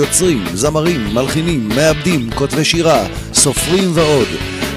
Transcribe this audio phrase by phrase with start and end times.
[0.00, 4.28] יוצרים, זמרים, מלחינים, מעבדים, כותבי שירה, סופרים ועוד.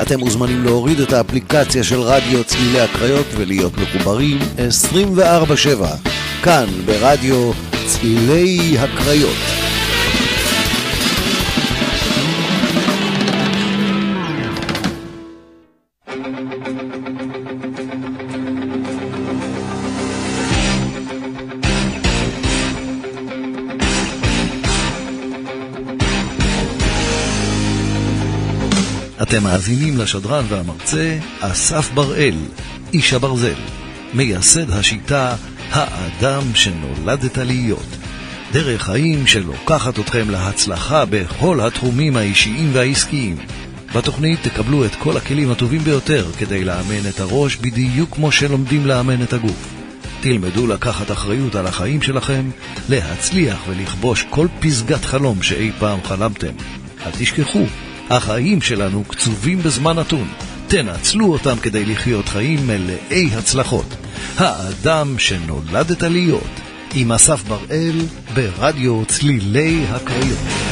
[0.02, 5.96] אתם מוזמנים להוריד את האפליקציה של רדיו צלילי הקריות ולהיות מחוברים 24/7
[6.44, 7.52] כאן ברדיו
[7.88, 9.67] צלילי הקריות.
[29.28, 32.36] אתם מאזינים לשדרן והמרצה אסף בראל,
[32.94, 33.54] איש הברזל,
[34.14, 35.36] מייסד השיטה
[35.72, 37.86] האדם שנולדת להיות.
[38.52, 43.38] דרך חיים שלוקחת אתכם להצלחה בכל התחומים האישיים והעסקיים.
[43.96, 49.24] בתוכנית תקבלו את כל הכלים הטובים ביותר כדי לאמן את הראש בדיוק כמו שלומדים לאמן
[49.24, 49.68] את הגוף.
[50.22, 52.50] תלמדו לקחת אחריות על החיים שלכם,
[52.90, 56.54] להצליח ולכבוש כל פסגת חלום שאי פעם חלמתם.
[57.06, 57.66] אל תשכחו,
[58.10, 60.28] החיים שלנו קצובים בזמן נתון.
[60.68, 63.96] תנצלו אותם כדי לחיות חיים מלאי הצלחות.
[64.38, 66.62] האדם שנולדת להיות,
[66.94, 68.02] עם אסף בראל,
[68.34, 70.67] ברדיו צלילי הקריות.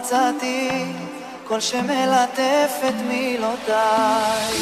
[0.00, 0.84] מצאתי,
[1.48, 4.54] כל שמלטף את מילותיי.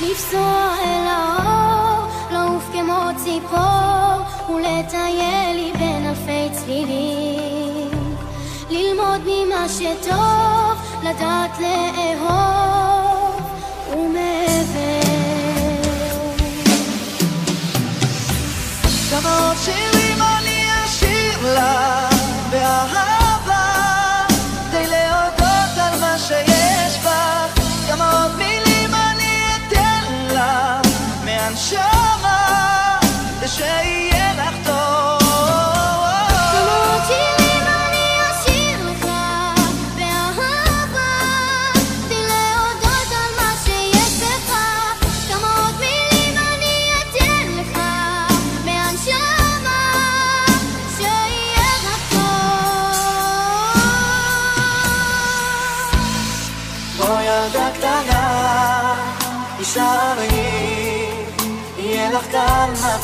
[0.00, 8.16] לפסוע אל האור, לעוף כמו ציפור, ולטייל לי בין אלפי צלילים.
[8.70, 13.40] ללמוד ממה שטוב, לדעת לאהוב,
[13.92, 15.04] ומעבר
[19.10, 22.08] כמה עוד שירים אני אשיר לה
[22.50, 23.13] באהבה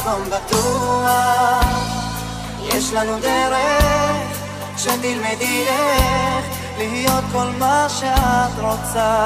[0.00, 1.64] מקום בטוח.
[2.64, 4.40] יש לנו דרך
[4.76, 6.44] שתלמדי איך
[6.78, 9.24] להיות כל מה שאת רוצה.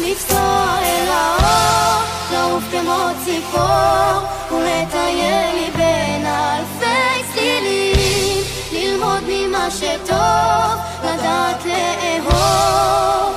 [0.00, 2.02] לפסוע אל האור,
[2.32, 4.20] לעוף כמו ציפור,
[4.50, 13.34] ולטייל לי בין אלפי צלילים, ללמוד ממה שטוב, לדעת לאהוב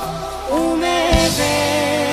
[0.50, 2.09] ומעבר.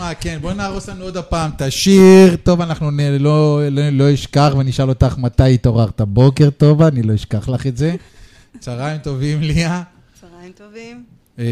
[0.00, 0.14] נשמע?
[0.14, 2.36] כן, בואי נהרוס לנו עוד הפעם את השיר.
[2.42, 7.14] טוב, אנחנו נ- לא, לא, לא אשכח ונשאל אותך מתי התעוררת בוקר, טובה, אני לא
[7.14, 7.94] אשכח לך את זה.
[8.58, 9.82] צהריים טובים, ליה.
[10.20, 11.04] צהריים טובים.
[11.38, 11.44] אה,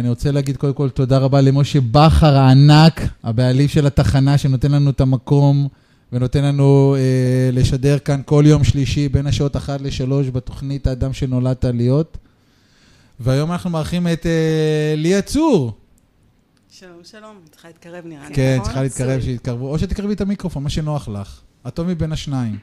[0.00, 4.90] אני רוצה להגיד קודם כל תודה רבה למשה בכר הענק, הבעלים של התחנה, שנותן לנו
[4.90, 5.68] את המקום
[6.12, 11.64] ונותן לנו אה, לשדר כאן כל יום שלישי בין השעות 1 ל-3 בתוכנית האדם שנולדת
[11.64, 12.18] להיות.
[13.20, 15.72] והיום אנחנו מארחים את אה, ליה צור.
[16.78, 17.36] שלום, שלום.
[17.40, 18.34] אני צריכה להתקרב נראה לי.
[18.34, 18.64] כן, נכון?
[18.64, 21.40] צריכה להתקרב, שיתקרבו, או שתקרבי את המיקרופון, מה שנוח לך.
[21.64, 22.58] הטוב מבין השניים.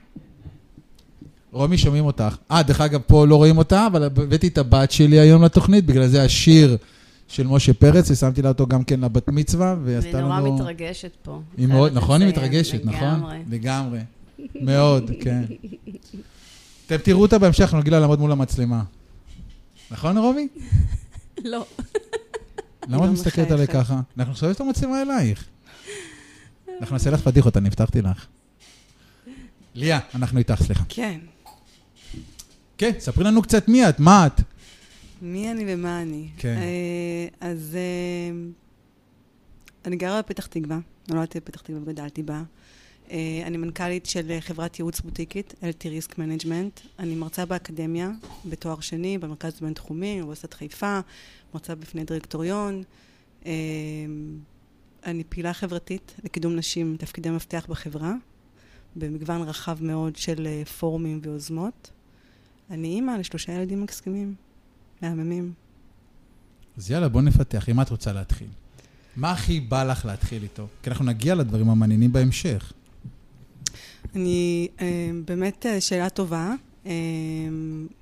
[1.51, 2.35] רומי, שומעים אותך.
[2.51, 6.07] אה, דרך אגב, פה לא רואים אותה, אבל הבאתי את הבת שלי היום לתוכנית, בגלל
[6.07, 6.77] זה השיר
[7.27, 10.55] של משה פרץ, ושמתי לה אותו גם כן לבת מצווה, אני ועשתה נורא לנו...
[10.55, 11.41] מתרגשת פה.
[11.57, 13.23] היא מאוד, נכון, היא מתרגשת, נכון?
[13.49, 13.99] לגמרי.
[14.55, 15.43] מאוד, כן.
[16.85, 18.83] אתם תראו אותה בהמשך, נגיד לה לעמוד מול המצלמה.
[19.91, 20.47] נכון, רומי?
[21.43, 21.65] לא.
[22.87, 23.67] למה את לא מסתכלת עליי.
[23.67, 24.01] ככה?
[24.17, 25.45] אנחנו נסובב את המצלמה אלייך.
[26.81, 28.27] אנחנו נעשה לך פדיחות, אני הבטחתי לך.
[29.75, 30.83] ליה, אנחנו איתך, סליחה.
[30.89, 31.19] כן.
[32.77, 34.41] כן, ספרי לנו קצת מי את, מה את.
[35.21, 36.27] מי אני ומה אני.
[36.37, 36.57] כן.
[36.57, 38.37] אה, אז אה,
[39.85, 40.79] אני גרה בפתח תקווה.
[41.09, 42.43] נולדתי בפתח תקווה וגדלתי בה.
[43.11, 46.87] אה, אני מנכ"לית של חברת ייעוץ בוטיקית, LT Risk Management.
[46.99, 48.11] אני מרצה באקדמיה,
[48.45, 50.99] בתואר שני, במרכז הבינתחומי, באוניברסיטת חיפה,
[51.53, 52.83] מרצה בפני דירקטוריון.
[53.45, 53.51] אה,
[55.05, 58.13] אני פעילה חברתית לקידום נשים, תפקידי מפתח בחברה,
[58.95, 61.91] במגוון רחב מאוד של אה, פורומים ויוזמות.
[62.69, 64.35] אני אימא לשלושה ילדים מקסימים,
[65.01, 65.53] מהממים.
[66.77, 68.47] אז יאללה, בוא נפתח, עם מה את רוצה להתחיל?
[69.15, 70.67] מה הכי בא לך להתחיל איתו?
[70.83, 72.73] כי אנחנו נגיע לדברים המעניינים בהמשך.
[74.15, 76.53] אני, אה, באמת אה, שאלה טובה.
[76.85, 76.91] אה,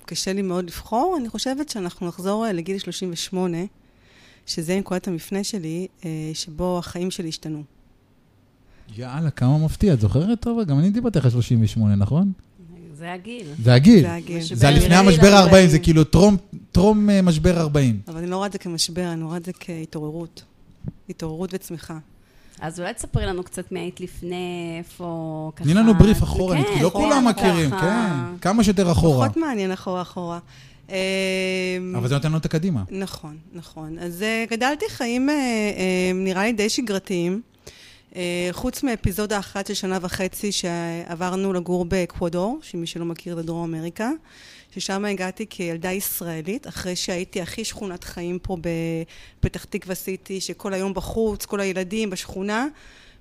[0.04, 1.16] קשה לי מאוד לבחור.
[1.20, 3.56] אני חושבת שאנחנו נחזור אה, לגיל 38,
[4.46, 7.62] שזה נקודת המפנה שלי, אה, שבו החיים שלי השתנו.
[8.96, 10.64] יאללה, כמה מפתיע, את זוכרת טובה?
[10.64, 12.32] גם אני דיברתי אחרי 38, נכון?
[12.94, 13.46] זה הגיל.
[13.62, 14.00] זה הגיל.
[14.02, 14.38] זה הגיל.
[14.38, 15.54] משבר זה היה לפני המשבר 40.
[15.64, 16.36] ה-40, זה כאילו טרום-
[16.72, 18.00] טרום אה, משבר 40.
[18.08, 20.42] אבל אני לא רואה את זה כמשבר, אני רואה את זה כהתעוררות.
[21.10, 21.98] התעוררות וצמיחה.
[22.60, 25.64] אז אולי תספרי לנו קצת מי היית לפני, איפה ככה...
[25.64, 27.80] תני לנו בריף אחורנית, כן, כי לא אחורה כולם מכירים, ככה.
[27.80, 28.38] כן.
[28.40, 29.28] כמה שיותר אחורה.
[29.28, 30.38] פחות מעניין אחורה אחורה.
[30.90, 32.82] אה, אבל זה נותן לנו את הקדימה.
[32.90, 33.98] נכון, נכון.
[33.98, 37.42] אז אה, גדלתי חיים, אה, אה, נראה לי די שגרתיים.
[38.52, 44.10] חוץ מאפיזודה אחת של שנה וחצי שעברנו לגור באקוודור, שמי שלא מכיר זה דרום אמריקה,
[44.70, 48.56] ששם הגעתי כילדה ישראלית, אחרי שהייתי הכי שכונת חיים פה
[49.40, 52.66] בפתח תקווה סיטי, שכל היום בחוץ, כל הילדים בשכונה,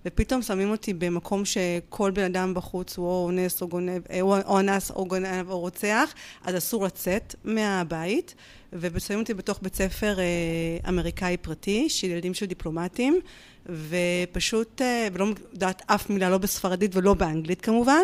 [0.06, 4.60] ופתאום שמים אותי במקום שכל בן אדם בחוץ הוא או אונס או גונב, אה, או
[4.60, 6.14] אנס או גונב או רוצח,
[6.44, 8.36] אז אסור לצאת מהבית,
[8.74, 13.20] ושמים אותי בתוך בית ספר אה, אמריקאי פרטי, של ילדים של דיפלומטים,
[13.66, 18.04] ופשוט, אה, ולא יודעת אף מילה, לא בספרדית ולא באנגלית כמובן,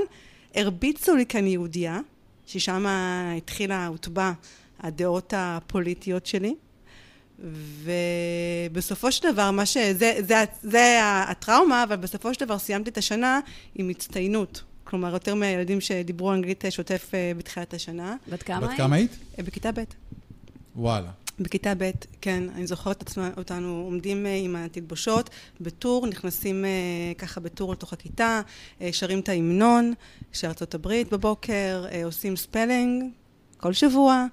[0.55, 1.99] הרביצו לי כאן יהודייה,
[2.45, 2.85] ששם
[3.37, 4.31] התחילה, הוטבע
[4.79, 6.55] הדעות הפוליטיות שלי.
[8.73, 9.77] ובסופו של דבר, מה ש...
[9.77, 13.39] זה, זה, זה הטראומה, אבל בסופו של דבר סיימתי את השנה
[13.75, 14.63] עם הצטיינות.
[14.83, 18.15] כלומר, יותר מהילדים שדיברו אנגלית שוטף אה, בתחילת השנה.
[18.29, 18.77] בת כמה בת היית?
[18.77, 19.11] כמה היית?
[19.39, 19.83] אה, בכיתה ב'.
[20.75, 21.11] וואלה.
[21.39, 25.29] בכיתה ב', כן, אני זוכרת עצמה, אותנו עומדים אה, עם התלבושות
[25.61, 26.69] בטור, נכנסים אה,
[27.17, 28.41] ככה בטור לתוך הכיתה,
[28.81, 29.93] אה, שרים את ההמנון
[30.31, 33.03] של ארצות הברית בבוקר, עושים ספלינג
[33.57, 34.25] כל שבוע,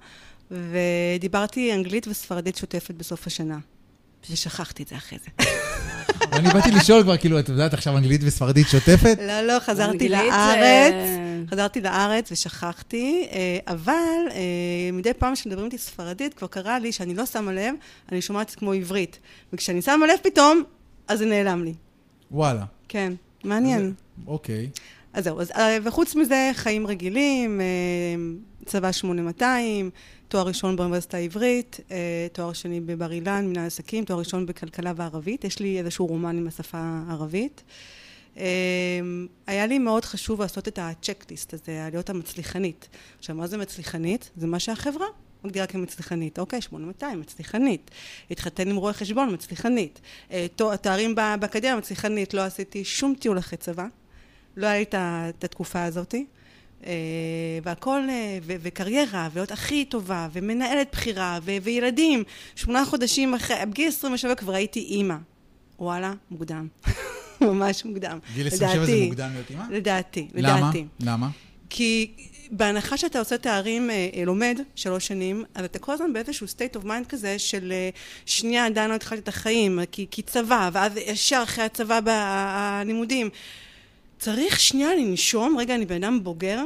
[0.51, 3.59] ודיברתי אנגלית וספרדית שוטפת בסוף השנה.
[4.31, 5.29] ושכחתי את זה אחרי זה.
[6.35, 9.17] אני באתי לשאול כבר, כאילו, את יודעת עכשיו אנגלית וספרדית שוטפת?
[9.27, 10.93] לא, לא, חזרתי לארץ,
[11.51, 13.93] חזרתי לארץ ושכחתי, אה, אבל
[14.31, 14.39] אה,
[14.93, 17.75] מדי פעם כשמדברים איתי ספרדית, כבר קרה לי שאני לא שמה לב,
[18.11, 19.19] אני שומעת כמו עברית.
[19.53, 20.63] וכשאני שמה לב פתאום,
[21.07, 21.73] אז זה נעלם לי.
[22.31, 22.63] וואלה.
[22.87, 23.13] כן,
[23.43, 23.93] מעניין.
[24.27, 24.69] אוקיי.
[25.13, 27.65] אז זהו, אז, אה, וחוץ מזה, חיים רגילים, אה,
[28.65, 29.89] צבא 8200,
[30.27, 35.43] תואר ראשון באוניברסיטה העברית, אה, תואר שני בבר אילן, מנהל עסקים, תואר ראשון בכלכלה וערבית.
[35.43, 36.77] יש לי איזשהו רומן עם השפה
[37.07, 37.63] הערבית.
[38.37, 38.43] אה,
[39.47, 42.89] היה לי מאוד חשוב לעשות את הצ'קליסט הזה, להיות המצליחנית.
[43.19, 44.29] עכשיו, מה זה מצליחנית?
[44.37, 45.07] זה מה שהחברה
[45.43, 46.39] מגדירה כמצליחנית.
[46.39, 47.91] אוקיי, 8200, מצליחנית.
[48.31, 50.01] התחתן עם רואה חשבון, מצליחנית.
[50.31, 50.47] אה,
[50.81, 52.33] תארים באקדמיה, מצליחנית.
[52.33, 53.85] לא עשיתי שום טיול אחרי צבא.
[54.57, 54.85] לא היה לי
[55.29, 56.25] את התקופה הזאתי.
[56.87, 56.91] אה,
[57.63, 62.23] והכל, אה, ו- וקריירה, ולהיות הכי טובה, ומנהלת בכירה, ו- וילדים.
[62.55, 65.15] שמונה חודשים אחרי, בגיל 27 כבר הייתי אימא.
[65.79, 66.67] וואלה, מוקדם.
[67.41, 68.19] ממש מוקדם.
[68.35, 69.05] גיל 27 זה.
[69.05, 69.63] מוקדם להיות אימא?
[69.71, 70.57] לדעתי, למה?
[70.59, 70.85] לדעתי.
[70.99, 71.29] למה?
[71.69, 72.11] כי
[72.51, 76.85] בהנחה שאתה עושה תארים, אה, לומד שלוש שנים, אז אתה כל הזמן באיזשהו state of
[76.85, 77.73] mind כזה של
[78.25, 83.29] שנייה עדיין לא התחלתי את החיים, כי, כי צבא, ואז ישר אחרי הצבא בלימודים.
[84.23, 86.63] צריך שנייה לנשום, רגע, אני בן אדם בוגר,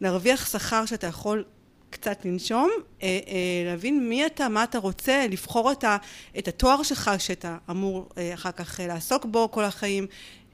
[0.00, 1.44] להרוויח שכר שאתה יכול
[1.90, 2.70] קצת לנשום,
[3.02, 5.84] אה, אה, להבין מי אתה, מה אתה רוצה, לבחור את,
[6.38, 10.06] את התואר שלך שאתה אמור אה, אחר כך לעסוק בו כל החיים,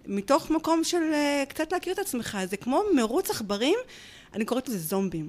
[0.06, 1.02] מתוך מקום של
[1.48, 2.38] קצת להכיר את עצמך.
[2.50, 3.78] זה כמו מרוץ עכברים,
[4.34, 5.28] אני קוראת לזה זומבים.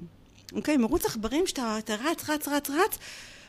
[0.52, 0.76] אוקיי?
[0.76, 2.98] מרוץ עכברים שאתה אתה רץ, רץ, רץ, רץ,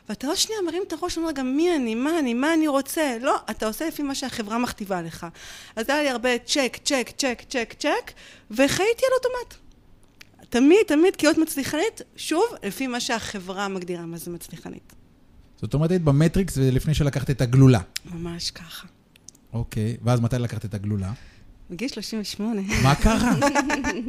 [0.09, 3.17] ואתה עוד שנייה מרים את הראש ואומר גם מי אני, מה אני, מה אני רוצה.
[3.21, 5.27] לא, אתה עושה לפי מה שהחברה מכתיבה לך.
[5.75, 8.11] אז היה לי הרבה check, check, check, check, check,
[8.51, 9.65] וחייתי על אוטומט.
[10.49, 14.93] תמיד, תמיד כזאת מצליחנית, שוב, לפי מה שהחברה מגדירה מה זה מצליחנית.
[15.61, 17.79] זאת אומרת, היית במטריקס ולפני שלקחת את הגלולה.
[18.05, 18.87] ממש ככה.
[19.53, 21.11] אוקיי, ואז מתי לקחת את הגלולה?
[21.69, 22.61] בגיל 38.
[22.83, 23.31] מה קרה?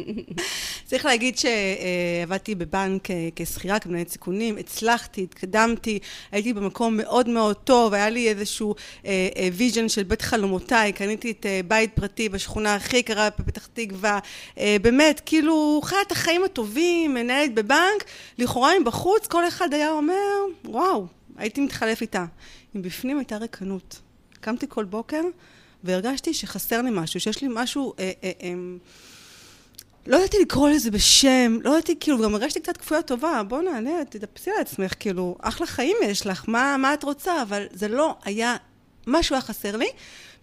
[0.89, 5.99] צריך להגיד שעבדתי בבנק אה, כשכירה, כמנהלת סיכונים, הצלחתי, התקדמתי,
[6.33, 8.75] הייתי במקום מאוד מאוד טוב, היה לי איזשהו
[9.53, 14.19] vision אה, של בית חלומותיי, קניתי את אה, בית פרטי בשכונה הכי יקרה בפתח תקווה,
[14.83, 18.05] באמת, כאילו, חיה את החיים הטובים, מנהלת בבנק,
[18.39, 20.15] לכאורה מבחוץ, כל אחד היה אומר,
[20.65, 22.25] וואו, הייתי מתחלף איתה.
[22.75, 24.01] מבפנים הייתה ריקנות.
[24.41, 25.23] קמתי כל בוקר,
[25.85, 27.93] והרגשתי שחסר לי משהו, שיש לי משהו...
[27.99, 28.53] אה, אה, אה,
[30.07, 34.05] לא ידעתי לקרוא לזה בשם, לא ידעתי, כאילו, גם הרגשתי קצת כפויה טובה, בוא נעלה,
[34.09, 37.43] תתאפסי על עצמך, כאילו, אחלה חיים יש לך, מה, מה את רוצה?
[37.43, 38.57] אבל זה לא היה,
[39.07, 39.89] משהו היה חסר לי.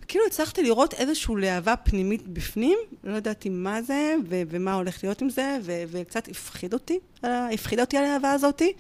[0.08, 5.22] כאילו הצלחתי לראות איזושהי להבה פנימית בפנים, לא ידעתי מה זה ו- ומה הולך להיות
[5.22, 8.74] עם זה, ו- וקצת הפחיד אותי, הפחיד אותי הלהבה הזאתי.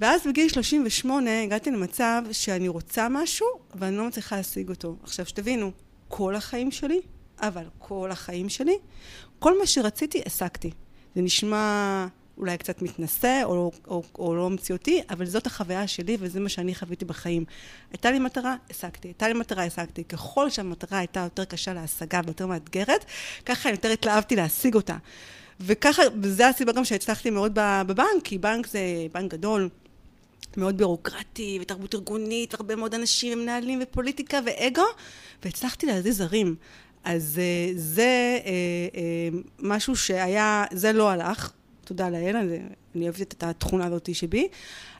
[0.00, 4.96] ואז בגיל 38 הגעתי למצב שאני רוצה משהו, ואני לא מצליחה להשיג אותו.
[5.02, 5.72] עכשיו, שתבינו,
[6.08, 7.00] כל החיים שלי,
[7.40, 8.78] אבל כל החיים שלי,
[9.38, 10.70] כל מה שרציתי, השגתי.
[11.14, 12.06] זה נשמע
[12.38, 16.74] אולי קצת מתנשא או, או, או, לא מציאותי, אבל זאת החוויה שלי וזה מה שאני
[16.74, 17.44] חוויתי בחיים.
[17.90, 19.08] הייתה לי מטרה, השגתי.
[19.08, 20.04] הייתה לי מטרה, השגתי.
[20.04, 23.04] ככל שהמטרה הייתה יותר קשה להשגה ויותר מאתגרת,
[23.46, 24.96] ככה יותר התלהבתי להשיג אותה.
[25.60, 27.52] וככה, וזו הסיבה גם שהצלחתי מאוד
[27.86, 28.80] בבנק, כי בנק זה
[29.12, 29.68] בנק גדול,
[30.56, 34.84] מאוד בירוקרטי, ותרבות ארגונית, והרבה מאוד אנשים ומנהלים ופוליטיקה ואגו,
[35.44, 36.54] והצלחתי להזיז הרים.
[37.04, 38.46] אז uh, זה uh,
[38.94, 41.52] uh, משהו שהיה, זה לא הלך,
[41.84, 42.36] תודה לאל,
[42.94, 44.48] אני אוהבת את התכונה הזאת שבי,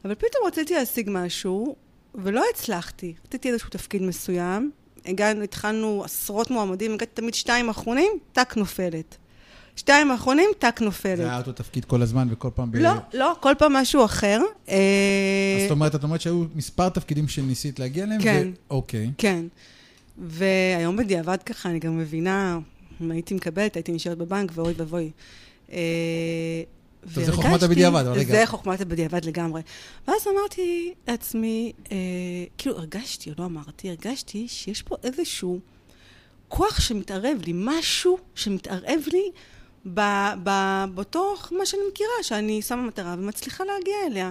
[0.04, 1.76] אבל פתאום רציתי להשיג משהו,
[2.14, 3.14] ולא הצלחתי.
[3.26, 4.70] רציתי איזשהו תפקיד מסוים,
[5.06, 9.16] הגענו, התחלנו עשרות מועמדים, הגעתי תמיד שתיים אחרונים, טאק נופלת.
[9.80, 11.16] שתיים האחרונים, טאק נופלת.
[11.16, 12.76] זה היה אותו תפקיד כל הזמן וכל פעם ב...
[12.76, 14.40] לא, לא, כל פעם משהו אחר.
[14.68, 14.76] אה,
[15.56, 18.22] אז זאת אומרת, את אומרת שהיו מספר תפקידים שניסית להגיע אליהם?
[18.22, 18.48] כן.
[18.70, 19.10] אוקיי.
[19.18, 19.44] כן.
[20.18, 22.58] והיום בדיעבד ככה, אני גם מבינה,
[23.00, 25.10] אם הייתי מקבלת, הייתי נשארת בבנק, ואוי ואבוי.
[25.72, 25.78] אה,
[27.14, 28.34] טוב, זה חוכמת הבדיעבד, אבל רגע.
[28.34, 29.62] זה חוכמת הבדיעבד לגמרי.
[30.08, 31.96] ואז אמרתי לעצמי, אה,
[32.58, 35.60] כאילו הרגשתי, או לא אמרתי, הרגשתי שיש פה איזשהו
[36.48, 39.30] כוח שמתערב לי, משהו שמתערב לי
[40.94, 44.30] בתוך מה שאני מכירה, שאני שמה מטרה ומצליחה להגיע אליה.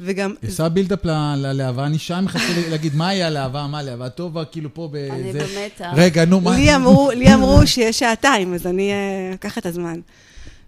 [0.00, 0.34] וגם...
[0.42, 1.04] היא עושה בילדאפ
[1.36, 5.14] ללהבה, אני שם מחכה להגיד מה היה הלהבה, מה הלהבה טובה, כאילו פה באיזה...
[5.14, 5.92] אני במתח.
[5.96, 6.56] רגע, נו, מה...
[7.14, 8.92] לי אמרו שיש שעתיים, אז אני
[9.34, 10.00] אקח את הזמן.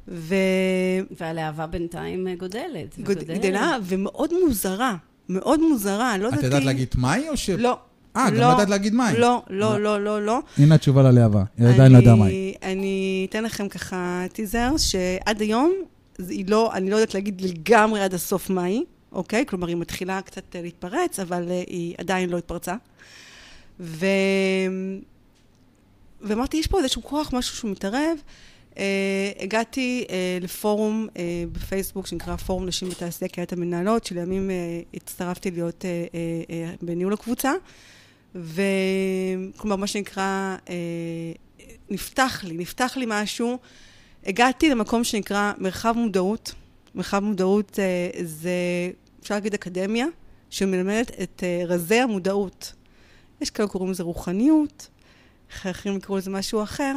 [0.08, 0.34] ו...
[1.20, 2.98] והלהבה בינתיים גודלת.
[2.98, 4.96] גדלה, ומאוד מוזרה.
[5.28, 6.38] מאוד מוזרה, לא יודעת...
[6.38, 7.50] את יודעת להגיד מהי או ש...
[7.50, 7.78] לא.
[8.16, 9.18] אה, גם לא יודעת להגיד מהי.
[9.18, 10.40] לא, לא, לא, לא, לא.
[10.58, 12.54] הנה התשובה ללהבה, היא עדיין לא יודעה מהי.
[12.62, 15.72] אני אתן לכם ככה טיזר, שעד היום,
[16.48, 19.44] לא, אני לא יודעת להגיד לגמרי עד הסוף מהי, אוקיי?
[19.46, 22.74] כלומר, היא מתחילה קצת להתפרץ, אבל אה, היא עדיין לא התפרצה.
[23.80, 24.06] ו...
[26.22, 28.18] ואמרתי, יש פה איזשהו כוח, משהו שהוא מתערב.
[28.74, 28.78] Uh,
[29.40, 31.18] הגעתי uh, לפורום uh,
[31.52, 37.12] בפייסבוק שנקרא פורום נשים בתעשייה קהילת המנהלות, שלימים uh, הצטרפתי להיות uh, uh, uh, בניהול
[37.12, 37.52] הקבוצה.
[38.36, 40.74] וכלומר, מה שנקרא, אה,
[41.90, 43.58] נפתח לי, נפתח לי משהו.
[44.26, 46.54] הגעתי למקום שנקרא מרחב מודעות.
[46.94, 48.50] מרחב מודעות אה, זה,
[49.20, 50.06] אפשר להגיד, אקדמיה,
[50.50, 52.72] שמלמדת את אה, רזי המודעות.
[53.40, 54.88] יש כאלה קוראים לזה רוחניות,
[55.52, 56.94] אחרים יקראו לזה משהו אחר.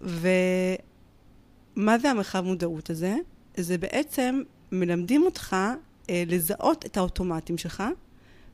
[0.00, 3.16] ומה זה המרחב מודעות הזה?
[3.56, 4.42] זה בעצם
[4.72, 5.56] מלמדים אותך
[6.08, 7.82] לזהות את האוטומטים שלך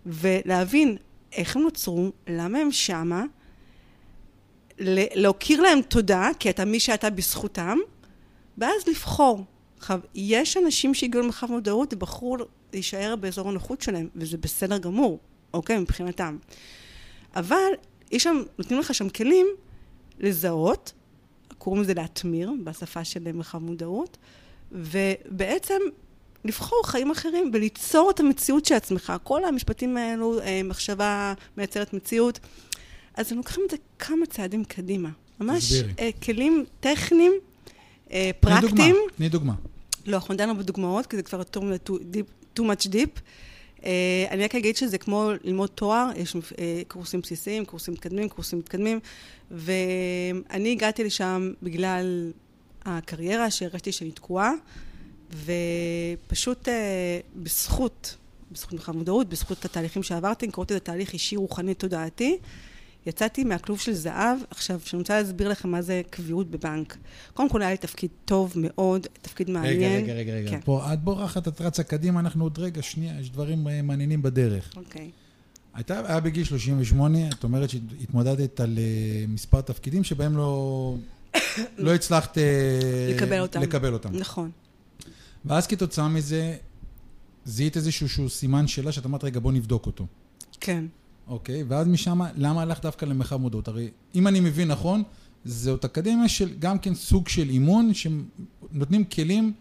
[0.07, 0.97] ולהבין
[1.33, 3.25] איך הם נוצרו, למה הם שמה,
[5.15, 7.79] להכיר להם תודה, כי אתה מי שאתה בזכותם,
[8.59, 9.45] ואז לבחור.
[10.15, 12.37] יש אנשים שהגיעו למרחב מודעות ובחרו
[12.73, 15.19] להישאר באזור הנוחות שלהם, וזה בסדר גמור,
[15.55, 15.79] אוקיי?
[15.79, 16.37] מבחינתם.
[17.37, 17.71] אבל
[18.11, 19.47] יש שם, נותנים לך שם כלים
[20.19, 20.93] לזהות,
[21.59, 24.17] קוראים לזה להתמיר, בשפה של מרחב מודעות,
[24.73, 25.81] ובעצם
[26.45, 29.13] לבחור חיים אחרים וליצור את המציאות של עצמך.
[29.23, 32.39] כל המשפטים האלו, אה, מחשבה מייצרת מציאות.
[33.15, 35.09] אז הם לוקחים את זה כמה צעדים קדימה.
[35.41, 35.93] ממש תסבירי.
[35.99, 37.33] אה, כלים טכניים,
[38.13, 38.97] אה, תני דוגמה, פרקטיים.
[39.17, 39.55] תני דוגמה.
[40.07, 41.91] לא, אנחנו דנו בדוגמאות, כי זה כבר too
[42.59, 43.21] too much deep.
[43.79, 43.83] Uh,
[44.31, 46.39] אני רק אגיד שזה כמו ללמוד תואר, יש uh,
[46.89, 49.01] קורסים בסיסיים, קורסים מתקדמים, קורסים מתקדמים,
[49.51, 52.33] ואני הגעתי לשם בגלל
[52.85, 54.53] הקריירה שהרגשתי שאני תקועה,
[55.35, 56.71] ופשוט uh,
[57.37, 58.17] בזכות,
[58.53, 62.39] בזכות מרחב מודעות, בזכות התהליכים שעברתי, קראתי לזה תהליך אישי, רוחני, תודעתי,
[63.07, 64.39] יצאתי מהכלוב של זהב.
[64.51, 66.97] עכשיו, שאני רוצה להסביר לכם מה זה קביעות בבנק.
[67.35, 70.05] קודם כל היה לי תפקיד טוב מאוד, תפקיד מעניין.
[70.05, 70.51] רגע, רגע, רגע, רגע.
[70.51, 70.61] כן.
[70.65, 74.73] פה, את בורחת, את רצה קדימה, אנחנו עוד רגע, שנייה, יש דברים אה, מעניינים בדרך.
[74.77, 75.11] אוקיי.
[75.75, 80.95] הייתה, היה בגיל 38, את אומרת שהתמודדת על אה, מספר תפקידים שבהם לא,
[81.79, 82.39] לא הצלחת
[83.15, 83.63] לקבל אותם.
[83.63, 84.17] לקבל אותם.
[84.17, 84.51] נכון.
[85.45, 86.57] ואז כתוצאה מזה,
[87.45, 90.07] זיהית איזשהו שהוא סימן שאלה שאת אמרת, רגע, בוא נבדוק אותו.
[90.61, 90.85] כן.
[91.29, 93.69] אוקיי, ואז משם, למה הלכת דווקא למרחב מודעות?
[93.69, 95.03] הרי אם אני מבין נכון,
[95.45, 99.53] זאת אקדמיה של גם כן סוג של אימון, שנותנים כלים,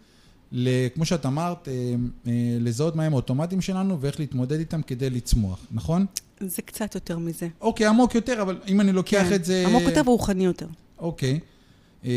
[0.52, 1.94] ל, כמו שאת אמרת, אה,
[2.26, 6.06] אה, לזהות מהם האוטומטים שלנו ואיך להתמודד איתם כדי לצמוח, נכון?
[6.40, 7.48] זה קצת יותר מזה.
[7.60, 9.34] אוקיי, עמוק יותר, אבל אם אני לוקח כן.
[9.34, 9.64] את זה...
[9.66, 10.66] עמוק יותר ורוחני יותר.
[10.98, 11.40] אוקיי.
[12.04, 12.10] אה,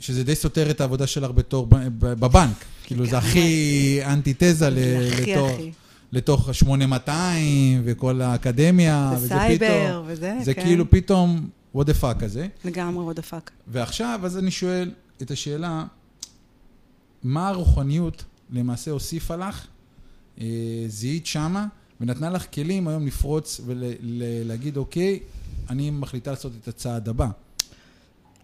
[0.00, 1.66] שזה די סותר את העבודה שלך בתור
[1.98, 2.64] בבנק.
[2.84, 5.58] כאילו, זה הכי אנטיתזה לתור-.
[6.12, 7.10] לתוך ה-8200
[7.84, 10.04] וכל האקדמיה, וזה וסייבר, פתאום...
[10.06, 10.62] וזה, זה כן.
[10.62, 12.46] כאילו פתאום what the fuck כזה.
[12.64, 13.50] לגמרי עוד הפאק.
[13.66, 14.90] ועכשיו, אז אני שואל
[15.22, 15.84] את השאלה,
[17.22, 19.66] מה הרוחניות למעשה הוסיפה לך,
[20.40, 20.46] אה,
[20.86, 21.66] זיהית שמה,
[22.00, 25.20] ונתנה לך כלים היום לפרוץ ולהגיד, אוקיי,
[25.70, 27.28] אני מחליטה לעשות את הצעד הבא.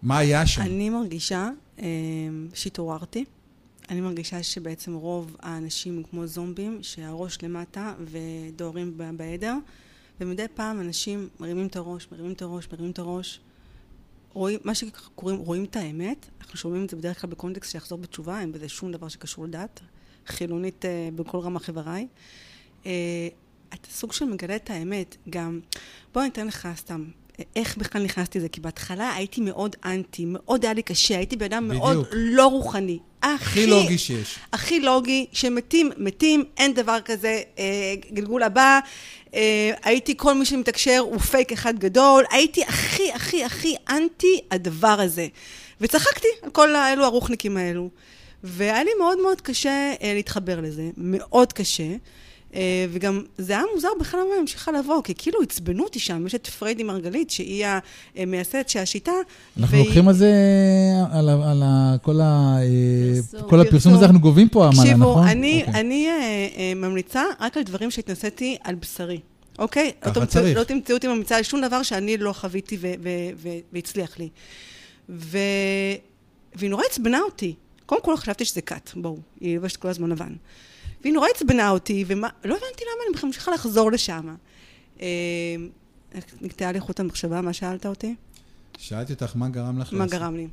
[0.01, 0.61] מה היה שם?
[0.61, 1.85] אני מרגישה אה,
[2.53, 3.25] שהתעוררתי.
[3.89, 9.55] אני מרגישה שבעצם רוב האנשים הם כמו זומבים, שהראש למטה ודוהרים בעדר,
[10.21, 13.39] ומדי פעם אנשים מרימים את הראש, מרימים את הראש, מרימים את הראש.
[14.33, 18.39] רואים, מה שקוראים, רואים את האמת, אנחנו שומעים את זה בדרך כלל בקונטקסט שיחזור בתשובה,
[18.39, 19.79] אין בזה שום דבר שקשור לדת,
[20.27, 22.07] חילונית אה, בכל רמה חבריי.
[22.85, 22.91] אה,
[23.69, 25.59] אתה סוג של מגלה את האמת, גם,
[26.13, 27.05] בוא אני אתן לך סתם,
[27.55, 31.45] איך בכלל נכנסתי לזה, כי בהתחלה הייתי מאוד אנטי, מאוד היה לי קשה, הייתי בן
[31.45, 32.07] אדם מאוד.
[32.11, 32.99] לא רוחני.
[33.23, 34.35] הכי לוגי שיש.
[34.53, 38.79] הכי לוגי, שמתים, מתים, אין דבר כזה, אה, גלגול הבא.
[39.33, 42.23] אה, הייתי, כל מי שמתקשר הוא פייק אחד גדול.
[42.31, 45.27] הייתי הכי, הכי, הכי אנטי הדבר הזה.
[45.81, 47.89] וצחקתי על כל האלו הרוחניקים האלו.
[48.43, 51.87] והיה לי מאוד מאוד קשה אה, להתחבר לזה, מאוד קשה.
[52.55, 56.23] אה, וגם זה היה מוזר בכלל למה היא ממשיכה לבוא, כי כאילו עצבנו אותי שם,
[56.27, 57.65] יש את פריידי מרגלית, שהיא
[58.15, 59.11] המייסדת של השיטה.
[59.57, 60.31] אנחנו והיא- לוקחים על זה,
[61.11, 63.49] על, ה- על ה, כל, ה, אה, פרסום.
[63.49, 65.27] כל הפרסום הזה, אנחנו גובים פה עמלה, תקשיבו, נכון?
[65.27, 65.79] אני, אוקיי.
[65.81, 66.13] אני אה,
[66.57, 69.19] אה, ממליצה רק על דברים שהתנסיתי על בשרי,
[69.59, 69.91] אוקיי?
[70.01, 70.57] ככה לא צריך.
[70.57, 74.29] לא תמצאו אותי ממליצה על שום דבר שאני לא חוויתי ו- ו- ו- והצליח לי.
[75.09, 75.37] ו...
[76.55, 77.53] והיא נורא עצבנה אותי.
[77.85, 80.33] קודם כל חשבתי שזה כת, בואו, היא לובשת כל הזמן לבן.
[81.01, 84.35] והיא נורא עצבנה אותי, ולא הבנתי למה אני בכלל ממשיכה לחזור לשם.
[85.01, 85.07] אה,
[86.41, 88.15] נקטעה לי חוט המחשבה, מה שאלת אותי?
[88.77, 90.47] שאלתי אותך, מה גרם לך מה לעשות- גרם לי?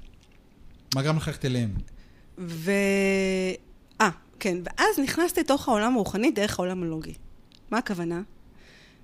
[0.95, 1.71] מה גרם לך ללכת אליהם?
[2.39, 2.71] ו...
[4.01, 7.15] אה, כן, ואז נכנסתי לתוך העולם הרוחני דרך העולם הלוגי.
[7.71, 8.23] מה הכוונה?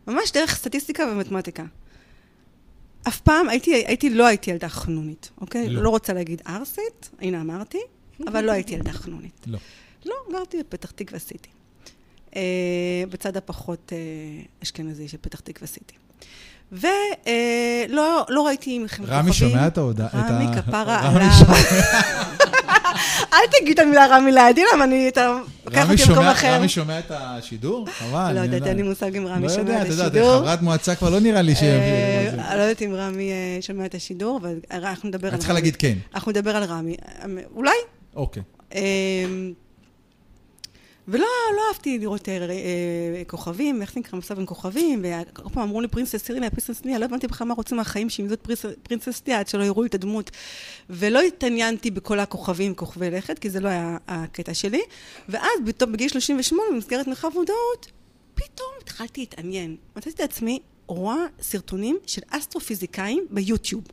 [0.07, 1.65] ממש דרך סטטיסטיקה ומתמטיקה.
[3.09, 5.69] אף פעם הייתי, הייתי, לא הייתי ילדה חנונית, אוקיי?
[5.69, 5.75] לא.
[5.75, 5.83] לא.
[5.83, 7.79] לא רוצה להגיד ערסית, הנה אמרתי,
[8.27, 9.41] אבל לא הייתי ילדה חנונית.
[9.47, 9.59] לא.
[10.07, 11.49] לא, גרתי בפתח תקווה סיטי.
[12.37, 12.41] אה,
[13.11, 13.99] בצד הפחות אה,
[14.63, 15.95] אשכנזי של פתח תקווה סיטי.
[16.73, 16.89] ולא
[17.27, 20.09] אה, לא, לא ראיתי מכם רמי שומע את ההודעה?
[20.15, 21.21] רמי כפרה עליו.
[23.33, 26.55] אל תגיד את המילה רמי לידי, למה אני, אתה לוקח אותי למקום שומע- אחר.
[26.55, 27.87] רמי שומע את השידור?
[27.99, 28.33] חבל.
[28.35, 28.67] לא יודעת, יודע.
[28.71, 30.39] אין לי מושג אם רמי לא שומע יודע, את את יודעת, השידור.
[30.41, 31.63] חברת מועצה כבר לא נראה לי ש...
[32.57, 35.35] לא יודעת אם רמי שומע את השידור, אבל אנחנו נדבר על רמי.
[35.35, 35.95] את צריכה להגיד כן.
[36.15, 36.97] אנחנו נדבר על רמי.
[37.55, 37.71] אולי.
[38.17, 38.43] אוקיי.
[41.11, 45.81] ולא לא אהבתי לראות אה, אה, כוכבים, איך נקרא מסב עם כוכבים, וכל פעם אמרו
[45.81, 48.75] לי פרינסס סירינה, פרינסס ליה, לא הבנתי בכלל מה רוצים מהחיים שהם יהיו את פרינס-
[48.83, 50.31] פרינסס ליה, עד שלא יראו לי את הדמות.
[50.91, 54.83] ולא התעניינתי בכל הכוכבים, כוכבי לכת, כי זה לא היה הקטע שלי.
[55.29, 57.87] ואז פתאום בגיל 38, במסגרת מרחב מודעות,
[58.35, 59.77] פתאום התחלתי להתעניין.
[59.97, 63.85] מצאתי את עצמי רואה סרטונים של אסטרופיזיקאים ביוטיוב.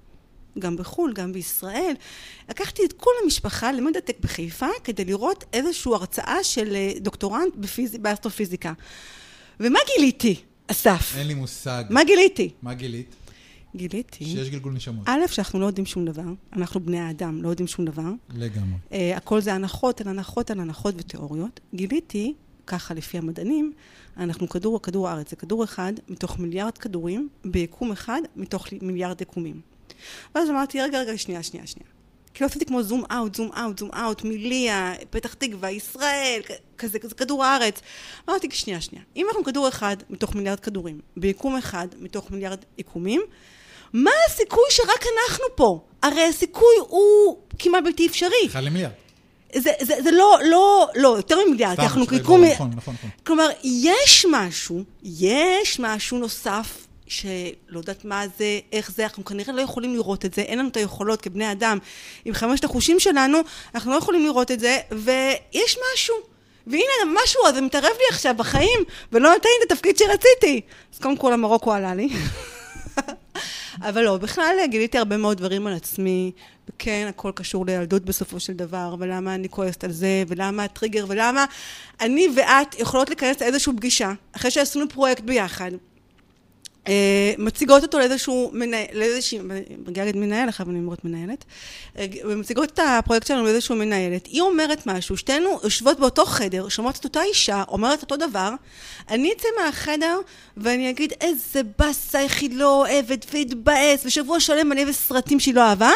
[0.60, 1.94] גם בחו"ל, גם בישראל.
[2.50, 7.96] לקחתי את כל המשפחה למדטק בחיפה כדי לראות איזושהי הרצאה של אה, דוקטורנט בפיז...
[8.02, 8.74] באסטרופיזיקה.
[9.60, 10.36] ומה גיליתי,
[10.68, 11.14] אסף?
[11.18, 11.84] אין לי מושג.
[11.90, 12.50] מה גיליתי?
[12.62, 13.16] מה גילית?
[13.76, 15.04] גיליתי, שיש גלגול נשמות.
[15.10, 18.12] א', שאנחנו לא יודעים שום דבר, אנחנו בני האדם, לא יודעים שום דבר.
[18.36, 18.78] לגמרי.
[18.92, 21.60] אה, הכל זה הנחות על הנחות על הנחות ותיאוריות.
[21.74, 22.34] גיליתי,
[22.68, 23.74] ככה לפי המדענים,
[24.18, 29.62] אנחנו כדור, כדור הארץ, זה כדור אחד מתוך מיליארד כדורים, ביקום אחד מתוך מיליארד יקומים.
[30.36, 31.90] ואז אמרתי, רגע, רגע, שנייה, שנייה, שנייה.
[32.34, 36.42] כאילו עשיתי כמו זום אאוט, זום אאוט, זום אאוט, מליה, פתח תקווה, ישראל,
[36.78, 37.82] כזה, כזה כדור הארץ.
[38.30, 39.04] אמרתי, שנייה, שנייה.
[39.16, 43.22] אם אנחנו כדור אחד מתוך מיליארד כדורים, ביקום אחד מתוך מיליארד יקומים,
[43.94, 45.80] מה הסיכוי שרק אנחנו פה?
[46.04, 48.48] הרי הסיכוי הוא כמעט בלתי אפשרי.
[48.48, 48.92] אחד למיליארד.
[49.56, 52.42] זה, זה, זה לא, לא, לא, יותר ממיליארד, כי אנחנו סתם, קיקום...
[52.44, 53.10] לא, נכון, נכון, נכון.
[53.26, 59.62] כלומר, יש משהו, יש משהו נוסף, שלא יודעת מה זה, איך זה, אנחנו כנראה לא
[59.62, 61.78] יכולים לראות את זה, אין לנו את היכולות כבני אדם,
[62.26, 63.38] עם חמשת החושים שלנו,
[63.76, 66.16] אנחנו לא יכולים לראות את זה, ויש משהו.
[66.68, 68.80] והנה, המשהו הזה מתערב לי עכשיו בחיים,
[69.12, 70.62] ולא נותן לי את התפקיד שרציתי.
[70.94, 72.10] אז קודם כל, המרוקו עלה לי.
[73.88, 76.32] אבל לא, בכלל גיליתי הרבה מאוד דברים על עצמי,
[76.70, 81.46] וכן, הכל קשור לילדות בסופו של דבר, ולמה אני כועסת על זה, ולמה הטריגר, ולמה
[82.02, 85.72] אני ואת יכולות להיכנס לאיזושהי פגישה, אחרי שעשינו פרויקט ביחד,
[87.38, 89.40] מציגות אותו לאיזשהו מנהל, לאיזושהי,
[89.88, 91.46] מגיעה להגיד מנהל, עכשיו אני אומרת מנהלת,
[91.98, 96.96] אה, מציגות את הפרויקט שלנו לאיזשהו מנהלת, היא אומרת משהו, שתינו יושבות באותו חדר, שומעות
[96.96, 98.50] את אותה אישה, אומרת אותו דבר,
[99.10, 100.20] אני אצא מהחדר
[100.58, 105.56] ואני אגיד איזה באסה, איך היא לא אוהבת, ואתבאס, ושבוע שלם אני אוהבת סרטים שהיא
[105.56, 105.92] לא אהבה,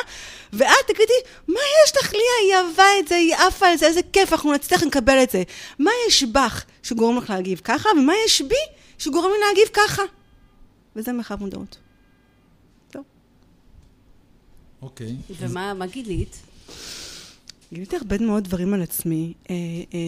[0.53, 1.13] ואת תגידי,
[1.47, 4.53] מה יש לך ליה, היא אהבה את זה, היא עפה על זה, איזה כיף, אנחנו
[4.53, 5.43] נצליח לקבל את זה.
[5.79, 8.55] מה יש בך שגורם לך להגיב ככה, ומה יש בי
[8.97, 10.03] שגורם לי להגיב ככה?
[10.95, 11.77] וזה מרחב מודעות.
[12.93, 13.03] זהו.
[14.81, 15.15] אוקיי.
[15.39, 16.41] ומה מה גילית?
[17.73, 19.55] גיליתי הרבה מאוד דברים על עצמי, אה,
[19.93, 19.99] אה,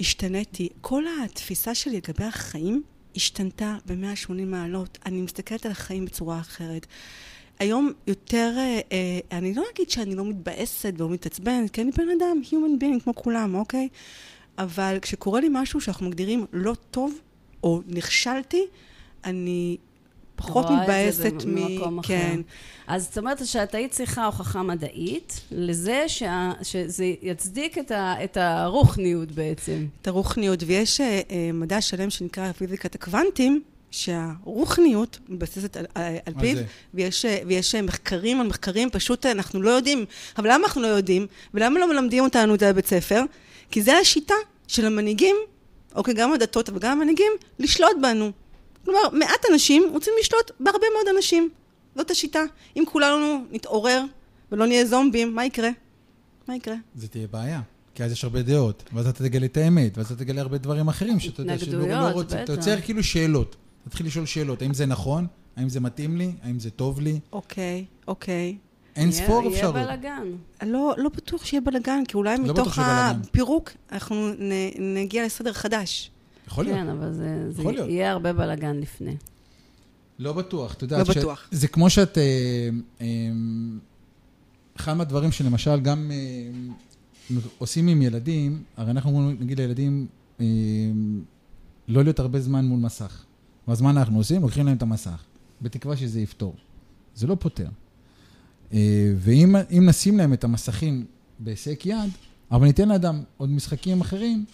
[0.00, 0.68] השתניתי.
[0.80, 2.82] כל התפיסה שלי לגבי החיים
[3.16, 4.98] השתנתה ב-180 מעלות.
[5.06, 6.86] אני מסתכלת על החיים בצורה אחרת.
[7.58, 12.08] היום יותר, אה, אה, אני לא אגיד שאני לא מתבאסת ולא מתעצבנת, כי אני בן
[12.18, 13.88] אדם, human being כמו כולם, אוקיי?
[14.58, 17.18] אבל כשקורה לי משהו שאנחנו מגדירים לא טוב,
[17.62, 18.66] או נכשלתי,
[19.24, 19.76] אני
[20.40, 21.98] פחות מתבאסת במקום מ...
[21.98, 22.06] אחר.
[22.08, 22.40] כן.
[22.86, 28.36] אז זאת אומרת שאת היית צריכה הוכחה מדעית לזה שה, שזה יצדיק את, ה, את
[28.36, 29.86] הרוחניות בעצם.
[30.02, 36.34] את הרוחניות, ויש אה, אה, מדע שלם שנקרא פיזיקת הקוונטים, שהרוחניות מתבססת על, על, על
[36.40, 36.64] פיו, זה?
[36.94, 40.04] ויש, אה, ויש מחקרים על מחקרים, פשוט אנחנו לא יודעים.
[40.38, 41.26] אבל למה אנחנו לא יודעים?
[41.54, 43.22] ולמה לא מלמדים אותנו את זה בבית ספר?
[43.70, 44.34] כי זה השיטה
[44.68, 45.36] של המנהיגים,
[45.94, 48.30] אוקיי, גם הדתות אבל גם המנהיגים, לשלוט בנו.
[48.84, 51.48] כלומר, מעט אנשים רוצים לשלוט בהרבה מאוד אנשים.
[51.96, 52.42] זאת השיטה.
[52.76, 54.02] אם כולנו נתעורר
[54.52, 55.70] ולא נהיה זומבים, מה יקרה?
[56.48, 56.74] מה יקרה?
[56.94, 57.60] זה תהיה בעיה.
[57.94, 60.88] כי אז יש הרבה דעות, ואז אתה תגלה את האמת, ואז אתה תגלה הרבה דברים
[60.88, 62.38] אחרים שאתה יודע שלא לא התנגדויות, רוצים.
[62.42, 62.52] אתה.
[62.52, 63.56] יוצר כאילו שאלות.
[63.88, 65.26] תתחיל לשאול שאלות, האם זה נכון?
[65.56, 66.32] האם זה מתאים לי?
[66.42, 67.20] האם זה טוב לי?
[67.32, 68.56] אוקיי, אוקיי.
[68.96, 69.74] אין ספור אפשרות.
[69.74, 70.26] יהיה בלאגן.
[70.62, 72.78] לא, לא בטוח שיהיה בלאגן, כי אולי לא מתוך.
[72.78, 74.52] הפירוק אנחנו נ,
[74.96, 76.10] נגיע לסדר חדש.
[76.50, 76.76] יכול להיות.
[76.78, 77.62] כן, אבל זה, זה.
[77.62, 79.16] יהיה הרבה בלאגן לפני.
[80.18, 80.98] לא בטוח, אתה יודע.
[80.98, 81.48] לא ש- בטוח.
[81.50, 82.18] זה כמו שאת...
[82.18, 82.68] אה,
[83.00, 83.06] אה,
[84.76, 90.06] אחד מהדברים שלמשל גם אה, עושים עם ילדים, הרי אנחנו אומרים, נגיד לילדים,
[90.40, 90.46] אה,
[91.88, 93.24] לא להיות הרבה זמן מול מסך.
[93.68, 94.42] ואז מה אנחנו עושים?
[94.42, 95.22] לוקחים להם את המסך,
[95.62, 96.54] בתקווה שזה יפתור.
[97.14, 97.68] זה לא פותר.
[98.72, 101.04] אה, ואם אם נשים להם את המסכים
[101.38, 102.10] בהיסק יד,
[102.50, 104.44] אבל ניתן לאדם עוד משחקים אחרים,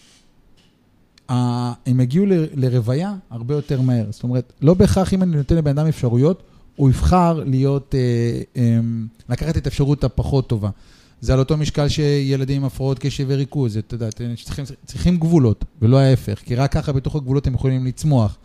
[1.29, 4.05] הם יגיעו לרוויה הרבה יותר מהר.
[4.09, 6.43] זאת אומרת, לא בהכרח אם אני נותן לבן אדם אפשרויות,
[6.75, 8.79] הוא יבחר להיות, אה, אה,
[9.29, 10.69] לקחת את האפשרות הפחות טובה.
[11.21, 14.09] זה על אותו משקל שילדים עם הפרעות קשב וריכוז, אתה יודע,
[14.43, 18.37] צריכים, צריכים גבולות, ולא ההפך, כי רק ככה בתוך הגבולות הם יכולים לצמוח.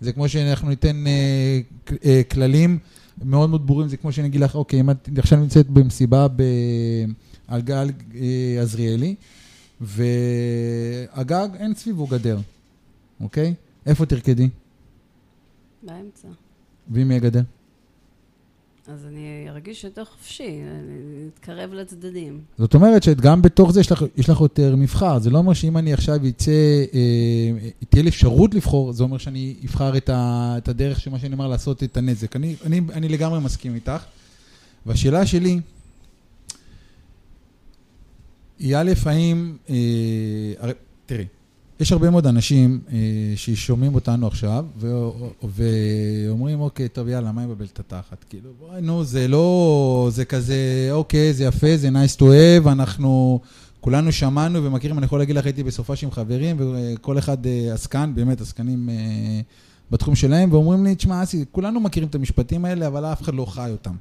[0.00, 1.60] זה כמו שאנחנו ניתן אה,
[2.04, 2.78] אה, כללים
[3.24, 6.26] מאוד מאוד ברורים, זה כמו שאני אגיד לך, אוקיי, אם את עכשיו נמצאת במסיבה.
[7.50, 9.14] על גל אה, עזריאלי,
[9.80, 12.38] והגג אין סביבו גדר,
[13.20, 13.54] אוקיי?
[13.86, 14.48] איפה תרקדי?
[15.82, 16.28] באמצע.
[16.90, 17.42] ואם יהיה גדר?
[18.92, 22.40] אז אני ארגיש יותר חופשי, אני אתקרב לצדדים.
[22.58, 25.18] זאת אומרת שגם בתוך זה יש לך, יש לך יותר מבחר.
[25.18, 26.50] זה לא אומר שאם אני עכשיו אצא,
[26.94, 31.32] אה, תהיה לי אפשרות לבחור, זה אומר שאני אבחר את, ה, את הדרך שמה שאני
[31.32, 32.36] אומר לעשות את הנזק.
[32.36, 34.04] אני, אני, אני לגמרי מסכים איתך.
[34.86, 35.60] והשאלה שלי,
[38.60, 40.70] היא א', האם, אה,
[41.06, 41.24] תראי,
[41.80, 42.96] יש הרבה מאוד אנשים אה,
[43.36, 45.08] ששומעים אותנו עכשיו, ו-
[45.44, 48.24] ואומרים, אוקיי, טוב, יאללה, מה יבלבל את התחת?
[48.28, 53.40] כאילו, בואי, נו, זה לא, זה כזה, אוקיי, זה יפה, זה nice to have, אנחנו
[53.80, 58.12] כולנו שמענו ומכירים, אני יכול להגיד לך, הייתי בסופה עם חברים, וכל אחד אה, עסקן,
[58.14, 58.88] באמת עסקנים
[59.90, 63.44] בתחום שלהם, ואומרים לי, תשמע, אסי, כולנו מכירים את המשפטים האלה, אבל אף אחד לא
[63.44, 63.94] חי אותם.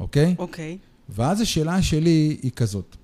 [0.00, 0.34] אוקיי?
[0.38, 0.78] אוקיי.
[1.08, 2.96] ואז השאלה שלי היא כזאת.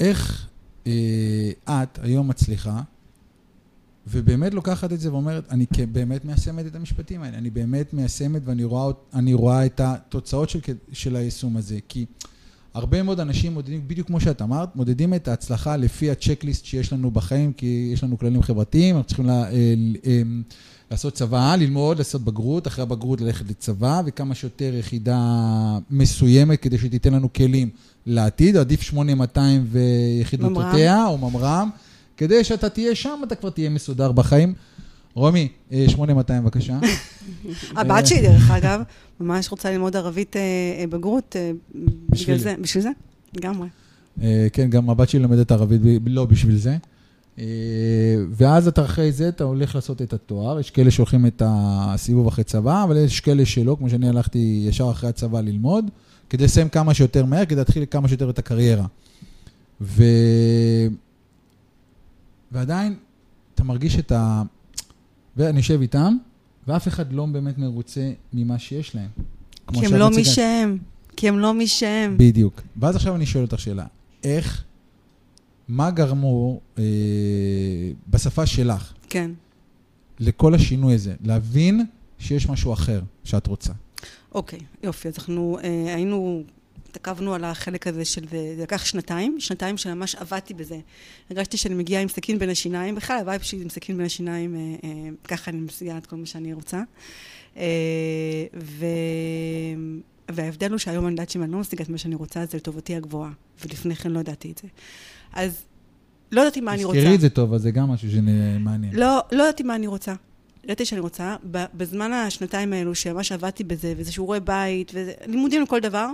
[0.00, 0.48] איך
[0.86, 2.80] אה, את היום מצליחה,
[4.06, 8.64] ובאמת לוקחת את זה ואומרת, אני באמת מיישמת את המשפטים האלה, אני באמת מיישמת ואני
[8.64, 8.92] רואה,
[9.32, 10.58] רואה את התוצאות של,
[10.92, 12.06] של היישום הזה, כי
[12.74, 17.10] הרבה מאוד אנשים מודדים, בדיוק כמו שאת אמרת, מודדים את ההצלחה לפי הצ'קליסט שיש לנו
[17.10, 19.74] בחיים, כי יש לנו כללים חברתיים, אנחנו צריכים לה, אה,
[20.06, 20.22] אה,
[20.90, 25.18] לעשות צבא, ללמוד, לעשות בגרות, אחרי הבגרות ללכת לצבא, וכמה שיותר יחידה
[25.90, 27.70] מסוימת כדי שתיתן לנו כלים
[28.06, 31.70] לעתיד, עדיף 8200 ויחידותיה, או ממר"ם,
[32.16, 34.54] כדי שאתה תהיה שם, אתה כבר תהיה מסודר בחיים.
[35.14, 36.78] רומי, אה, 8200 בבקשה.
[37.76, 38.80] הבת שלי, דרך אגב,
[39.20, 40.42] ממש רוצה ללמוד ערבית אה,
[40.80, 41.50] אה, בגרות, אה,
[42.08, 42.54] בשביל זה.
[42.60, 42.90] בשביל זה,
[43.36, 43.68] לגמרי.
[44.22, 46.76] אה, כן, גם הבת שלי לומדת ערבית לא בשביל זה.
[47.38, 47.44] אה,
[48.30, 50.60] ואז אתה אחרי זה, אתה הולך לעשות את התואר.
[50.60, 54.90] יש כאלה שהולכים את הסיבוב אחרי צבא, אבל יש כאלה שלא, כמו שאני הלכתי ישר
[54.90, 55.90] אחרי הצבא ללמוד,
[56.30, 58.86] כדי לסיים כמה שיותר מהר, כדי להתחיל כמה שיותר את הקריירה.
[59.80, 60.04] ו...
[62.52, 62.94] ועדיין,
[63.54, 64.42] אתה מרגיש את ה...
[65.36, 66.16] ואני יושב איתם,
[66.68, 69.08] ואף אחד לא באמת מרוצה ממה שיש להם.
[69.72, 70.10] כי הם לא.
[70.10, 70.78] מי שהם.
[71.16, 72.18] כי הם לא מי שהם.
[72.18, 72.60] בדיוק.
[72.76, 73.86] ואז עכשיו אני שואל אותך שאלה,
[74.24, 74.64] איך,
[75.68, 76.82] מה גרמו אה,
[78.08, 79.30] בשפה שלך כן.
[80.20, 81.14] לכל השינוי הזה?
[81.20, 81.84] להבין
[82.18, 83.72] שיש משהו אחר שאת רוצה.
[84.34, 85.08] אוקיי, יופי.
[85.08, 86.42] אז אנחנו אה, היינו,
[86.90, 90.78] התעכבנו על החלק הזה של, זה לקח שנתיים, שנתיים שממש עבדתי בזה.
[91.30, 94.56] הרגשתי שאני מגיעה עם סכין בין השיניים, בכלל ה vibe שלי עם סכין בין השיניים,
[94.56, 96.82] אה, אה, ככה אני משיגה את כל מה שאני רוצה.
[97.56, 97.64] אה,
[98.56, 98.86] ו...
[100.30, 102.96] וההבדל הוא שהיום אני יודעת שאם אני לא משיגה את מה שאני רוצה, זה לטובתי
[102.96, 103.30] הגבוהה.
[103.64, 104.68] ולפני כן לא ידעתי את זה.
[105.34, 105.62] אז
[106.32, 106.98] לא ידעתי מה אני רוצה.
[106.98, 108.94] תזכרי את זה טוב, אז זה גם משהו שמעניין.
[108.94, 110.14] לא, לא ידעתי מה אני רוצה.
[110.64, 111.36] ידעתי שאני רוצה.
[111.74, 116.10] בזמן השנתיים האלו, שממש עבדתי בזה, וזה שיעורי בית, ולימודים לכל דבר,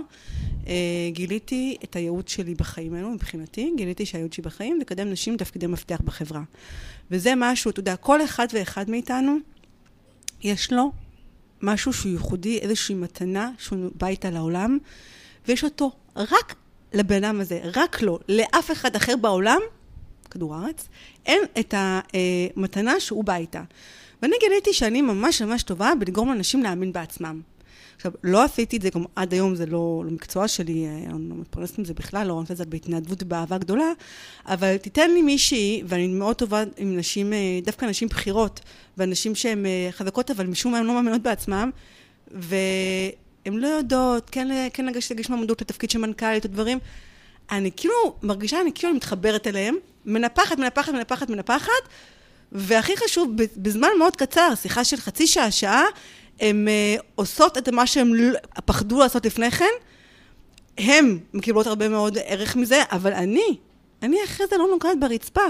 [0.67, 0.73] אה,
[1.11, 3.71] גיליתי את הייעוד שלי בחיים האלו, מבחינתי.
[3.77, 6.43] גיליתי שהייעוד שלי בחיים, לקדם נשים לתפקידי מפתח בחברה.
[7.11, 9.37] וזה משהו, אתה יודע, כל אחד ואחד מאיתנו,
[10.43, 10.91] יש לו
[11.61, 14.77] משהו שהוא ייחודי, איזושהי מתנה שהוא בא איתה לעולם,
[15.47, 16.55] ויש אותו רק
[16.93, 19.59] לבן אדם הזה, רק לו, לאף אחד אחר בעולם,
[20.31, 20.87] כדור הארץ,
[21.25, 23.61] אין את המתנה שהוא בא איתה.
[24.21, 27.41] ואני גיליתי שאני ממש ממש טובה בלגרום לאנשים להאמין בעצמם.
[27.95, 31.29] עכשיו, לא עשיתי את זה, גם עד היום זה לא, לא מקצוע שלי, אה, אני
[31.29, 33.91] לא מתפרנסת מזה בכלל, לא עושה את זה בהתנדבות ובאהבה גדולה,
[34.45, 38.59] אבל תיתן לי מישהי, ואני מאוד טובה עם נשים, אה, דווקא נשים בכירות,
[38.97, 41.71] ואנשים שהן אה, חזקות, אבל משום מה הן לא מאמינות בעצמם,
[43.45, 46.79] והן לא יודעות, כן, כן לגשת להגיש מועמדות לתפקיד של מנכ"לית או דברים.
[47.51, 49.75] אני כאילו מרגישה, אני כאילו מתחברת אליהם,
[50.05, 51.71] מנפחת, מנפחת, מנפחת, מנפחת,
[52.51, 55.83] והכי חשוב, בזמן מאוד קצר, שיחה של חצי שעה, שעה,
[56.39, 58.33] הן uh, עושות את מה שהן
[58.65, 59.65] פחדו לעשות לפני כן.
[60.77, 63.57] הן מקבלות הרבה מאוד ערך מזה, אבל אני,
[64.03, 65.41] אני אחרי זה לא נוגעת ברצפה.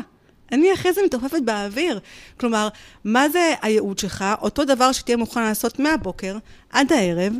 [0.51, 1.99] אני אחרי זה מתעופפת באוויר.
[2.39, 2.67] כלומר,
[3.03, 4.25] מה זה הייעוד שלך?
[4.41, 6.37] אותו דבר שתהיה מוכן לעשות מהבוקר
[6.69, 7.33] עד הערב,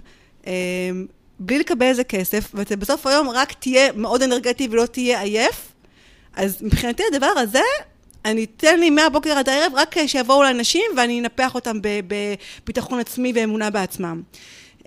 [1.39, 5.73] בלי לקבל איזה כסף, ובסוף היום רק תהיה מאוד אנרגטי ולא תהיה עייף.
[6.36, 7.62] אז מבחינתי הדבר הזה,
[8.25, 13.69] אני אתן לי מהבוקר עד הערב רק שיבואו לאנשים ואני אנפח אותם בביטחון עצמי ואמונה
[13.69, 14.21] בעצמם.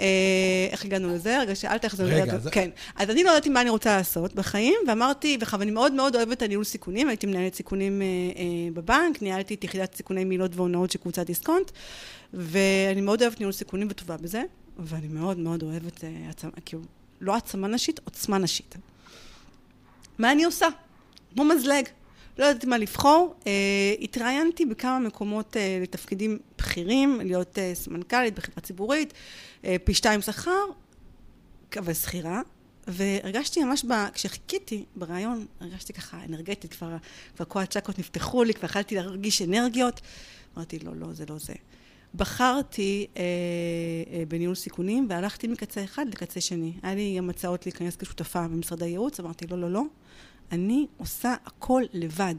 [0.01, 1.41] אה, איך הגענו לזה?
[1.41, 2.05] רגע, שאלת איך זה...
[2.05, 2.51] רגע, זה...
[2.51, 2.71] כן.
[2.97, 6.43] אז אני לא ידעתי מה אני רוצה לעשות בחיים, ואמרתי, ואני מאוד מאוד אוהבת את
[6.43, 10.99] הניהול סיכונים, הייתי מנהלת סיכונים אה, אה, בבנק, ניהלתי את יחידת סיכוני מילות והונאות של
[10.99, 11.71] קבוצת דיסקונט,
[12.35, 14.43] ואני מאוד אוהבת ניהול סיכונים וטובה בזה,
[14.79, 16.11] ואני מאוד מאוד אוהבת, אה,
[16.65, 16.83] כאילו,
[17.21, 18.77] לא עצמה נשית, עוצמה נשית.
[20.19, 20.69] מה אני עושה?
[21.35, 21.85] כמו מזלג.
[22.39, 23.35] לא ידעתי מה לבחור.
[23.47, 23.53] אה,
[24.01, 29.13] התראיינתי בכמה מקומות אה, לתפקידים בכירים, להיות אה, סמנכ"לית בחברה ציבורית,
[29.65, 30.65] אה, פי שתיים שכר,
[31.79, 32.41] אבל שכירה.
[32.87, 33.93] והרגשתי ממש, ב...
[34.15, 36.97] כשחיכיתי בריאיון, הרגשתי ככה אנרגטית, כבר,
[37.37, 40.01] כבר כל הצ'קות נפתחו לי, כבר יכלתי להרגיש אנרגיות.
[40.57, 41.55] אמרתי, לא, לא, זה לא זה.
[42.15, 43.23] בחרתי אה,
[44.13, 46.73] אה, בניהול סיכונים והלכתי מקצה אחד לקצה שני.
[46.83, 49.83] היה לי גם הצעות להיכנס כשותפה במשרדי ייעוץ, אמרתי, לא, לא, לא,
[50.53, 52.35] אני עושה הכל לבד.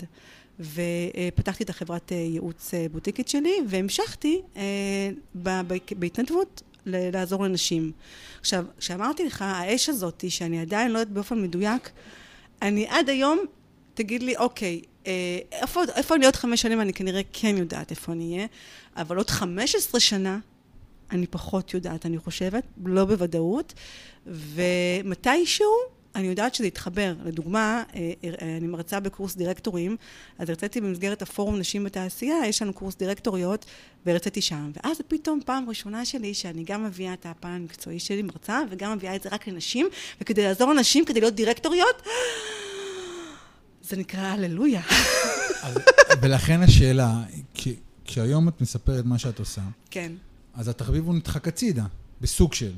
[0.60, 4.62] ופתחתי את החברת אה, ייעוץ אה, בוטיקית שלי, והמשכתי אה,
[5.36, 7.92] ב- ב- בהתנדבות ל- לעזור לנשים.
[8.40, 11.90] עכשיו, כשאמרתי לך, האש הזאת, שאני עדיין לא יודעת באופן מדויק,
[12.62, 13.40] אני עד היום,
[13.96, 16.82] תגיד לי, אוקיי, אה, איפה, איפה אני עוד חמש שנים?
[16.82, 18.48] אני כנראה כן יודעת איפה אני אהיה,
[18.96, 20.40] אבל עוד חמש עשרה שנה,
[21.12, 23.74] אני פחות יודעת, אני חושבת, לא בוודאות,
[24.28, 27.14] ומתישהו אני יודעת שזה יתחבר.
[27.26, 29.98] לדוגמה, אה, אה, אני מרצה בקורס דירקטורים,
[30.40, 33.66] אז הרציתי במסגרת הפורום נשים בתעשייה, יש לנו קורס דירקטוריות,
[34.06, 34.72] והרציתי שם.
[34.76, 39.16] ואז פתאום פעם ראשונה שלי, שאני גם מביאה את הפן המקצועי שלי, מרצה, וגם מביאה
[39.16, 39.88] את זה רק לנשים,
[40.22, 42.02] וכדי לעזור לנשים, כדי להיות דירקטוריות,
[43.89, 44.82] זה נקרא הללויה.
[45.62, 45.78] אז-
[46.21, 50.12] ולכן השאלה, כי- כשהיום את מספרת מה שאת עושה, כן.
[50.54, 51.86] אז התחביב הוא נדחק הצידה,
[52.21, 52.71] בסוג של,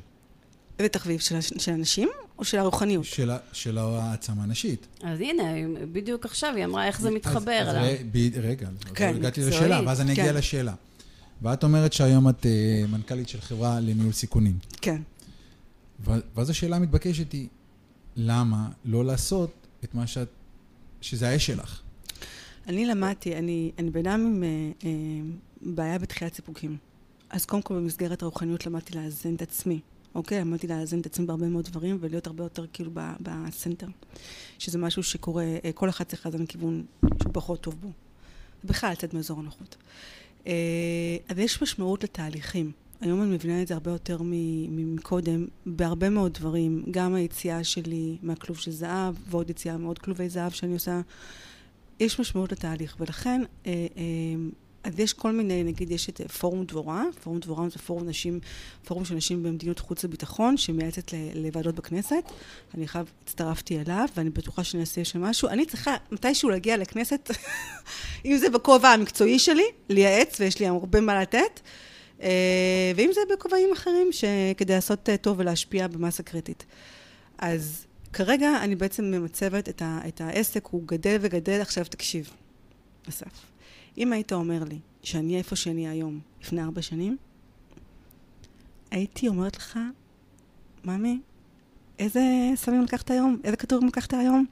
[0.82, 3.06] ותחביב של, של הנשים או של הרוחניות?
[3.06, 4.88] של, של העצמה נשית.
[5.04, 5.44] אז הנה,
[5.92, 7.76] בדיוק עכשיו היא אמרה איך זה מתחבר אז, אז.
[7.76, 10.36] ר- ב- רגע, כן, כן, הגעתי מקצועית, לשאלה, ואז אני אגיע כן.
[10.36, 10.74] לשאלה.
[11.42, 12.52] ואת אומרת שהיום את אה,
[12.88, 14.58] מנכ"לית של חברה לניהול סיכונים.
[14.82, 15.02] כן.
[16.36, 17.48] ואז השאלה המתבקשת היא,
[18.16, 19.52] למה לא לעשות
[19.84, 20.28] את מה שאת,
[21.02, 21.82] שזה האש שלך?
[22.68, 24.50] אני למדתי, אני, אני בן אדם עם אה,
[24.84, 24.90] אה,
[25.62, 26.78] בעיה בתחילת סיפוקים.
[27.30, 29.80] אז קודם כל במסגרת הרוחניות למדתי לאזן את עצמי,
[30.16, 30.40] אוקיי?
[30.42, 33.88] למדתי לאזן את עצמי בהרבה מאוד דברים ולהיות הרבה יותר כאילו בסנטר.
[34.60, 36.86] שזה משהו שקורה, אה, כל אחד צריך לאזן כיוון
[37.22, 37.92] שהוא פחות טוב בו.
[38.64, 39.76] בכלל לצאת מאזור הנוחות.
[40.48, 40.54] אה,
[41.30, 42.72] אבל יש משמעות לתהליכים.
[43.02, 44.18] היום אני מבינה את זה הרבה יותר
[44.70, 46.84] מקודם, בהרבה מאוד דברים.
[46.92, 51.02] גם היציאה שלי מהכלוב של זהב, ועוד יציאה מעוד כלובי זהב שאני עושה.
[52.00, 54.04] יש משמעות לתהליך, ולכן, אה, אה,
[54.84, 58.40] אז יש כל מיני, נגיד, יש את אה, פורום דבורה, פורום דבורה זה פורום נשים,
[58.86, 62.32] פורום של נשים במדיניות חוץ וביטחון, שמייעצת לוועדות בכנסת.
[62.76, 65.50] אני חייב, הצטרפתי אליו, ואני בטוחה שאני אעשה שם משהו.
[65.50, 67.32] אני צריכה מתישהו להגיע לכנסת,
[68.26, 71.60] אם זה בכובע המקצועי שלי, לייעץ, ויש לי הרבה מה לתת,
[72.96, 74.10] ואם זה בכובעים אחרים,
[74.58, 76.66] כדי לעשות אה, טוב ולהשפיע במסה קריטית.
[77.38, 81.62] אז כרגע אני בעצם ממצבת את, ה, את העסק, הוא גדל וגדל.
[81.62, 82.30] עכשיו תקשיב,
[83.10, 83.46] אסף,
[83.98, 87.18] אם היית אומר לי שאני איפה שאני היום, לפני ארבע שנים,
[88.92, 89.80] הייתי אומרת לך,
[90.86, 91.20] ממי,
[92.00, 92.22] איזה
[92.56, 93.40] סמים לקחת היום?
[93.44, 94.46] איזה כדורים לקחת היום?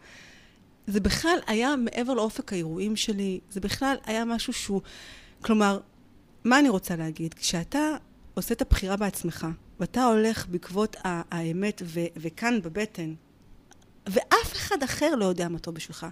[0.88, 4.82] זה בכלל היה מעבר לאופק האירועים שלי, זה בכלל היה משהו שהוא...
[5.41, 5.80] כלומר,
[6.45, 7.34] מה אני רוצה להגיד?
[7.34, 7.79] כשאתה
[8.34, 9.47] עושה את הבחירה בעצמך,
[9.79, 13.13] ואתה הולך בעקבות האמת ו- וכאן בבטן,
[14.08, 16.05] ואף אחד אחר לא יודע מה טוב בשבילך.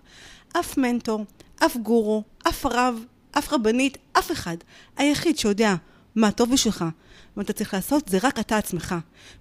[0.59, 1.25] אף מנטור,
[1.65, 2.99] אף גורו, אף רב,
[3.31, 4.57] אף רבנית, אף אחד.
[4.97, 5.75] היחיד שיודע
[6.15, 6.85] מה טוב בשבילך,
[7.35, 8.95] מה אתה צריך לעשות, זה רק אתה עצמך.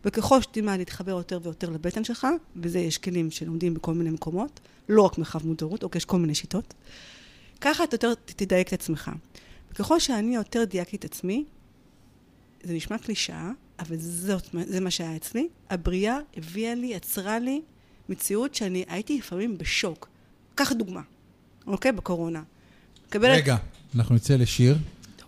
[0.04, 2.26] וככל שתלמד להתחבר יותר ויותר לבטן שלך,
[2.56, 6.34] וזה יש כלים שלומדים בכל מיני מקומות, לא רק מרחב מודעות, אוקיי, יש כל מיני
[6.34, 6.74] שיטות,
[7.60, 9.10] ככה אתה יותר תדייק את עצמך.
[9.72, 11.44] וככל שאני יותר דייקתי את עצמי,
[12.62, 15.48] זה נשמע קלישאה, אבל זאת, זה מה שהיה אצלי.
[15.70, 17.62] הבריאה הביאה לי, יצרה לי
[18.08, 20.08] מציאות שאני הייתי לפעמים בשוק.
[20.54, 21.00] קח דוגמה,
[21.66, 21.92] אוקיי?
[21.92, 22.42] בקורונה.
[23.14, 23.56] רגע,
[23.94, 24.78] אנחנו נצא לשיר,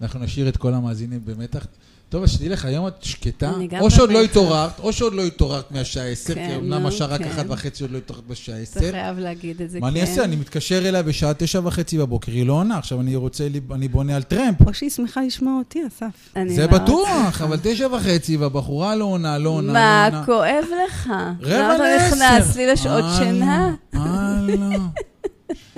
[0.00, 1.66] אנחנו נשאיר את כל המאזינים במתח.
[2.14, 4.22] טוב, אז שתדעי לך, היום את שקטה, או שעוד לא.
[4.22, 7.28] התעוררת, או שעוד לא התעוררת מהשעה 10, כן, כי אמנם נו, השעה רק כן.
[7.28, 8.90] אחת וחצי עוד לא התעוררת בשעה אתה 10.
[8.90, 10.06] חייב להגיד את זה, מה אני כן.
[10.06, 10.24] אעשה?
[10.24, 13.88] אני מתקשר אליה בשעה תשע וחצי בבוקר, היא לא עונה, עכשיו אני רוצה, לי- אני
[13.88, 14.66] בונה על טרמפ.
[14.66, 16.34] או שהיא שמחה לשמוע אותי, אסף.
[16.48, 17.42] זה לא בטוח.
[17.42, 19.66] אבל תשע וחצי, והבחורה לא עונה, לא עונה,
[20.10, 20.22] לא מה.
[20.26, 21.06] כואב לך?
[21.40, 22.16] רבע למה אתה לעשר.
[22.16, 23.74] נכנס לי לשעות הלאה, שינה?
[23.92, 24.78] הלאה.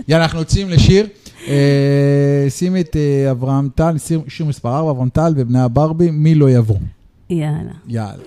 [0.08, 1.06] יאללה, אנחנו יוצאים לשיר.
[1.48, 3.96] אה, שימי את אה, אברהם טל,
[4.28, 6.76] שיר מספר 4, אברהם טל ובני הברבי, מי לא יבוא.
[7.30, 7.72] יאללה.
[7.88, 8.22] יאללה.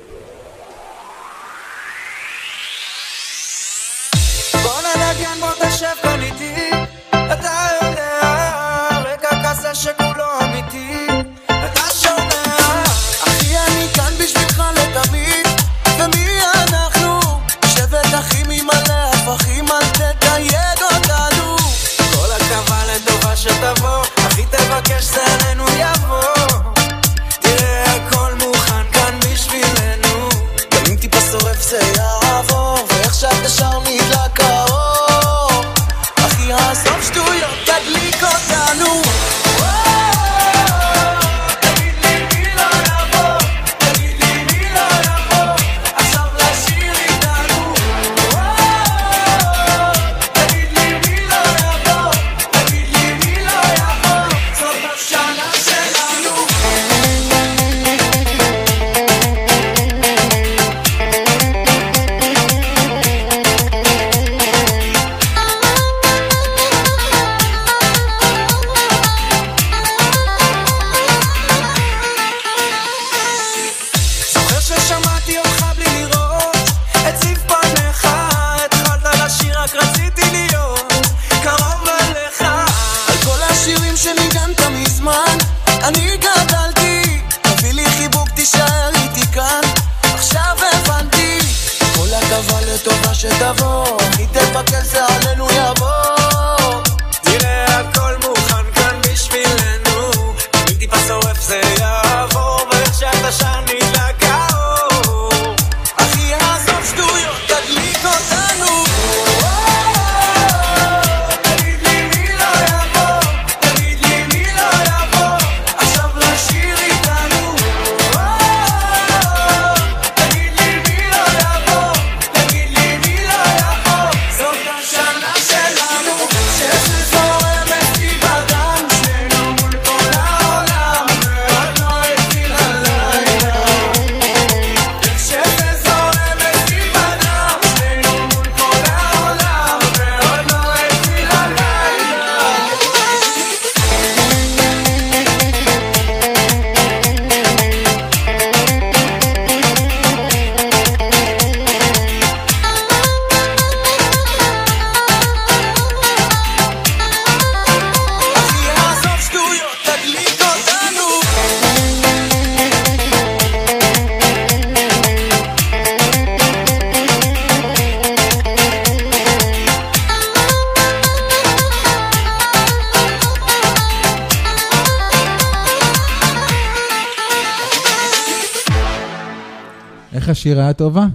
[180.50, 181.08] השיר היה טובה?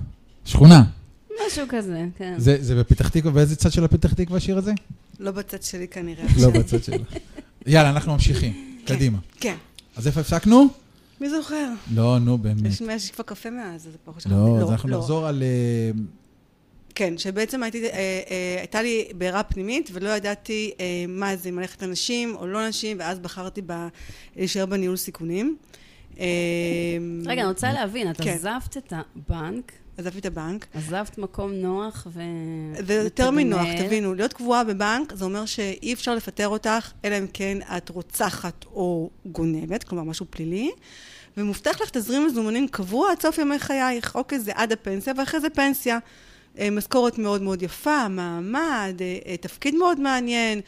[0.45, 0.85] שכונה.
[1.47, 2.35] משהו כזה, כן.
[2.37, 4.73] זה זה בפתח תקווה, באיזה צד של הפתח תקווה השיר הזה?
[5.21, 6.25] לא בצד שלי כנראה.
[6.43, 7.05] לא בצד שלו.
[7.67, 8.53] יאללה, אנחנו ממשיכים.
[8.87, 8.95] כן.
[8.95, 9.19] קדימה.
[9.41, 9.55] כן.
[9.97, 10.67] אז איפה הפסקנו?
[11.21, 11.73] מי זוכר?
[11.95, 12.67] לא, נו, באמת.
[12.67, 14.35] יש יש כבר קפה מאז, אז כבר חשבתי.
[14.35, 15.43] לא, אז אנחנו נחזור על...
[15.43, 15.91] אה,
[16.95, 17.91] כן, שבעצם הייתי, אה,
[18.31, 22.69] אה, הייתה לי בעירה פנימית ולא ידעתי אה, מה זה, אם ללכת לנשים או לא
[22.69, 23.73] נשים, ואז בחרתי ב,
[24.37, 25.57] להישאר בניהול סיכונים.
[26.19, 26.27] אה,
[27.27, 28.31] רגע, אני רוצה להבין, את כן.
[28.31, 30.67] עזבת את הבנק, עזבתי את הבנק.
[30.75, 32.21] עזבת מקום נוח ו...
[32.87, 33.67] זה יותר מנוח.
[33.79, 38.65] תבינו, להיות קבועה בבנק זה אומר שאי אפשר לפטר אותך, אלא אם כן את רוצחת
[38.65, 40.71] או גונבת, כלומר משהו פלילי,
[41.37, 44.15] ומובטח לך תזרים מזומנים קבוע עד סוף ימי חייך.
[44.15, 45.99] אוקיי, זה עד הפנסיה, ואחרי זה פנסיה.
[46.59, 50.61] אה, משכורת מאוד מאוד יפה, מעמד, אה, אה, תפקיד מאוד מעניין.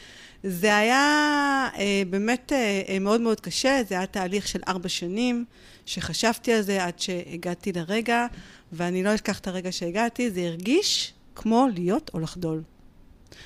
[0.48, 5.44] זה היה אה, באמת אה, אה, מאוד מאוד קשה, זה היה תהליך של ארבע שנים,
[5.86, 8.26] שחשבתי על זה עד שהגעתי לרגע,
[8.72, 12.62] ואני לא אשכח את הרגע שהגעתי, זה הרגיש כמו להיות או לחדול.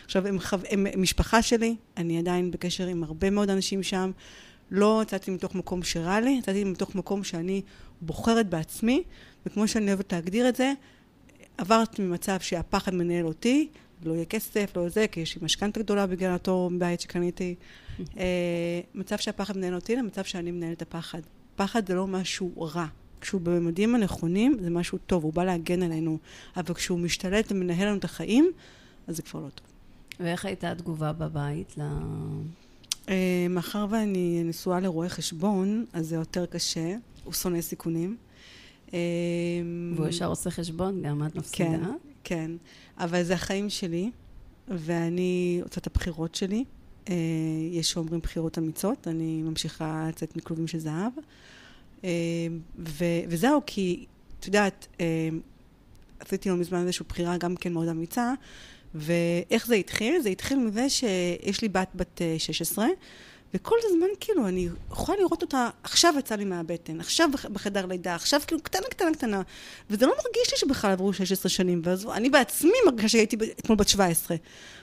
[0.04, 0.56] עכשיו, הם, חו...
[0.70, 4.10] הם משפחה שלי, אני עדיין בקשר עם הרבה מאוד אנשים שם.
[4.70, 7.62] לא יצאתי מתוך מקום שרע לי, יצאתי מתוך מקום שאני
[8.00, 9.02] בוחרת בעצמי,
[9.46, 10.72] וכמו שאני אוהבת להגדיר את זה,
[11.58, 13.68] עברתי ממצב שהפחד מנהל אותי,
[14.04, 17.54] לא יהיה כסף, לא זה, כי יש לי משכנתה גדולה בגלל אותו בית שקניתי.
[18.18, 21.20] אה, מצב שהפחד מנהל אותי למצב שאני מנהלת את הפחד.
[21.56, 22.86] פחד זה לא משהו רע.
[23.20, 26.18] כשהוא בממדים הנכונים, זה משהו טוב, הוא בא להגן עלינו.
[26.56, 28.50] אבל כשהוא משתלט ומנהל לנו את החיים,
[29.06, 29.66] אז זה כבר לא טוב.
[30.20, 31.82] ואיך הייתה התגובה בבית ל...
[33.08, 36.94] אה, מאחר ואני נשואה לרואה חשבון, אז זה יותר קשה.
[37.24, 38.16] הוא שונא סיכונים.
[38.94, 38.98] אה,
[39.96, 41.68] והוא ישר עושה חשבון, גם את מפסידה.
[41.68, 41.80] כן,
[42.30, 42.50] כן.
[42.98, 44.10] אבל זה החיים שלי,
[44.68, 46.64] ואני עושה את הבחירות שלי.
[47.08, 47.14] אה,
[47.72, 51.12] יש שאומרים בחירות אמיצות, אני ממשיכה לצאת מכלובים של זהב.
[52.04, 52.10] אה,
[52.78, 54.06] ו- וזהו, כי,
[54.40, 55.28] את יודעת, אה,
[56.20, 58.32] עשיתי לא מזמן איזושהי בחירה גם כן מאוד אמיצה,
[58.94, 60.20] ואיך זה התחיל?
[60.22, 62.86] זה התחיל מזה שיש לי בת בת אה, 16,
[63.54, 68.14] וכל הזמן כאילו, אני יכולה לראות אותה, עכשיו יצא לי מהבטן, עכשיו בח- בחדר לידה,
[68.14, 69.42] עכשיו כאילו קטנה, קטנה, קטנה.
[69.90, 73.88] וזה לא מרגיש לי שבכלל עברו 16 שנים, ואז אני בעצמי מרגישה שהייתי אתמול בת
[73.88, 74.36] 17.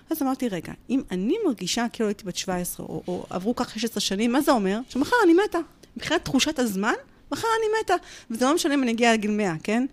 [0.10, 4.02] אז אמרתי, רגע, אם אני מרגישה כאילו הייתי בת 17, או, או עברו כך 16
[4.02, 4.80] שנים, מה זה אומר?
[4.90, 5.60] שמחר אני מתה.
[5.98, 6.94] מבחינת תחושת הזמן,
[7.32, 7.94] מחר אני מתה.
[8.32, 9.86] וזה לא משנה אם אני אגיע לגיל 100, כן?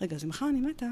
[0.00, 0.86] רגע, אז מחר אני מתה.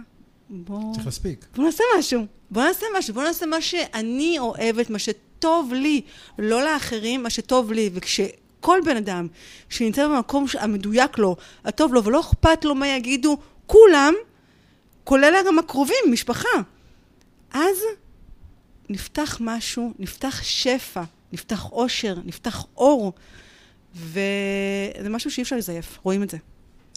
[0.51, 0.95] בוא...
[0.95, 1.47] צריך להספיק.
[1.57, 2.27] בוא נעשה משהו.
[2.51, 3.15] בוא נעשה משהו.
[3.15, 6.01] בוא נעשה מה שאני אוהבת, מה שטוב לי,
[6.39, 7.91] לא לאחרים, מה שטוב לי.
[7.93, 9.29] וכשכל בן אדם
[9.69, 14.15] שנמצא במקום המדויק לו, הטוב לו, ולא אכפת לו מה יגידו כולם,
[15.05, 16.59] כולל גם הקרובים, משפחה,
[17.53, 17.77] אז
[18.89, 23.13] נפתח משהו, נפתח שפע, נפתח אושר, נפתח אור,
[23.95, 26.39] וזה משהו שאי אפשר לזייף, רואים את זה.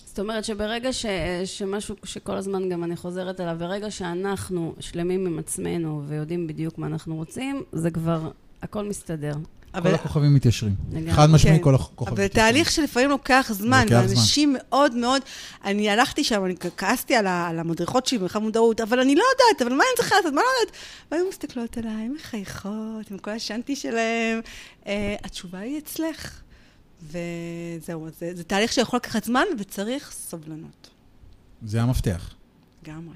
[0.10, 1.05] זאת אומרת שברגע ש,
[1.45, 6.88] שמשהו שכל הזמן גם אני חוזרת אליו, ברגע שאנחנו שלמים עם עצמנו ויודעים בדיוק מה
[6.88, 8.32] אנחנו רוצים, זה כבר,
[8.62, 9.34] הכל מסתדר.
[9.72, 10.76] כל הכוכבים מתיישרים.
[10.91, 11.14] לגמרי.
[11.14, 11.64] חד משמעי כן.
[11.64, 12.51] כל הכוכבים אבל מתיישרים.
[12.51, 14.16] תהליך שלפעמים לוקח זמן, לוקח זמן.
[14.16, 15.22] ואנשים מאוד מאוד,
[15.66, 19.24] אני הלכתי שם, אני כעסתי על, ה, על המדריכות שלי במרחב מודעות, אבל אני לא
[19.34, 20.78] יודעת, אבל מה אני צריכה לעשות, מה לא יודעת?
[21.12, 24.41] והיו מסתכלות עליי, מחייכות, עם כל השנטי שלהן.
[24.84, 24.88] Uh,
[25.24, 26.41] התשובה היא אצלך.
[27.04, 30.89] וזהו, זה, זה תהליך שיכול לקחת זמן, וצריך סובלנות.
[31.66, 32.34] זה המפתח.
[32.84, 33.16] לגמרי.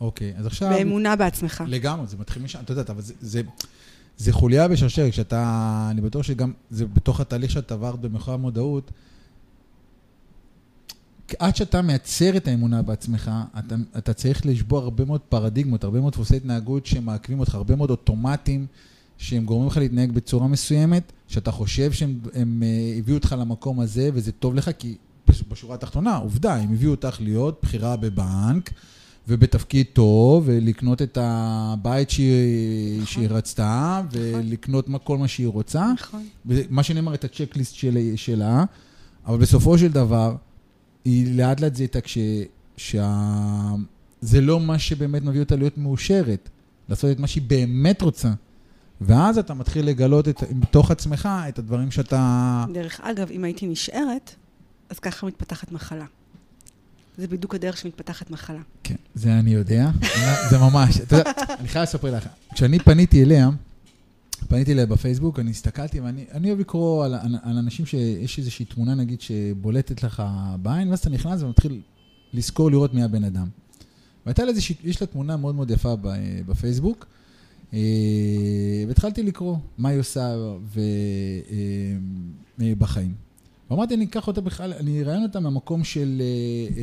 [0.00, 0.70] אוקיי, אז עכשיו...
[0.70, 1.64] באמונה בעצמך.
[1.66, 3.42] לגמרי, זה מתחיל משם, את יודעת, אבל זה, זה,
[4.16, 8.90] זה חוליה בשרשרת, כשאתה, אני בטוח שגם, זה בתוך התהליך שאת עברת במחר המודעות,
[11.38, 16.12] עד שאתה מייצר את האמונה בעצמך, אתה, אתה צריך לשבור הרבה מאוד פרדיגמות, הרבה מאוד
[16.12, 18.66] דפוסי התנהגות שמעכבים אותך, הרבה מאוד אוטומטים
[19.18, 24.10] שהם גורמים לך להתנהג בצורה מסוימת, שאתה חושב שהם הם, uh, הביאו אותך למקום הזה
[24.14, 24.96] וזה טוב לך, כי
[25.28, 28.70] בש- בשורה התחתונה, עובדה, הם הביאו אותך להיות בחירה בבנק
[29.28, 33.06] ובתפקיד טוב, ולקנות את הבית שהיא, נכון.
[33.06, 35.92] שהיא רצתה, ולקנות מה, כל מה שהיא רוצה.
[35.94, 36.26] נכון.
[36.70, 38.64] מה שנאמר, את הצ'קליסט של, שלה,
[39.26, 40.36] אבל בסופו של דבר,
[41.04, 42.18] היא לאט לאט זיהתה כש...
[42.76, 43.74] שה...
[44.20, 46.48] זה לא מה שבאמת מביא אותה להיות מאושרת,
[46.88, 48.32] לעשות את מה שהיא באמת רוצה.
[49.00, 52.64] ואז אתה מתחיל לגלות את, בתוך עצמך את הדברים שאתה...
[52.72, 54.34] דרך אגב, אם הייתי נשארת,
[54.90, 56.04] אז ככה מתפתחת מחלה.
[57.18, 58.60] זה בדיוק הדרך שמתפתחת מחלה.
[58.82, 59.90] כן, זה אני יודע,
[60.50, 61.30] זה ממש, אתה יודע,
[61.60, 63.50] אני חייב לספר לך, כשאני פניתי אליה,
[64.48, 68.64] פניתי אליה בפייסבוק, אני הסתכלתי ואני אני אוהב לקרוא על, על, על אנשים שיש איזושהי
[68.64, 70.22] תמונה, נגיד, שבולטת לך
[70.62, 71.80] בעין, ואז אתה נכנס ומתחיל
[72.32, 73.48] לזכור לראות מי הבן אדם.
[74.26, 75.94] והייתה לה איזושהי, יש לה תמונה מאוד מאוד יפה
[76.46, 77.06] בפייסבוק,
[78.88, 83.26] והתחלתי לקרוא מה היא עושה ו, אה, אה, בחיים.
[83.70, 86.76] ואמרתי, אני אקח אותה בכלל, אני אראיין אותה מהמקום של אה,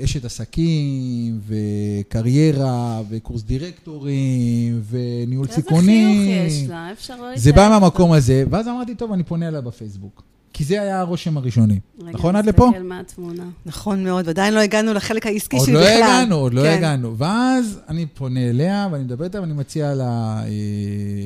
[0.00, 6.20] אה, אשת עסקים, וקריירה, וקורס דירקטורים, וניהול סיכונים.
[6.20, 7.80] איזה חיוך יש לה, אפשר לא זה להתאר בא אותו.
[7.80, 10.29] מהמקום הזה, ואז אמרתי, טוב, אני פונה אליה בפייסבוק.
[10.60, 11.80] כי זה היה הרושם הראשוני.
[12.00, 12.66] רגע, נכון עד לפה?
[12.68, 13.44] נסתכל מה התמונה.
[13.66, 15.92] נכון מאוד, ועדיין לא הגענו לחלק העסקי עוד שלי לא בכלל.
[16.02, 16.72] הגענו, עוד לא כן.
[16.78, 17.14] הגענו.
[17.18, 20.04] ואז אני פונה אליה, ואני מדבר איתה, ואני מציע לה
[20.44, 20.48] אה,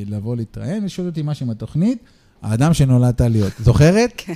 [0.07, 1.99] לבוא להתראיין, ולשאול אותי משהו עם התוכנית,
[2.43, 3.53] האדם שנולדת להיות.
[3.59, 4.13] זוכרת?
[4.27, 4.33] כן.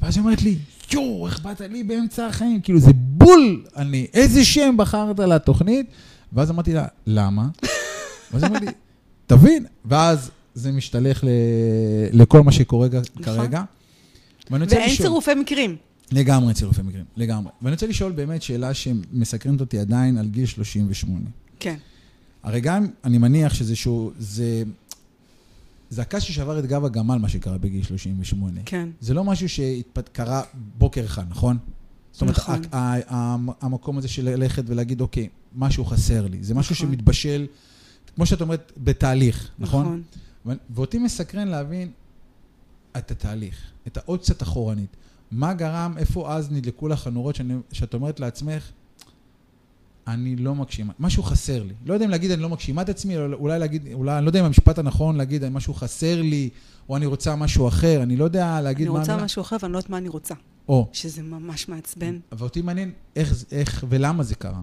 [0.00, 0.56] ואז היא אומרת לי,
[0.92, 2.60] יואו, איך באת לי באמצע החיים?
[2.60, 4.06] כאילו, זה בול אני.
[4.14, 5.86] איזה שם בחרת לתוכנית?
[6.32, 7.46] ואז אמרתי לה, למה?
[8.32, 8.70] ואז היא אמרת לי,
[9.26, 9.64] תבין.
[9.84, 11.28] ואז זה משתלך ל-
[12.12, 13.62] לכל מה שקורה ג- כרגע.
[14.50, 15.76] ואין לשאול- צירופי מקרים.
[16.12, 17.52] לגמרי צירופי מקרים, לגמרי.
[17.62, 21.20] ואני רוצה לשאול באמת שאלה שמסקרנת אותי עדיין על גיל 38.
[21.60, 21.76] כן.
[22.42, 24.62] הרי גם, אני מניח שזה שהוא, זה...
[25.90, 28.60] זה הקש ששבר את גב הגמל, מה שקרה בגיל 38.
[28.64, 28.88] כן.
[29.00, 30.42] זה לא משהו שקרה
[30.78, 31.58] בוקר אחד, נכון?
[32.12, 32.60] זאת אומרת, נכון.
[32.72, 36.38] ה- ה- ה- המקום הזה של ללכת ולהגיד, אוקיי, משהו חסר לי.
[36.42, 36.88] זה משהו נכון.
[36.88, 37.46] שמתבשל,
[38.16, 40.02] כמו שאת אומרת, בתהליך, נכון?
[40.44, 40.56] נכון.
[40.70, 41.88] ואותי מסקרן להבין
[42.98, 44.96] את התהליך, את העוד קצת אחורנית.
[45.30, 48.70] מה גרם, איפה אז נדלקו לך הנורות שאני- שאת אומרת לעצמך,
[50.06, 51.74] אני לא מגשימה, משהו חסר לי.
[51.86, 54.30] לא יודע אם להגיד אני לא מגשימה את עצמי, או אולי להגיד, אולי, אני לא
[54.30, 56.50] יודע אם המשפט הנכון להגיד משהו חסר לי,
[56.88, 59.24] או אני רוצה משהו אחר, אני לא יודע להגיד אני מה רוצה המילה.
[59.24, 60.34] משהו אחר ואני לא יודעת מה אני רוצה.
[60.68, 62.18] או, שזה ממש מעצבן.
[62.32, 64.60] ואותי מעניין איך, איך ולמה זה קרה.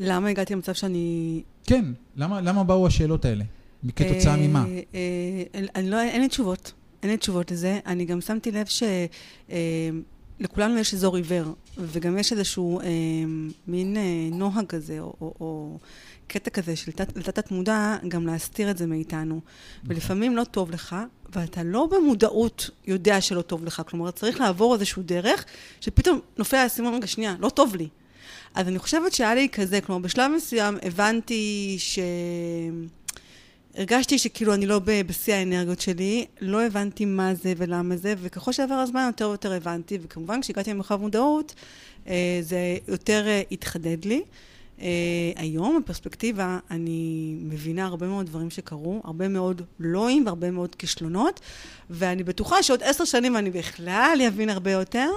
[0.00, 1.42] למה הגעתי למצב שאני...
[1.64, 1.84] כן,
[2.16, 3.44] למה, למה באו השאלות האלה?
[3.96, 4.64] כתוצאה אה, ממה?
[4.94, 6.72] אה, אני לא, אין לי תשובות.
[7.02, 7.80] אין לי תשובות לזה.
[7.86, 8.66] אני גם שמתי לב
[10.40, 11.44] שלכולנו יש אזור עיוור,
[11.78, 12.86] וגם יש איזשהו אה,
[13.66, 15.78] מין אה, נוהג כזה, או, או, או
[16.26, 19.40] קטע כזה של תת- לתת מודע, גם להסתיר את זה מאיתנו.
[19.84, 20.96] ולפעמים לא טוב לך,
[21.32, 23.82] ואתה לא במודעות יודע שלא טוב לך.
[23.86, 25.44] כלומר, צריך לעבור איזשהו דרך,
[25.80, 27.88] שפתאום נופל האסימון, רגע, שנייה, לא טוב לי.
[28.54, 31.98] אז אני חושבת שהיה לי כזה, כלומר, בשלב מסוים הבנתי ש...
[33.78, 38.74] הרגשתי שכאילו אני לא בשיא האנרגיות שלי, לא הבנתי מה זה ולמה זה, וככל שעבר
[38.74, 41.54] הזמן יותר ויותר הבנתי, וכמובן כשהגעתי למרחב מודעות,
[42.08, 44.22] אה, זה יותר אה, התחדד לי.
[44.80, 44.86] אה,
[45.36, 51.40] היום, בפרספקטיבה, אני מבינה הרבה מאוד דברים שקרו, הרבה מאוד לואים והרבה מאוד כישלונות,
[51.90, 55.10] ואני בטוחה שעוד עשר שנים אני בכלל אבין הרבה יותר,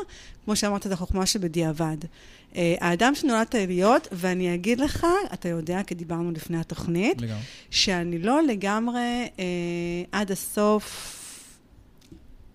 [0.45, 1.97] כמו שאמרת, זו החוכמה שבדיעבד.
[2.55, 7.41] אה, האדם שנולדת להיות, ואני אגיד לך, אתה יודע, כי דיברנו לפני התוכנית, לגמרי.
[7.69, 9.43] שאני לא לגמרי אה,
[10.11, 11.17] עד הסוף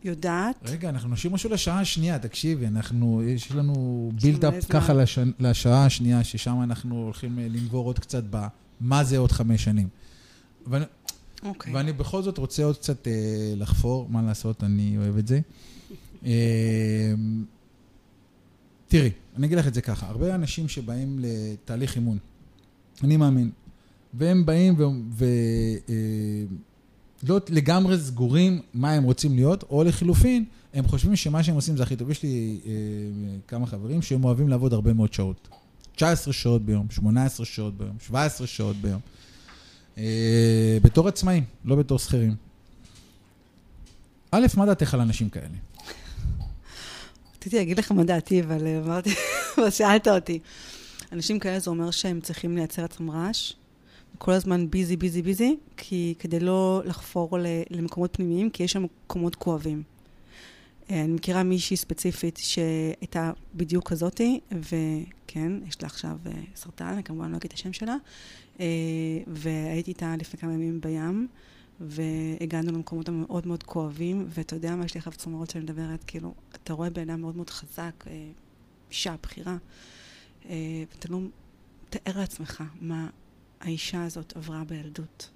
[0.04, 0.56] יודעת.
[0.64, 4.64] רגע, אנחנו נשאיר משהו לשעה השנייה, תקשיבי, אנחנו, יש לנו בילדאפ.
[4.64, 9.64] ככה לש, לשעה השנייה, ששם אנחנו הולכים אה, לנבור עוד קצת במה זה עוד חמש
[9.64, 9.88] שנים.
[10.66, 10.84] ואני,
[11.42, 11.74] אוקיי.
[11.74, 13.12] ואני בכל זאת רוצה עוד קצת אה,
[13.56, 15.40] לחפור, מה לעשות, אני אוהב את זה.
[16.26, 16.30] אה,
[18.88, 22.18] תראי, אני אגיד לך את זה ככה, הרבה אנשים שבאים לתהליך אימון,
[23.02, 23.50] אני מאמין,
[24.14, 24.84] והם באים ו...
[25.10, 25.24] ו
[25.88, 25.94] אה,
[27.28, 31.82] לא לגמרי סגורים מה הם רוצים להיות, או לחילופין, הם חושבים שמה שהם עושים זה
[31.82, 32.10] הכי טוב.
[32.10, 32.70] יש לי אה,
[33.48, 35.48] כמה חברים שהם אוהבים לעבוד הרבה מאוד שעות.
[35.94, 39.00] 19 שעות ביום, 18 שעות ביום, 17 שעות ביום.
[39.98, 42.34] אה, בתור עצמאים, לא בתור שכירים.
[44.30, 45.56] א', מה דעתך על אנשים כאלה?
[47.46, 49.10] רציתי להגיד לך מה דעתי, אבל אה, אמרתי,
[49.58, 50.38] אבל שאלת אותי.
[51.12, 53.52] אנשים כאלה זה אומר שהם צריכים לייצר לעצמם רעש.
[54.18, 57.38] כל הזמן ביזי, ביזי, ביזי, כי כדי לא לחפור
[57.70, 59.82] למקומות פנימיים, כי יש שם מקומות כואבים.
[60.90, 67.02] אה, אני מכירה מישהי ספציפית שהייתה בדיוק כזאתי, וכן, יש לה עכשיו אה, סרטן, אני
[67.02, 67.96] כמובן לא אגיד את השם שלה,
[69.26, 71.28] והייתי איתה לפני כמה ימים בים,
[71.80, 76.34] והגענו למקומות המאוד מאוד כואבים, ואתה יודע מה, יש לי עכשיו צמרות שאני מדברת, כאילו,
[76.62, 78.12] אתה רואה בן אדם מאוד מאוד חזק, אה,
[78.90, 79.56] אישה, בכירה,
[80.48, 80.54] אה,
[80.92, 81.18] ואתה לא
[81.88, 83.08] מתאר לעצמך מה
[83.60, 85.30] האישה הזאת עברה בילדות.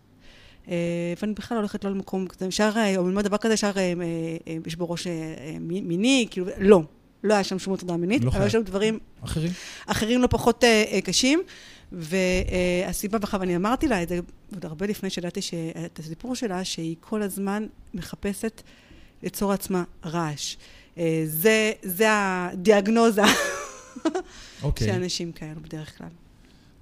[0.68, 0.74] אה,
[1.22, 3.72] ואני בכלל הולכת לא למקום כזה, אפשר, או ללמוד דבר כזה, אפשר,
[4.66, 5.06] יש בו ראש
[5.60, 6.82] מי- מיני, כאילו, לא.
[7.24, 8.46] לא היה שם שום הטרדה מינית, לא אבל.
[8.46, 9.50] יש שם דברים אחרים?
[9.86, 11.42] אחרים לא פחות אה, קשים.
[11.92, 14.20] והסיבה בכלל, ואני אמרתי לה את זה
[14.54, 15.54] עוד הרבה לפני שידעתי ש-
[15.86, 18.62] את הסיפור שלה, שהיא כל הזמן מחפשת
[19.22, 20.56] ליצור לעצמה רעש.
[20.98, 23.22] אה, זה, זה הדיאגנוזה
[24.62, 24.86] אוקיי.
[24.86, 26.08] של אנשים כאלו בדרך כלל.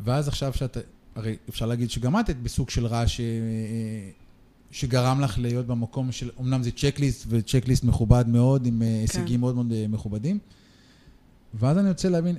[0.01, 0.77] ואז עכשיו שאת,
[1.15, 3.25] הרי אפשר להגיד שגם את היית בסוג של רעש אה,
[4.71, 9.55] שגרם לך להיות במקום של, אמנם זה צ'קליסט, וצ'קליסט מכובד מאוד, עם אה, הישגים מאוד
[9.55, 10.39] מאוד אה, מכובדים.
[11.55, 12.37] ואז אני רוצה להבין,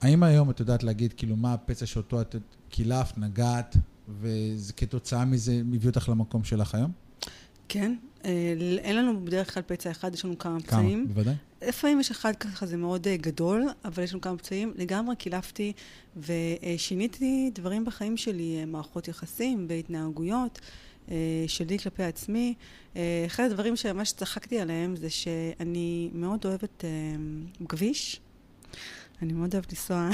[0.00, 2.36] האם היום את יודעת להגיד, כאילו, מה הפצע שאותו את
[2.68, 3.76] קילפת, נגעת,
[4.20, 6.92] וכתוצאה מזה מביא אותך למקום שלך היום?
[7.68, 7.94] כן,
[8.24, 10.78] אה, אין לנו בדרך כלל פצע אחד, יש לנו כמה כמה?
[10.80, 11.08] פצעים.
[11.08, 11.34] בוודאי.
[11.62, 14.72] לפעמים יש אחד ככה, זה מאוד אה, גדול, אבל יש לנו כמה פצעים.
[14.76, 15.72] לגמרי קילפתי
[16.16, 20.60] ושיניתי דברים בחיים שלי, אה, מערכות יחסים, בהתנהגויות
[21.10, 21.14] אה,
[21.46, 22.54] שלי כלפי עצמי.
[23.26, 26.84] אחד הדברים שממש צחקתי עליהם זה שאני מאוד אוהבת
[27.60, 28.20] בכביש.
[29.22, 30.08] אני מאוד אוהבת לנסוע...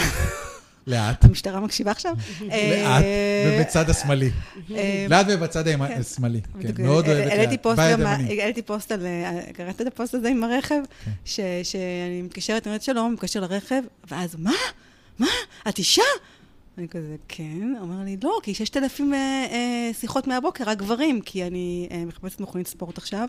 [0.87, 1.25] לאט.
[1.25, 2.13] המשטרה מקשיבה עכשיו?
[2.41, 4.31] לאט, אה, ובצד השמאלי.
[4.75, 6.01] אה, לאט ובצד הימ- כן.
[6.01, 6.41] השמאלי.
[6.61, 7.33] כן, מאוד אה, אוהבת לאט.
[8.39, 10.81] העליתי פוסט על, אה, קראת את הפוסט הזה עם הרכב?
[11.05, 11.11] כן.
[11.65, 14.53] שאני מתקשרת, אני אומרת שלום, מתקשר לרכב, ואז, מה?
[15.19, 15.27] מה?
[15.69, 16.03] את אישה?
[16.79, 17.75] אני כזה, כן.
[17.81, 19.19] אומר לי, לא, כי 6,000 אה,
[19.51, 23.29] אה, שיחות מהבוקר, רק גברים, כי אני אה, מחפשת מכונית ספורט עכשיו.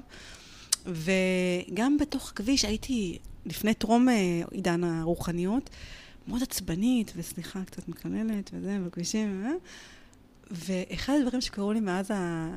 [0.86, 5.70] וגם בתוך הכביש הייתי, לפני טרום אה, עידן הרוחניות,
[6.28, 9.52] מאוד עצבנית, וסליחה, קצת מקללת וזה, בכבישים, אה?
[10.52, 12.12] ואחד הדברים שקרו לי מאז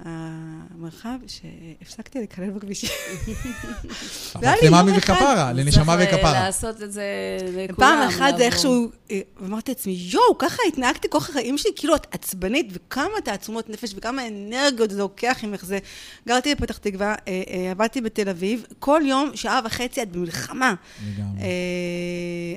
[0.04, 2.90] המרחב, שהפסקתי לקלל בכבישים.
[4.34, 6.32] הפכת לי למאמי וכפרה, לנשמה צריך, אה, וכפרה.
[6.32, 7.04] לעשות את זה
[7.46, 7.76] לכולם.
[7.76, 8.44] פעם אחת זה.
[8.44, 13.70] איכשהו, אה, אמרתי לעצמי, יואו, ככה התנהגתי כל החיים שלי, כאילו את עצבנית, וכמה תעצומות
[13.70, 15.78] נפש, וכמה אנרגיות זה לוקח ממך זה.
[16.28, 20.74] גרתי בפתח תקווה, אה, עבדתי בתל אביב, כל יום, שעה וחצי את במלחמה.
[21.16, 21.40] לגמרי.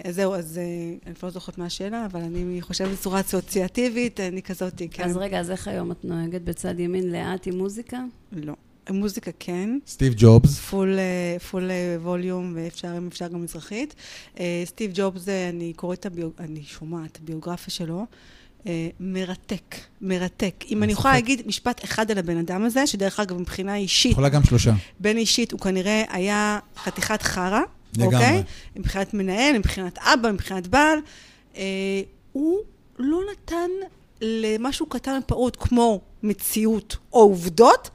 [0.04, 0.60] אז זהו, אז
[1.06, 5.04] אני לא זוכרת מה השאלה, אבל אני חושבת בצורה אסוציאטיבית, אני כזאתי, כן.
[5.04, 8.00] אז רגע, אז איך היום את נוהגת בצד ימין לאט עם מוזיקה?
[8.32, 8.54] לא.
[8.90, 10.60] מוזיקה כן, סטיב ג'ובס.
[10.60, 13.96] פול, אה, פול אה, ווליום, ואפשר, אם אפשר גם מזרחית.
[14.40, 16.32] אה, סטיב ג'ובס, אני קוראת את הביוג...
[16.40, 18.06] אני שומעת את הביוגרפיה שלו.
[19.00, 20.66] מרתק, מרתק.
[20.72, 21.14] אם אני יכולה.
[21.14, 24.74] להגיד משפט אחד על הבן אדם הזה, שדרך אגב, מבחינה אישית, יכולה גם שלושה.
[25.00, 27.62] בין אישית, הוא כנראה היה חתיכת חרא,
[27.98, 28.16] לגמרי.
[28.16, 28.44] אוקיי?
[28.76, 31.00] מבחינת מנהל, מבחינת אבא, מבחינת בעל.
[32.32, 32.60] הוא
[33.00, 33.70] לא נתן
[34.22, 37.90] למשהו קטן ופעוט כמו מציאות או עובדות,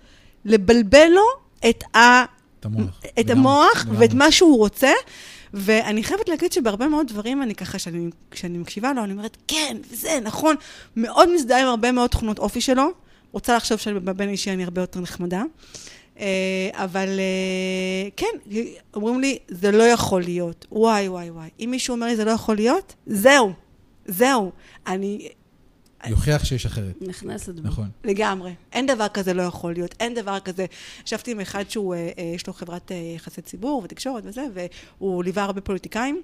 [0.44, 1.24] לבלבל לו
[1.70, 2.24] את, ה...
[2.60, 3.00] את המוח.
[3.20, 3.86] את המוח.
[3.98, 4.92] ואת מה שהוא רוצה.
[5.54, 9.76] ואני חייבת להגיד שבהרבה מאוד דברים, אני ככה, שאני, כשאני מקשיבה לו, אני אומרת, כן,
[9.90, 10.56] זה נכון,
[10.96, 12.90] מאוד מזדהה עם הרבה מאוד תכונות אופי שלו.
[13.32, 15.42] רוצה לחשוב שבבין אישי אני הרבה יותר נחמדה.
[16.18, 18.60] אה, אבל אה, כן,
[18.94, 20.66] אומרים לי, זה לא יכול להיות.
[20.72, 21.48] וואי, וואי, וואי.
[21.60, 23.52] אם מישהו אומר לי, זה לא יכול להיות, זהו,
[24.06, 24.52] זהו.
[24.86, 25.28] אני,
[26.10, 26.94] יוכיח שיש אחרת.
[27.00, 27.68] נכנסת בו.
[27.68, 27.88] נכון.
[28.04, 28.54] לגמרי.
[28.72, 30.66] אין דבר כזה לא יכול להיות, אין דבר כזה.
[31.06, 34.42] ישבתי עם אחד שהוא, אה, אה, יש לו חברת אה, יחסי ציבור ותקשורת וזה,
[34.98, 36.22] והוא ליווה הרבה פוליטיקאים,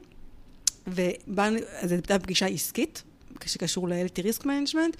[0.87, 3.03] ובאנו, אז זו הייתה פגישה עסקית,
[3.45, 4.97] שקשור ל-LT risk management,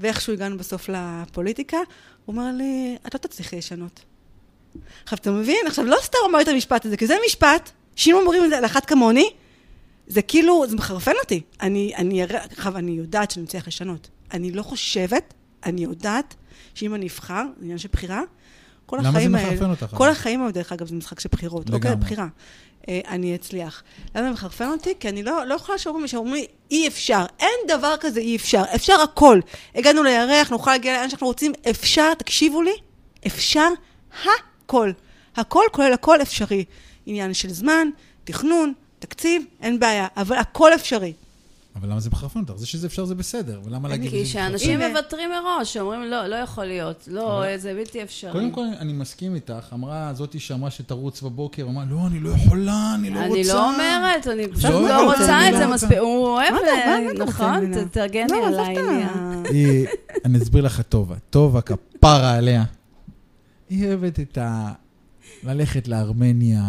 [0.00, 1.76] ואיכשהו הגענו בסוף לפוליטיקה,
[2.24, 4.00] הוא אומר לי, את לא תצליחי לשנות.
[5.04, 5.66] עכשיו, אתה מבין?
[5.66, 8.86] עכשיו, לא סתם אמר את המשפט הזה, כי זה משפט, שאם אומרים את זה לאחת
[8.86, 9.30] כמוני,
[10.06, 11.40] זה כאילו, זה מחרפן אותי.
[11.60, 12.22] אני, אני,
[12.56, 14.08] עכשיו, אני יודעת שאני מצליח לשנות.
[14.32, 15.34] אני לא חושבת,
[15.66, 16.34] אני יודעת,
[16.74, 18.22] שאם אני אבחר, זה עניין של בחירה,
[18.86, 20.08] כל למה זה החיים מחרפן אותך, כל?
[20.08, 21.70] החיים האלה, דרך אגב, זה משחק של בחירות.
[21.70, 21.76] לגמרי.
[21.76, 22.26] אוקיי, בחירה.
[22.88, 23.82] אה, אני אצליח.
[24.14, 24.94] למה זה מחרפן אותי?
[25.00, 27.24] כי אני לא, לא יכולה שאומרים לי, אי אפשר.
[27.40, 28.62] אין דבר כזה אי אפשר.
[28.74, 29.40] אפשר הכל.
[29.74, 31.52] הגענו לירח, נוכל להגיע לאן שאנחנו רוצים.
[31.70, 32.74] אפשר, תקשיבו לי,
[33.26, 33.68] אפשר
[34.24, 34.90] הכל.
[35.36, 36.64] הכל כולל הכל אפשרי.
[37.06, 37.88] עניין של זמן,
[38.24, 40.06] תכנון, תקציב, אין בעיה.
[40.16, 41.12] אבל הכל אפשרי.
[41.76, 42.52] אבל למה זה מחרפן אותך?
[42.56, 44.10] זה שזה אפשר זה בסדר, ולמה להגיד...
[44.10, 44.88] כי שזה שאנשים הנה.
[44.88, 48.32] מוותרים מראש, אומרים, לא, לא יכול להיות, לא, זה בלתי אפשרי.
[48.32, 49.66] קודם כל, אני מסכים איתך.
[49.72, 53.34] אמרה זאתי שאמרה שתרוץ בבוקר, אמרה, לא, אני לא יכולה, אני לא רוצה.
[53.34, 55.66] אני לא אומרת, אני פשוט לא לא רוצה, את לא זה.
[55.66, 55.98] מספיק.
[55.98, 57.64] הוא אוהב, מה אתה- מה- מה אתה רוצה נכון?
[57.64, 57.84] ממנה?
[57.84, 58.72] ת- תרגני לא, עזוב עליי.
[58.78, 59.42] את ה- נהיה.
[59.50, 59.86] היא,
[60.24, 61.14] אני אסביר לך טובה.
[61.30, 62.64] טובה כפרה עליה.
[63.70, 64.72] היא אוהבת את ה...
[65.44, 66.62] ללכת לארמניה,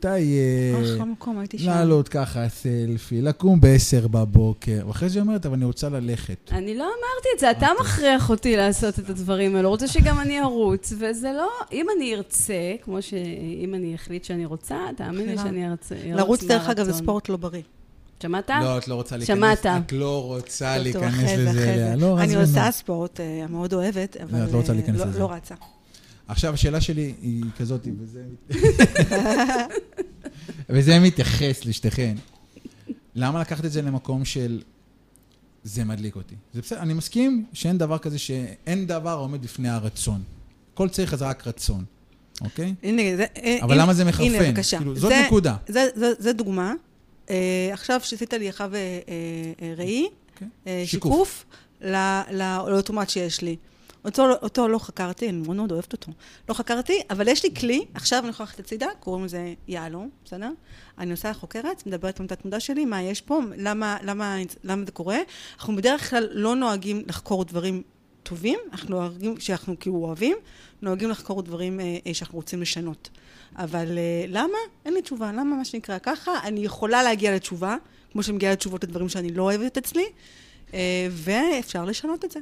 [0.00, 1.66] טייל, מקום, הייתי שם.
[1.66, 6.50] לעלות ככה סלפי, לקום ב-10 בבוקר, ואחרי זה היא אומרת, אבל אני רוצה ללכת.
[6.52, 10.40] אני לא אמרתי את זה, אתה מכריח אותי לעשות את הדברים האלו, רוצה שגם אני
[10.40, 11.48] ארוץ, וזה לא...
[11.72, 15.38] אם אני ארצה, כמו שאם אני אחליט שאני רוצה, תאמין לי.
[15.38, 15.94] שאני ארצה.
[16.04, 16.92] לרוץ, דרך אגב, זה.
[16.92, 17.62] ספורט לא בריא.
[18.22, 18.50] שמעת?
[18.62, 19.36] לא, את לא רוצה להיכנס.
[19.36, 19.66] שמעת.
[19.66, 21.94] את לא רוצה להיכנס לזה.
[21.96, 22.36] לא, אני.
[22.36, 25.18] עושה ספורט, אה, מאוד אוהבת, אבל את לא רוצה אה, לא-.
[25.18, 25.54] לא רצה.
[26.28, 28.22] עכשיו, השאלה שלי היא כזאת, וזה...
[30.68, 32.14] וזה מתייחס לשתיכן.
[33.14, 34.62] למה לקחת את זה למקום של...
[35.64, 36.34] זה מדליק אותי.
[36.54, 40.22] זה בסדר, אני מסכים שאין דבר כזה שאין דבר העומד בפני הרצון.
[40.74, 41.84] כל צריך זה רק רצון,
[42.40, 42.74] אוקיי?
[42.82, 43.24] הנה, זה...
[43.42, 44.34] אה, אבל הנה- למה זה מחרפן?
[44.34, 44.78] הנה, בבקשה.
[44.78, 45.56] כאילו, זאת זה- נקודה.
[45.68, 46.72] זה- זה- זה דוגמה.
[47.30, 49.00] אה, עכשיו שעשית לי אחאב אה,
[49.76, 50.06] ראי,
[50.36, 50.48] כן.
[50.66, 51.12] אה, שיקוף.
[51.12, 51.44] שיקוף
[51.80, 52.20] ל-
[52.68, 53.56] לאוטומט שיש לי.
[54.06, 56.12] אותו, אותו לא חקרתי, אני מאוד מאוד אוהבת אותו.
[56.48, 60.50] לא חקרתי, אבל יש לי כלי, עכשיו אני יכולה ללכת הצידה, קוראים לזה יהלום, בסדר?
[60.98, 65.18] אני עושה חוקרת, מדברת עם תת-מודע שלי, מה יש פה, למה, למה, למה זה קורה.
[65.58, 67.82] אנחנו בדרך כלל לא נוהגים לחקור דברים
[68.22, 70.36] טובים, אנחנו נוהגים, שאנחנו כאילו אוהבים,
[70.82, 73.10] נוהגים לחקור דברים אה, אה, שאנחנו רוצים לשנות.
[73.56, 74.58] אבל אה, למה?
[74.84, 75.32] אין לי תשובה.
[75.32, 76.32] למה מה שנקרא ככה?
[76.44, 77.76] אני יכולה להגיע לתשובה,
[78.12, 80.04] כמו שאני מגיעה לתשובות לדברים שאני לא אוהבת אצלי,
[80.74, 82.40] אה, ואפשר לשנות את זה.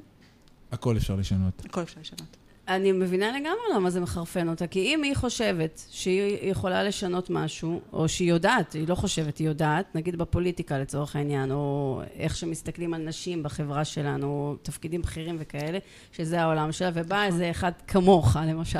[0.72, 1.62] הכל אפשר לשנות.
[1.64, 2.36] הכל אפשר לשנות.
[2.68, 7.80] אני מבינה לגמרי למה זה מחרפן אותה, כי אם היא חושבת שהיא יכולה לשנות משהו,
[7.92, 12.94] או שהיא יודעת, היא לא חושבת, היא יודעת, נגיד בפוליטיקה לצורך העניין, או איך שמסתכלים
[12.94, 15.78] על נשים בחברה שלנו, תפקידים בכירים וכאלה,
[16.12, 18.78] שזה העולם שלה, ובא איזה אחד כמוך, למשל,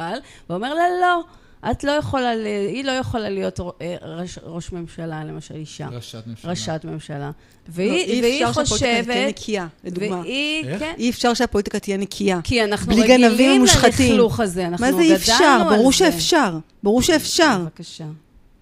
[0.51, 1.23] ואומר לה, לא,
[1.71, 3.65] את לא יכולה, ל- היא לא יכולה להיות אה,
[4.03, 5.89] ראש, ראש ממשלה, למשל אישה.
[5.93, 6.51] ראשת ממשלה.
[6.51, 7.19] ראשת ממשלה.
[7.19, 7.33] לא,
[7.69, 9.29] והיא, אי והיא אפשר שהפוליטיקה תהיה חושבת...
[9.29, 10.21] נקייה, לדוגמה.
[10.21, 10.79] והיא, איך?
[10.81, 12.41] כן, אי אפשר שהפוליטיקה תהיה נקייה.
[12.45, 14.11] כי אנחנו בלי גנבים רגילים ומושחתים.
[14.11, 15.33] ללכלוך הזה, אנחנו מה גדלנו זה על אי זה.
[15.33, 15.63] אפשר?
[15.77, 16.59] ברור שאפשר.
[16.83, 17.59] ברור שאפשר.
[17.61, 18.05] בבקשה.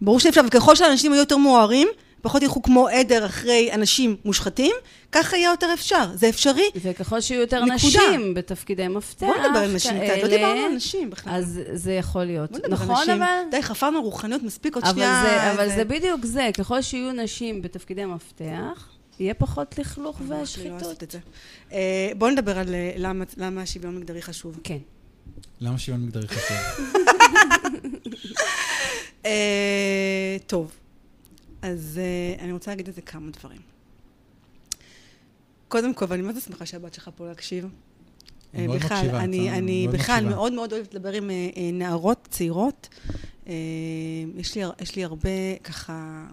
[0.00, 1.88] ברור שאפשר, וככל שאנשים יהיו יותר מוארים,
[2.22, 4.72] פחות ילכו כמו עדר אחרי אנשים מושחתים,
[5.12, 6.06] ככה יהיה יותר אפשר.
[6.14, 6.70] זה אפשרי.
[6.82, 7.74] וככל שיהיו יותר נקודה.
[7.74, 11.32] נשים בתפקידי מפתח, בוא נדבר על נשים קצת, לא כאלה, דיברנו על נשים בכלל.
[11.34, 12.50] אז זה יכול להיות.
[12.50, 13.22] בוא נדבר על נכון, נשים.
[13.22, 13.26] אבל...
[13.50, 15.22] די, חפרנו רוחניות מספיק עוד אבל שנייה.
[15.24, 18.88] זה, אבל זה- זה בדיוק זה, ככל שיהיו נשים בתפקידי מפתח,
[19.20, 20.36] יהיה פחות לכלוך אני לא
[21.02, 21.18] את זה.
[21.72, 21.78] אה,
[22.18, 24.58] בואו נדבר על אה, למה- למה השוויון מגדרי חשוב.
[24.64, 24.78] כן.
[25.60, 26.56] למה שוויון מגדרי חשוב?
[29.26, 30.72] אה, טוב,
[31.62, 33.60] אז אה, אני רוצה להגיד על זה כמה דברים.
[35.68, 37.68] קודם כל, ואני מאוד שמחה שהבת שלך פה להקשיב.
[38.52, 40.34] היא אה, מאוד בכלל, מקשיבה, אני, אתה אני מאוד בכלל מקשיבה.
[40.34, 42.88] מאוד מאוד אוהבת לדבר עם אה, נערות צעירות.
[43.46, 43.54] אה,
[44.36, 46.26] יש לי, יש לי הרבה ככה...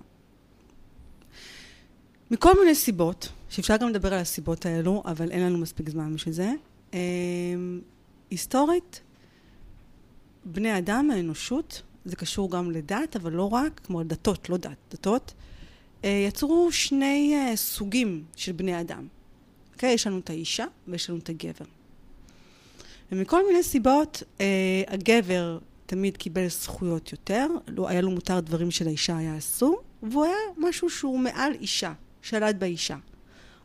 [2.32, 6.34] מכל מיני סיבות, שאפשר גם לדבר על הסיבות האלו, אבל אין לנו מספיק זמן בשביל
[6.34, 6.51] זה.
[6.93, 6.99] אה,
[8.30, 9.01] היסטורית,
[10.45, 15.34] בני אדם, האנושות, זה קשור גם לדת, אבל לא רק, כמו דתות, לא דת, דתות,
[16.03, 19.07] אה, יצרו שני אה, סוגים של בני אדם.
[19.74, 19.93] אוקיי?
[19.93, 21.66] יש לנו את האישה ויש לנו את הגבר.
[23.12, 24.45] ומכל מיני סיבות, אה,
[24.88, 30.36] הגבר תמיד קיבל זכויות יותר, לא, היה לו מותר דברים שלאישה היה אסור, והוא היה
[30.57, 32.97] משהו שהוא מעל אישה, שלט באישה.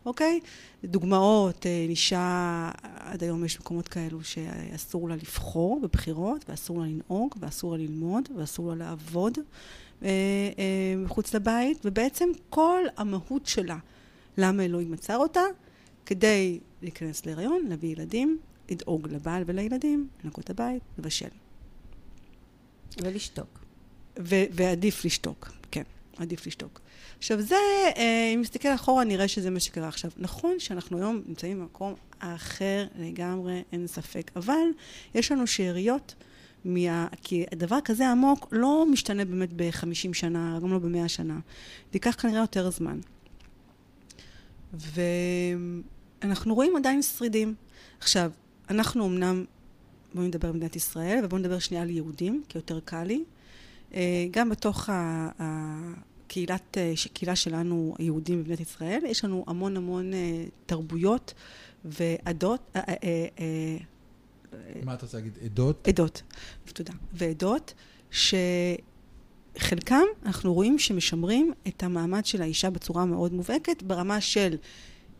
[0.06, 0.40] אוקיי?
[0.84, 7.34] דוגמאות, אה, אישה, עד היום יש מקומות כאלו שאסור לה לבחור בבחירות, ואסור לה לנהוג,
[7.40, 9.38] ואסור לה ללמוד, ואסור לה לעבוד
[10.02, 10.08] אה,
[10.58, 13.78] אה, מחוץ לבית, ובעצם כל המהות שלה,
[14.38, 15.42] למה אלוהים עצר אותה?
[16.06, 18.38] כדי להיכנס להיריון, להביא ילדים,
[18.70, 21.28] לדאוג לבעל ולילדים, לנקות הבית, לבשל.
[23.02, 23.64] ולשתוק.
[24.18, 25.82] ו- ועדיף לשתוק, כן,
[26.16, 26.80] עדיף לשתוק.
[27.24, 27.56] עכשיו זה,
[27.96, 30.10] אה, אם נסתכל אחורה, נראה שזה מה שקרה עכשיו.
[30.16, 34.66] נכון שאנחנו היום נמצאים במקום אחר לגמרי, אין ספק, אבל
[35.14, 36.14] יש לנו שאריות,
[36.64, 37.06] מה...
[37.22, 41.34] כי דבר כזה עמוק לא משתנה באמת ב-50 שנה, גם לא ב-100 שנה.
[41.34, 41.40] זה
[41.92, 43.00] ייקח כנראה יותר זמן.
[46.22, 47.54] ואנחנו רואים עדיין שרידים.
[48.00, 48.30] עכשיו,
[48.70, 49.44] אנחנו אמנם,
[50.14, 53.24] בואו נדבר על מדינת ישראל, ובואו נדבר שנייה על יהודים, כי יותר קל לי.
[53.94, 54.88] אה, גם בתוך
[56.26, 61.34] הקהילת, אה, קהילה שלנו, היהודים במדינת ישראל, יש לנו המון המון אה, תרבויות
[61.84, 63.76] ועדות, אה,
[64.84, 65.38] מה אתה רוצה להגיד?
[65.44, 65.88] עדות?
[65.88, 66.22] עדות,
[66.72, 67.74] תודה, ועדות,
[69.58, 74.56] חלקם, אנחנו רואים שמשמרים את המעמד של האישה בצורה מאוד מובהקת, ברמה של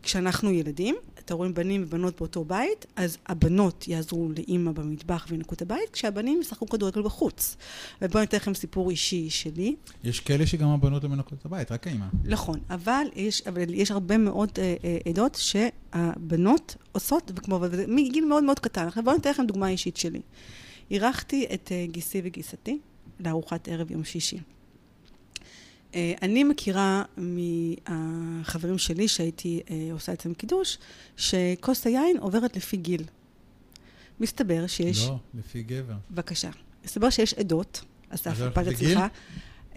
[0.05, 5.61] כשאנחנו ילדים, אתה רואה בנים ובנות באותו בית, אז הבנות יעזרו לאימא במטבח וינקו את
[5.61, 7.57] הבית, כשהבנים ישחקו כדורגל בחוץ.
[8.01, 9.75] ובואו אני אתן לכם סיפור אישי שלי.
[10.03, 12.05] יש כאלה שגם הבנות לא מנקות את הבית, רק האמא.
[12.23, 18.43] נכון, אבל יש, אבל יש הרבה מאוד אה, אה, עדות שהבנות עושות, וכמו, מגיל מאוד
[18.43, 18.87] מאוד קטן.
[18.87, 20.21] עכשיו בואו אני אתן לכם דוגמה אישית שלי.
[20.91, 22.79] אירחתי את אה, גיסי וגיסתי
[23.19, 24.39] לארוחת ערב יום שישי.
[25.95, 30.77] אה, אני מכירה מהחברים שלי שהייתי אה, עושה אצלם קידוש,
[31.17, 33.03] שכוס היין עוברת לפי גיל.
[34.19, 35.07] מסתבר שיש...
[35.07, 35.93] לא, לפי גבר.
[36.11, 36.49] בבקשה.
[36.85, 38.97] מסתבר שיש עדות, אז זה אצלך, גיל?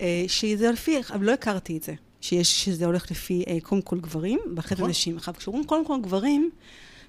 [0.01, 4.01] אה, שזה לפי, אבל לא הכרתי את זה, שיש, שזה הולך לפי אה, קודם כל
[4.01, 4.91] גברים, ואחרי זה נכון.
[4.91, 5.17] נשים.
[5.17, 6.51] עכשיו, כשאומרים קודם כל גברים,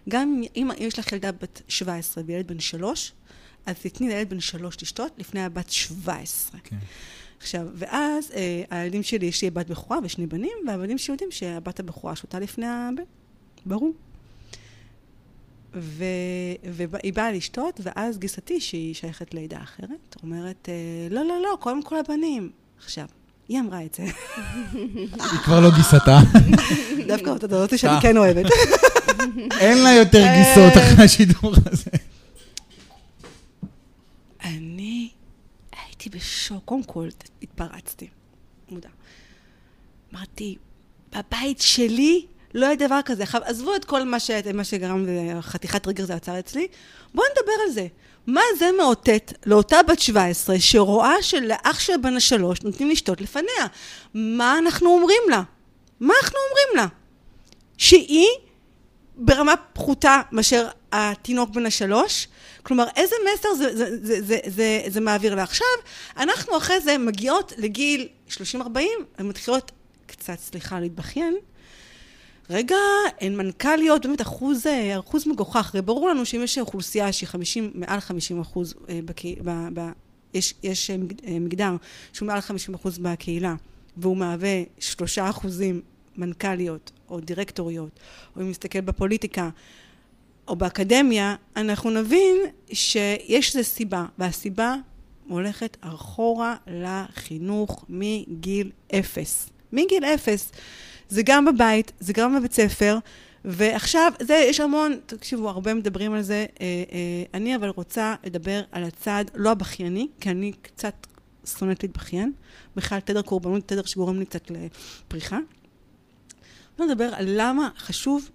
[0.10, 3.14] גם אם יש לך ילדה בת 17 וילד בן 3,
[3.66, 6.60] אז תתני לילד בן 3 לשתות לפני הבת 17.
[6.64, 6.78] כן.
[7.40, 11.80] עכשיו, ואז אה, הילדים שלי, יש לי בת בכורה ושני בנים, והילדים שלי יודעים שהבת
[11.80, 13.04] הבכורה שותה לפני הבן.
[13.66, 13.94] ברור.
[15.76, 16.04] ו-
[16.64, 21.84] והיא באה לשתות, ואז גיסתי, שהיא שייכת לעדה אחרת, אומרת, אה, לא, לא, לא, קודם
[21.84, 22.52] כל הבנים.
[22.86, 23.06] עכשיו,
[23.48, 24.04] היא אמרה את זה.
[25.32, 26.20] היא כבר לא גיסתה.
[27.08, 28.46] דווקא אתה יודעת שאני כן אוהבת.
[29.60, 31.92] אין לה יותר גיסות אחרי השידור הזה.
[34.44, 35.10] אני
[36.00, 37.08] הייתי בשוק, קודם כל
[37.41, 38.08] התפרצתי,
[38.70, 38.89] מודע.
[40.14, 40.58] אמרתי,
[41.12, 43.24] בבית שלי לא היה דבר כזה.
[43.24, 44.32] עכשיו, עזבו את כל מה, ש...
[44.54, 45.06] מה שגרם
[45.38, 46.68] לחתיכת טריגר זה עצר אצלי,
[47.14, 47.88] בואו נדבר על זה.
[48.28, 53.68] מה זה מאותת לאותה בת 17 שרואה שלאח של בן השלוש נותנים לשתות לפניה?
[54.14, 55.41] מה אנחנו אומרים לה?
[56.00, 56.88] מה אנחנו אומרים לה?
[57.78, 58.28] שהיא
[59.16, 62.28] ברמה פחותה מאשר התינוק בן השלוש.
[62.70, 65.44] כלומר, איזה מסר זה, זה, זה, זה, זה, זה מעביר לה.
[65.44, 65.68] עכשיו,
[66.18, 68.36] אנחנו אחרי זה מגיעות לגיל 30-40,
[69.20, 69.72] ומתחילות
[70.08, 71.36] קצת, סליחה, להתבכיין.
[72.50, 72.76] רגע,
[73.22, 75.72] הן מנכ"ליות, באמת אחוז, אה, אחוז מגוחך.
[75.74, 79.90] הרי ברור לנו שאם יש אוכלוסייה שהיא 50, מעל 50 אחוז, אה, בקה, ב, ב,
[80.34, 81.76] יש, יש אה, מג- מגדר
[82.14, 83.56] שהוא מעל 50 אחוז בקהילה,
[83.98, 85.82] והוא מהווה שלושה אחוזים
[86.18, 88.00] מנכ"ליות או דירקטוריות,
[88.36, 89.50] או אם נסתכל בפוליטיקה
[90.50, 92.38] או באקדמיה, אנחנו נבין
[92.74, 94.76] שיש לזה סיבה, והסיבה
[95.28, 99.50] הולכת אחורה לחינוך מגיל אפס.
[99.72, 100.52] מגיל אפס.
[101.10, 102.97] זה גם בבית, זה גם בבית ספר,
[103.45, 106.45] ועכשיו, זה, יש המון, תקשיבו, הרבה מדברים על זה.
[106.62, 111.08] אה, אה, אני אבל רוצה לדבר על הצד לא הבכייני, כי אני קצת
[111.45, 112.32] שונאת להתבכיין.
[112.76, 115.38] בכלל, תדר קורבנות, תדר שגורם לי קצת לפריחה.
[116.78, 118.30] בוא נדבר על למה חשוב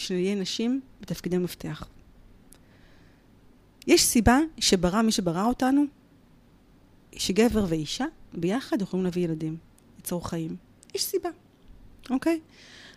[0.00, 1.88] שנהיה נשים בתפקידי מפתח.
[3.86, 5.84] יש סיבה שברא מי שברא אותנו,
[7.16, 9.56] שגבר ואישה ביחד יכולים להביא ילדים,
[9.96, 10.56] ליצור חיים.
[10.94, 11.28] יש סיבה,
[12.10, 12.40] אוקיי?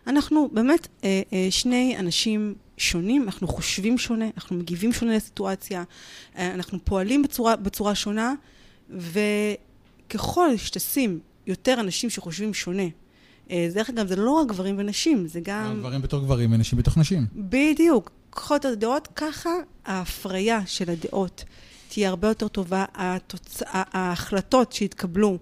[0.08, 5.84] אנחנו באמת אה, אה, שני אנשים שונים, אנחנו חושבים שונה, אנחנו מגיבים שונה לסיטואציה,
[6.38, 8.34] אה, אנחנו פועלים בצורה, בצורה שונה,
[8.90, 12.88] וככל שתשים יותר אנשים שחושבים שונה,
[13.74, 15.76] דרך אגב, זה לא רק גברים ונשים, זה גם...
[15.80, 17.26] גברים בתור גברים ונשים בתוך נשים.
[17.36, 18.12] בדיוק.
[18.30, 19.50] קחו את הדעות, ככה
[19.86, 21.44] ההפריה של הדעות
[21.88, 23.62] תהיה הרבה יותר טובה, התוצ...
[23.72, 25.38] ההחלטות שיתקבלו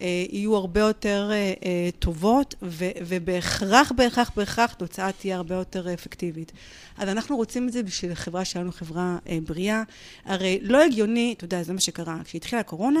[0.00, 2.84] אה, יהיו הרבה יותר אה, אה, טובות, ו...
[3.06, 6.52] ובהכרח, בהכרח, בהכרח, תוצאה תהיה הרבה יותר אפקטיבית.
[6.98, 9.82] אז אנחנו רוצים את זה בשביל החברה שלנו, חברה אה, בריאה.
[10.24, 12.18] הרי לא הגיוני, אתה יודע, זה מה שקרה.
[12.24, 13.00] כשהתחילה הקורונה,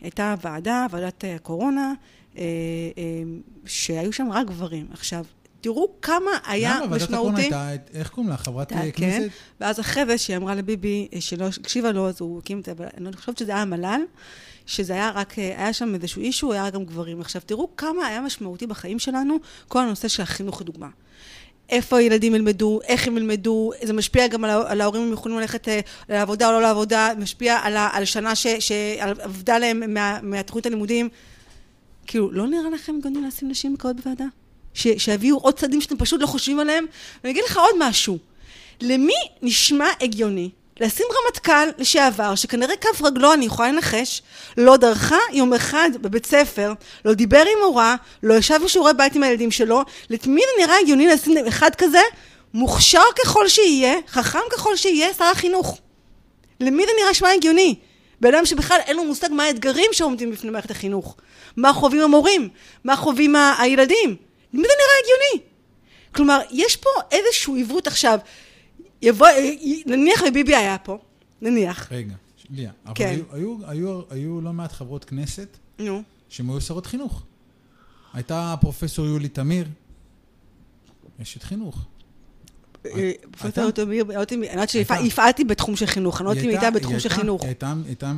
[0.00, 1.94] הייתה ועדה, ועדת אה, הקורונה, אה, אה,
[3.66, 4.86] שהיו שם רק גברים.
[4.92, 5.24] עכשיו,
[5.64, 6.92] תראו כמה היה למה?
[6.92, 7.56] ועדת הקורונה משמעותי.
[7.56, 8.36] הייתה, איך קוראים לה?
[8.36, 9.28] חברת אה, כן, כנסת?
[9.60, 12.72] ואז אחרי זה שהיא אמרה לביבי אה, שלא הקשיבה לו, אז הוא הקים את זה,
[12.72, 14.00] אבל אני חושבת שזה היה המל"ל,
[14.66, 17.20] שזה היה רק, אה, היה שם איזשהו אישו, היה גם גברים.
[17.20, 19.36] עכשיו, תראו כמה היה משמעותי בחיים שלנו
[19.68, 20.88] כל הנושא של החינוך לדוגמה.
[21.70, 25.68] איפה הילדים ילמדו, איך הם ילמדו, זה משפיע גם על, על ההורים אם יכולים ללכת
[25.68, 31.08] אה, לעבודה או לא לעבודה, משפיע על, על שנה שעבדה להם מה, מהתוכנית הלימודים.
[32.06, 34.24] כאילו, לא נראה לכם הגיוני לשים נשים בקרות בוועדה?
[34.74, 36.86] ש- שיביאו עוד צעדים שאתם פשוט לא חושבים עליהם?
[37.24, 38.18] ואני אגיד לך עוד משהו.
[38.80, 40.50] למי נשמע הגיוני
[40.80, 44.22] לשים רמטכ"ל לשעבר, שכנראה כף רגלו, אני יכולה לנחש,
[44.56, 46.72] לא דרכה יום אחד בבית ספר,
[47.04, 51.06] לא דיבר עם מורה, לא ישב בשיעורי בית עם הילדים שלו, למי זה נראה הגיוני
[51.06, 52.00] לשים אחד כזה,
[52.54, 55.78] מוכשר ככל שיהיה, חכם ככל שיהיה, שר החינוך?
[56.60, 57.74] למי זה נראה שמע הגיוני?
[58.20, 61.16] בן אדם שבכלל אין לו מושג מה האתגרים שעומדים בפני מערכת החינוך.
[61.56, 62.48] מה חווים המורים?
[62.84, 64.16] מה חווים הילדים?
[64.52, 65.46] למי זה נראה הגיוני?
[66.14, 68.18] כלומר, יש פה איזשהו עיוות עכשיו.
[69.02, 69.28] יבוא,
[69.86, 70.98] נניח וביבי היה פה,
[71.42, 71.92] נניח.
[71.92, 72.14] רגע,
[72.50, 73.08] ליה, אבל כן.
[73.08, 75.48] היו- היו- היו- היו לא מעט חברות כנסת
[75.78, 76.02] נו.
[76.28, 77.22] שהן היו שרות חינוך.
[78.14, 79.66] הייתה פרופסור יולי תמיר,
[81.22, 81.84] אשת חינוך.
[82.86, 84.04] אה, פרופסור תמיר,
[84.52, 84.66] אני.
[84.66, 87.42] שהפעלתי בתחום של חינוך, אני לא יודעת אם היא הייתה בתחום של חינוך.
[87.42, 87.54] היא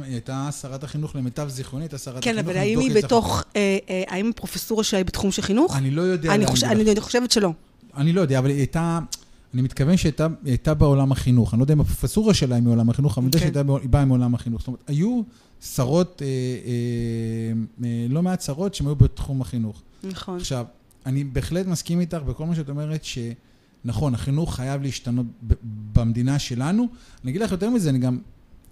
[0.08, 2.44] הייתה- שרת החינוך למיטב זיכרוני, הייתה שרת כן, החינוך.
[2.44, 5.76] אבל אני האם היא בתוך, אה, אה, האם הפרופסורה שלה היא בתחום של חינוך?
[5.76, 7.52] אני לא יודע אני חושבת שלא.
[7.96, 8.98] אני לא יודע, אבל היא הייתה...
[9.54, 11.54] אני מתכוון שהייתה בעולם החינוך.
[11.54, 13.68] אני לא יודע אם הפרופסורה שלה היא מעולם החינוך, אבל אני יודע כן.
[13.78, 14.60] שהיא באה מעולם החינוך.
[14.60, 15.22] זאת אומרת, היו
[15.60, 19.82] שרות, אה, אה, אה, לא מעט שרות שהן היו בתחום החינוך.
[20.04, 20.36] נכון.
[20.36, 20.66] עכשיו,
[21.06, 23.04] אני בהחלט מסכים איתך בכל מה שאת אומרת,
[23.86, 25.26] שנכון, החינוך חייב להשתנות
[25.92, 26.86] במדינה שלנו.
[27.22, 28.18] אני אגיד לך יותר מזה, אני גם...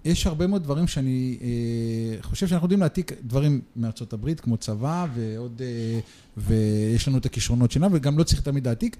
[0.05, 5.05] יש הרבה מאוד דברים שאני אה, חושב שאנחנו יודעים להעתיק דברים מארצות הברית, כמו צבא,
[5.15, 5.61] ועוד...
[5.61, 5.99] אה,
[6.37, 8.97] ויש לנו את הכישרונות שלנו, וגם לא צריך תמיד להעתיק,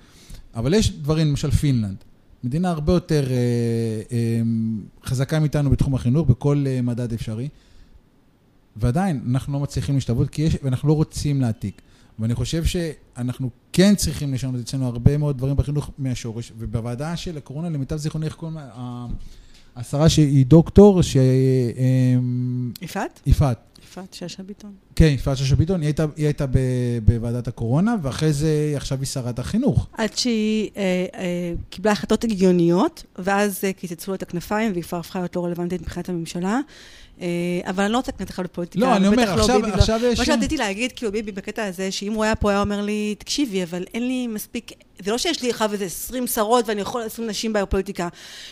[0.56, 1.98] אבל יש דברים, למשל פינלנד.
[2.44, 3.36] מדינה הרבה יותר אה,
[4.12, 4.42] אה,
[5.06, 7.50] חזקה מאיתנו בתחום החינוך, בכל אה, מדד אפשרי.
[8.76, 11.82] ועדיין, אנחנו לא מצליחים להשתוות, כי יש, ואנחנו לא רוצים להעתיק.
[12.20, 17.70] ואני חושב שאנחנו כן צריכים לשנות אצלנו הרבה מאוד דברים בחינוך מהשורש, ובוועדה של הקורונה,
[17.70, 19.06] למיטב זיכרוני, איך קוראים לה?
[19.76, 21.18] השרה שהיא דוקטור, ש...
[21.18, 23.20] אמ, יפעת?
[23.26, 23.75] יפעת.
[23.98, 24.72] יפעת שאשא ביטון.
[24.96, 26.58] כן, יפעת שאשא ביטון, היא הייתה, היא הייתה ב,
[27.06, 29.88] בוועדת הקורונה, ואחרי זה עכשיו היא שרת החינוך.
[29.94, 30.82] עד שהיא אה,
[31.16, 35.46] אה, קיבלה החלטות הגיוניות, ואז אה, קיצצו לה את הכנפיים, והיא כבר הפכה להיות לא
[35.46, 36.60] רלוונטית מבחינת הממשלה.
[37.22, 37.28] אה,
[37.66, 38.86] אבל אני לא רוצה להיכנס לך לפוליטיקה.
[38.86, 39.68] לא, אני אומר, ובטח לא עכשיו- לא.
[39.68, 42.82] עכשיו יש- מה שרציתי להגיד, כאילו, ביבי בקטע הזה, שאם הוא היה פה, היה אומר
[42.82, 44.72] לי, תקשיבי, אבל אין לי מספיק...
[45.00, 48.08] זה לא שיש לי עכשיו איזה 20 שרות ואני יכול לשים נשים בפוליטיקה.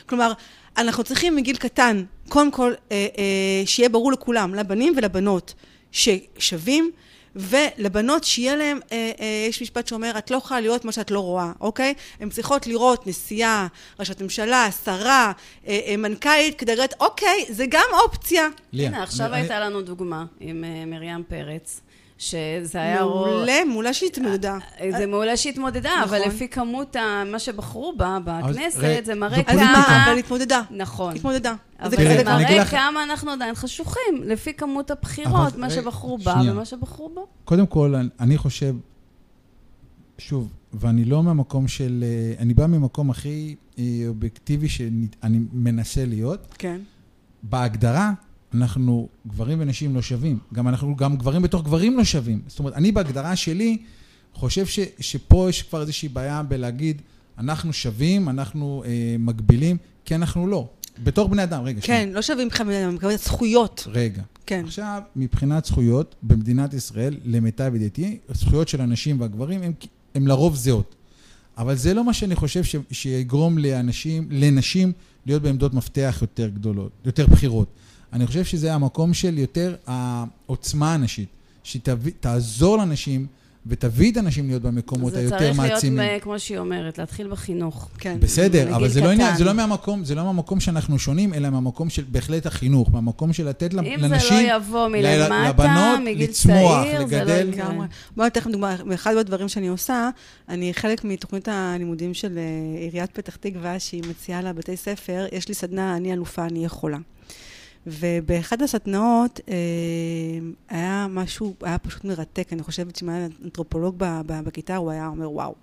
[0.05, 0.31] כלומר,
[0.77, 3.23] אנחנו צריכים מגיל קטן, קודם כל, אה, אה,
[3.65, 5.53] שיהיה ברור לכולם, לבנים ולבנות,
[5.91, 6.91] ששווים,
[7.35, 11.19] ולבנות שיהיה להם, אה, אה, יש משפט שאומר, את לא יכולה להיות מה שאת לא
[11.19, 11.93] רואה, אוקיי?
[12.19, 13.67] הן צריכות לראות נשיאה,
[13.99, 15.31] ראשת ממשלה, שרה,
[15.67, 18.47] אה, אה, מנכ"לית, כדי לראות, אוקיי, זה גם אופציה.
[18.73, 21.81] ליה, הנה, עכשיו אני- הייתה לנו דוגמה עם אה, מרים פרץ,
[22.17, 23.01] שזה היה...
[23.01, 24.57] רוב- מעולה, מעולה שהיא התמודדה.
[24.97, 26.31] זה מעולה שהתמודדה, אבל נכון.
[26.31, 29.71] לפי כמות ה- מה שבחרו בה בכנסת, רגע, זה מראה אז פוליטיקה.
[29.71, 30.05] מה, כמה...
[30.11, 30.61] אבל התמודדה.
[30.71, 31.15] נכון.
[31.15, 31.53] התמודדה.
[31.79, 36.35] אבל זה מראה לך- כמה אנחנו עדיין חשוכים, לפי כמות הבחירות, אבל- מה שבחרו בה.
[36.51, 37.27] ומה שבחרו בו.
[37.45, 38.75] קודם כל, אני- אני חושב,
[40.17, 42.03] שוב, ואני לא מהמקום של...
[42.07, 45.07] אה, אני בא ממקום הכי אה, אובייקטיבי שאני
[45.53, 46.55] מנסה להיות.
[46.57, 46.79] כן.
[47.43, 48.11] בהגדרה,
[48.53, 50.39] אנחנו גברים ונשים לא שווים.
[50.53, 52.41] גם אנחנו, גם גברים בתוך גברים לא שווים.
[52.47, 53.77] זאת אומרת, אני בהגדרה שלי
[54.33, 57.01] חושב ש, שפה יש כבר איזושהי בעיה בלהגיד,
[57.37, 60.69] אנחנו שווים, אנחנו אה, מגבילים, כי אנחנו לא.
[61.03, 62.47] בתור בני אדם, רגע, כן, לא שווים
[62.91, 63.87] מבחינת זכויות.
[63.91, 64.21] רגע.
[64.45, 64.63] כן.
[64.65, 69.61] עכשיו, מבחינת זכויות, במדינת ישראל, למיטב ידיעתי, הזכויות של הנשים והגברים
[70.15, 70.95] הן לרוב זהות.
[71.57, 74.91] אבל זה לא מה שאני חושב ש, שיגרום לאנשים, לנשים
[75.25, 77.67] להיות בעמדות מפתח יותר גדולות, יותר בכירות.
[78.13, 81.29] אני חושב שזה המקום של יותר העוצמה הנשית,
[81.63, 83.27] שתעזור לנשים
[83.67, 85.99] ותביא את הנשים להיות במקומות זה היותר צריך מעצימים.
[85.99, 87.89] להיות, אה, כמו שהיא אומרת, להתחיל בחינוך.
[87.97, 88.19] כן.
[88.19, 89.37] בסדר, אבל זה לא, עניין.
[89.37, 93.49] זה לא מהמקום, זה לא מהמקום שאנחנו שונים, אלא מהמקום של בהחלט החינוך, מהמקום של
[93.49, 97.49] לתת אם לנשים, זה לא יבוא מלמטה, לבנות, מגיל לצמוח, צעיר, זה לא לגדל.
[97.53, 97.69] יקרה.
[98.15, 100.09] בואו ניתן לכם דוגמה, באחד הדברים שאני עושה,
[100.49, 105.53] אני חלק מתוכנית הלימודים של אה, עיריית פתח תקווה, שהיא מציעה לבתי ספר, יש לי
[105.53, 106.97] סדנה, אני אלופה, אני יכולה.
[107.87, 109.55] ובאחד הסדנאות אה,
[110.69, 113.95] היה משהו, היה פשוט מרתק, אני חושבת שאם היה אנתרופולוג
[114.27, 115.55] בכיתה, הוא היה אומר וואו.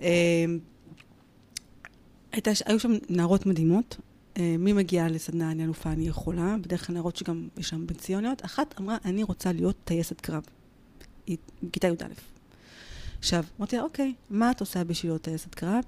[0.00, 0.44] אה,
[2.32, 3.96] הייתה, היו שם נערות מדהימות,
[4.38, 8.44] אה, מי מגיעה לסדנה אני אלופה, אני יכולה, בדרך כלל נערות שגם יש שם פנסיוניות,
[8.44, 10.42] אחת אמרה, אני רוצה להיות טייסת קרב.
[11.26, 12.04] היא בכיתה י"א.
[13.18, 15.84] עכשיו, אמרתי לה, אוקיי, מה את עושה בשביל להיות טייסת קרב?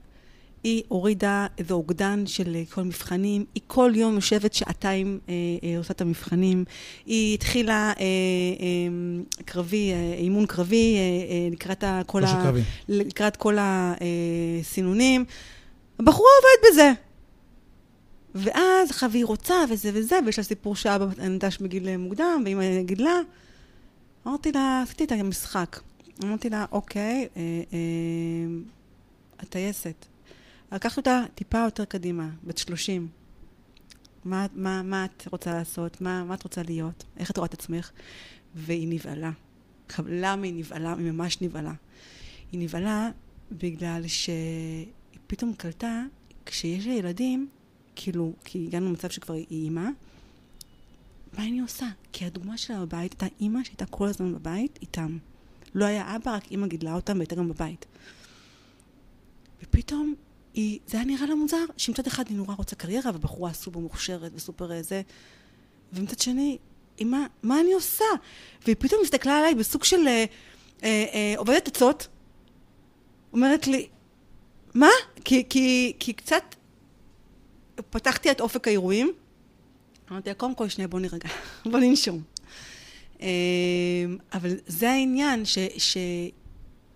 [0.64, 5.78] היא הורידה איזה אוגדן של אה, כל מבחנים, היא כל יום יושבת שעתיים אה, אה,
[5.78, 6.64] עושה את המבחנים,
[7.06, 12.42] היא התחילה אה, אה, קרבי, אה, אימון קרבי, אה, אה, לקראת כל ה...
[12.42, 12.60] קרבי.
[12.88, 15.24] לקראת כל הסינונים.
[15.98, 16.92] הבחורה עובדת בזה.
[18.34, 23.20] ואז עכשיו היא רוצה וזה וזה, ויש לה סיפור שאבא נטש בגיל מוקדם, ואמא גידלה.
[24.26, 25.80] אמרתי לה, עשיתי את המשחק.
[26.24, 27.42] אמרתי לה, אוקיי, אה,
[27.72, 27.78] אה,
[29.38, 30.06] הטייסת.
[30.72, 33.08] לקחתי אותה טיפה יותר קדימה, בת 30.
[34.24, 36.00] מה, מה, מה את רוצה לעשות?
[36.00, 37.04] מה, מה את רוצה להיות?
[37.16, 37.90] איך את רואה את עצמך?
[38.54, 39.30] והיא נבהלה.
[40.06, 40.94] למה היא נבהלה?
[40.98, 41.72] היא ממש נבהלה.
[42.52, 43.10] היא נבהלה
[43.52, 44.86] בגלל שהיא
[45.26, 46.02] פתאום קלטה,
[46.46, 47.48] כשיש לה ילדים,
[47.96, 49.88] כאילו, כי הגענו למצב שכבר היא אימא,
[51.38, 51.86] מה אני עושה?
[52.12, 55.18] כי הדוגמה שלה בבית הייתה אימא שהייתה כל הזמן בבית איתם.
[55.74, 57.86] לא היה אבא, רק אימא גידלה אותם והייתה גם בבית.
[59.62, 60.14] ופתאום
[60.58, 64.32] היא, זה היה נראה לה מוזר, שמצד אחד היא נורא רוצה קריירה, ובחורה סופר מוכשרת
[64.34, 65.02] וסופר אה, זה,
[65.92, 66.58] ומצד שני,
[67.00, 68.04] אמא, מה אני עושה?
[68.64, 70.24] והיא פתאום הסתכלה עליי בסוג של אה,
[70.82, 72.08] אה, אה, עובדת עצות,
[73.32, 73.88] אומרת לי,
[74.74, 74.90] מה?
[75.24, 76.54] כי, כי, כי קצת
[77.90, 79.12] פתחתי את אופק האירועים.
[80.10, 81.28] אמרתי לה, קודם כל, שנייה, בוא נרגע,
[81.70, 82.22] בוא ננשום.
[83.20, 83.26] אה,
[84.32, 85.58] אבל זה העניין, ש,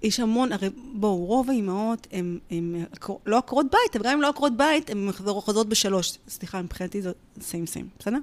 [0.02, 2.38] שיש המון, הרי בואו, רוב האימהות הן
[3.26, 6.18] לא עקרות בית, אבל גם אם לא עקרות בית, הן חוזרות בשלוש.
[6.28, 8.18] סליחה, מבחינתי זה סיים סיים, בסדר?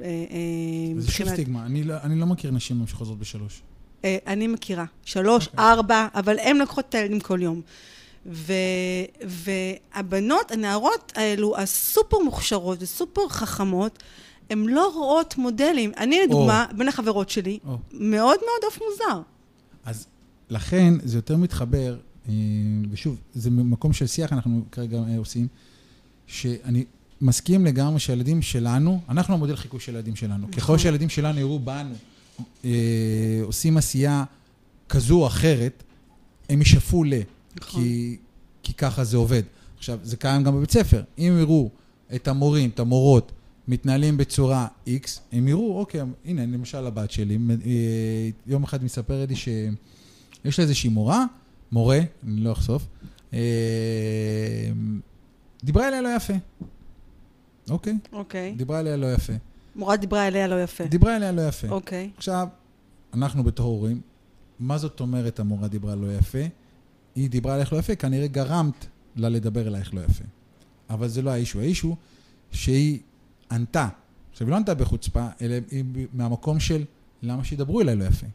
[0.00, 1.66] אה, אה, זה שוב סטיגמה.
[1.66, 3.62] אני לא- אני לא מכיר נשים שחוזרות בשלוש.
[4.04, 4.84] אה, אני מכירה.
[5.04, 5.64] שלוש, אוקיי.
[5.64, 7.60] ארבע, אבל הן לוקחות את הילדים כל יום.
[8.26, 8.52] ו,
[9.24, 14.02] והבנות, הנערות האלו, הסופר מוכשרות וסופר חכמות,
[14.50, 15.92] הן לא רואות מודלים.
[15.96, 17.76] אני, לדוגמה, בין החברות שלי, או.
[17.92, 19.20] מאוד מאוד עוף מוזר.
[19.84, 20.06] אז
[20.50, 22.32] לכן זה יותר מתחבר, אה,
[22.90, 25.46] ושוב, זה מקום של שיח אנחנו כרגע אה, עושים,
[26.26, 26.84] שאני
[27.20, 30.50] מסכים לגמרי שהילדים שלנו, אנחנו המודל חיקוי של הילדים שלנו.
[30.50, 31.94] ככל שהילדים שלנו יראו בנו
[32.64, 34.24] אה, עושים עשייה
[34.88, 35.82] כזו או אחרת,
[36.48, 37.14] הם ישאפו ל...
[37.56, 37.82] נכון.
[37.82, 38.16] כי,
[38.62, 39.42] כי ככה זה עובד.
[39.78, 41.02] עכשיו, זה קיים גם בבית ספר.
[41.18, 41.70] אם יראו
[42.14, 43.32] את המורים, את המורות,
[43.68, 47.38] מתנהלים בצורה X, הם יראו, אוקיי, הנה, למשל הבת שלי,
[48.46, 49.36] יום אחד מספרת לי
[50.44, 51.24] שיש לה איזושהי מורה,
[51.72, 52.86] מורה, אני לא אחשוף,
[53.34, 53.38] אה,
[55.64, 56.32] דיברה אליה לא יפה.
[57.70, 57.98] אוקיי?
[58.12, 58.54] אוקיי.
[58.56, 59.32] דיברה אליה לא יפה.
[59.76, 60.84] מורה דיברה אליה לא יפה.
[60.84, 61.68] דיברה אליה לא יפה.
[61.68, 62.10] אוקיי.
[62.16, 62.48] עכשיו,
[63.14, 64.00] אנחנו בתור הורים,
[64.60, 66.38] מה זאת אומרת המורה דיברה לא יפה?
[67.14, 68.86] היא דיברה עלייך לא יפה, כנראה גרמת
[69.16, 70.24] לה לדבר אלייך לא יפה.
[70.90, 71.60] אבל זה לא האישו.
[71.60, 71.96] האישו
[72.52, 72.98] שהיא
[73.50, 73.88] ענתה.
[74.30, 76.84] עכשיו, היא לא ענתה בחוצפה, אלא היא מהמקום של
[77.22, 78.26] למה שידברו אליי לא יפה.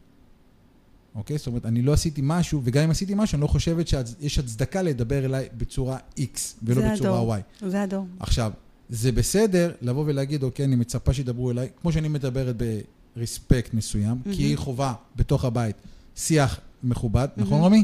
[1.18, 1.38] אוקיי?
[1.38, 4.82] זאת אומרת, אני לא עשיתי משהו, וגם אם עשיתי משהו, אני לא חושבת שיש הצדקה
[4.82, 7.36] לדבר אליי בצורה X ולא בצורה הדור.
[7.36, 7.70] Y.
[7.70, 8.05] זה הדור.
[8.20, 8.51] עכשיו,
[8.89, 12.55] זה בסדר לבוא ולהגיד, אוקיי, אני מצפה שידברו אליי, כמו שאני מדברת
[13.15, 15.76] ברספקט מסוים, כי היא חובה בתוך הבית
[16.15, 17.84] שיח מכובד, נכון רומי?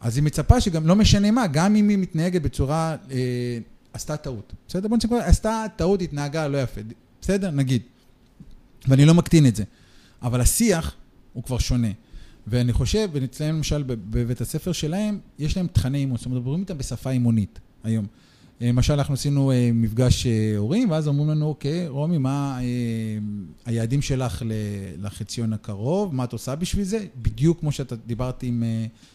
[0.00, 3.58] אז היא מצפה שגם, לא משנה מה, גם אם היא מתנהגת בצורה, אה,
[3.92, 4.52] עשתה טעות.
[4.68, 4.88] בסדר?
[4.88, 6.80] בוא נצטרך, עשתה טעות, התנהגה לא יפה.
[7.20, 7.50] בסדר?
[7.50, 7.82] נגיד.
[8.88, 9.64] ואני לא מקטין את זה.
[10.22, 10.94] אבל השיח
[11.32, 11.88] הוא כבר שונה.
[12.46, 16.60] ואני חושב, ואצלם למשל בב- בבית הספר שלהם, יש להם תכני אימון, זאת אומרת, מדברים
[16.60, 18.06] איתם בשפה אימונית היום.
[18.62, 22.58] אה, למשל, אנחנו עשינו אה, מפגש אה, הורים, ואז אומרים לנו, אוקיי, רומי, מה
[23.66, 24.42] היעדים שלך
[24.98, 27.06] לחציון הקרוב, מה את עושה בשביל זה?
[27.22, 28.62] בדיוק כמו שאתה דיברת עם,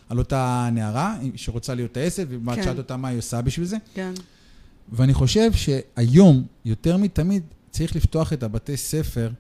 [0.09, 2.63] על אותה נערה שרוצה להיות טייסת, ואת כן.
[2.63, 3.78] שאלת אותה מה היא עושה בשביל זה.
[3.93, 4.13] כן.
[4.91, 9.32] ואני חושב שהיום, יותר מתמיד, צריך לפתוח את הבתי ספר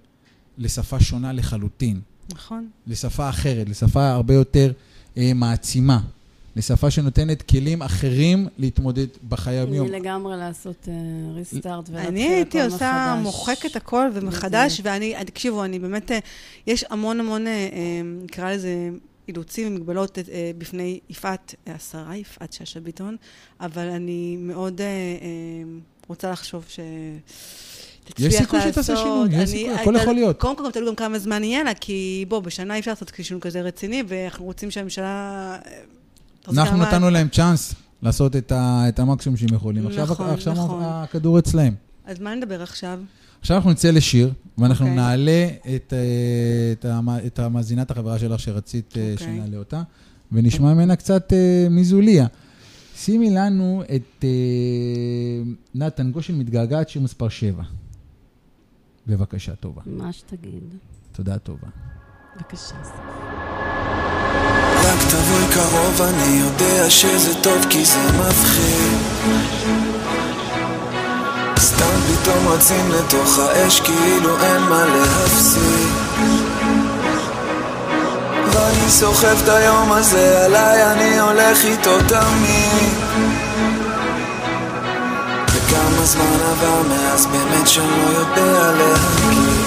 [0.57, 2.01] לשפה שונה לחלוטין.
[2.33, 2.69] נכון.
[2.87, 4.71] לשפה אחרת, לשפה הרבה יותר
[5.17, 5.99] אה, מעצימה,
[6.55, 9.87] לשפה שנותנת כלים אחרים להתמודד בחיי היום-יום.
[9.87, 10.87] אני לגמרי לעשות
[11.35, 13.23] ריסטארט ולהתחיל אני הייתי הכל עושה, מחדש.
[13.23, 16.19] מוחקת הכל ומחדש, ואני, תקשיבו, אני באמת, אה,
[16.67, 18.89] יש המון המון, אה, אה, נקרא לזה,
[19.27, 23.15] אילוצים ומגבלות אה, בפני יפעת, אה, השרה יפעת שאשא ביטון,
[23.59, 24.89] אבל אני מאוד אה, אה,
[26.07, 26.79] רוצה לחשוב ש...
[28.05, 29.07] תצליח יש סיכוי שתעשה לעשות.
[29.29, 30.39] שינוי, יש סיכוי, הכל יכול להיות.
[30.39, 33.11] קודם כל, גם תלוי גם כמה זמן יהיה לה, כי בוא, בשנה אי אפשר לעשות
[33.21, 35.57] שינוי כזה רציני, ואנחנו רוצים שהממשלה...
[36.47, 39.87] אנחנו נתנו להם צ'אנס לעשות את, ה, את המקסימום שהם יכולים.
[39.87, 40.81] עכשיו, נכון, עכשיו נכון.
[40.83, 41.73] הכדור אצלהם.
[42.05, 42.99] אז מה נדבר עכשיו?
[43.41, 44.95] עכשיו אנחנו נצא לשיר, ואנחנו אוקיי.
[44.95, 45.99] נעלה את, אה,
[46.71, 49.27] את, המ- את המאזינת החברה שלך שרצית אה, אוקיי.
[49.27, 49.81] שנעלה אותה,
[50.31, 52.27] ונשמע ממנה קצת אה, מזוליה.
[52.97, 54.23] שימי לנו את
[55.75, 57.63] נתן גושן מתגעגעת, שיר מספר 7.
[59.07, 59.81] בבקשה, טובה.
[59.85, 60.63] מה שתגיד.
[61.11, 61.67] תודה, טובה.
[62.35, 62.75] בבקשה.
[64.75, 68.97] רק תבואי קרוב, אני יודע שזה טוב כי זה מפחיד
[71.57, 75.93] סתם פתאום רצים לתוך האש כאילו אין מה להפסיד
[78.51, 83.44] ואני סוחב את היום הזה עליי, אני הולך איתו תמיד
[85.75, 89.65] וכמה זמן עבר מאז באמת שאני לא יודע להגיד.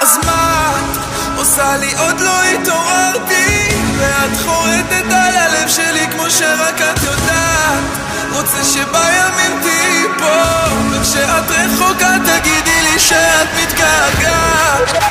[0.00, 0.98] אז מה את
[1.38, 1.92] עושה לי?
[1.98, 3.68] עוד לא התעוררתי
[3.98, 7.84] ואת חורטת על הלב שלי כמו שרק את יודעת.
[8.32, 10.42] רוצה שבימים תהיי פה
[10.90, 15.04] וכשאת רחוקה תגידי לי שאת מתגעגעת.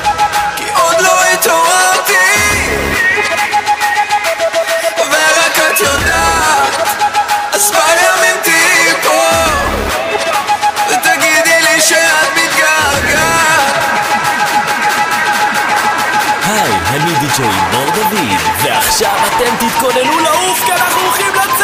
[0.55, 1.81] כי עוד לא התעוררתי
[17.41, 21.60] די.ג'יי מור דוד, ועכשיו אתם תתכוננו לעוף כי אנחנו הולכים לצאת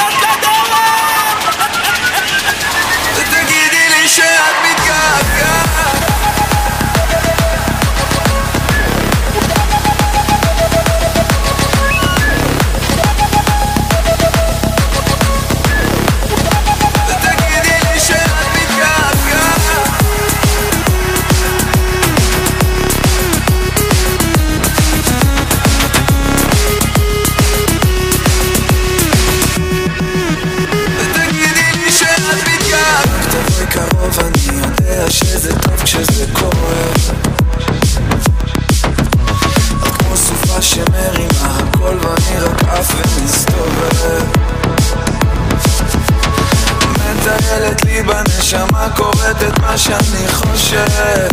[49.77, 51.27] שאני חושב.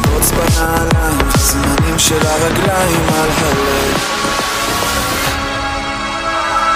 [0.00, 3.98] בוץ בנעליים וזמנים של הרגליים על הלב.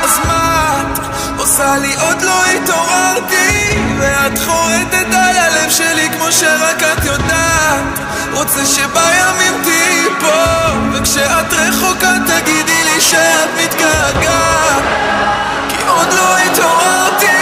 [0.02, 0.98] אז מה את
[1.38, 1.94] עושה לי?
[2.00, 7.84] עוד לא התעוררתי ואת חורטת על הלב שלי כמו שרק את יודעת.
[8.32, 14.84] רוצה שבימים תהיי פה וכשאת רחוקה תגידי לי שאת מתגעגעת.
[15.68, 17.33] כי עוד לא התעוררתי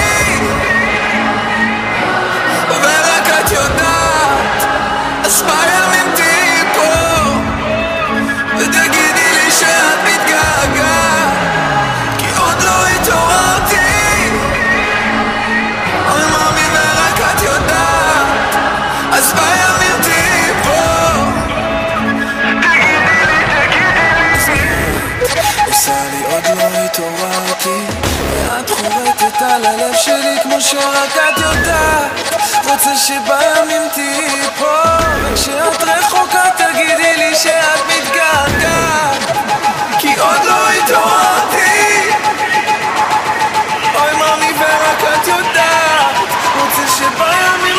[29.43, 32.11] על הלב שלי כמו שרק את יודעת.
[32.69, 34.83] רוצה שבימים תהיי פה
[35.23, 39.37] וכשאת רחוקה תגידי לי שאת מתגעגעת.
[39.99, 42.11] כי עוד לא התעוררתי.
[43.95, 46.17] אוי מאמי ורק את יודעת.
[46.61, 47.72] רוצה שבימים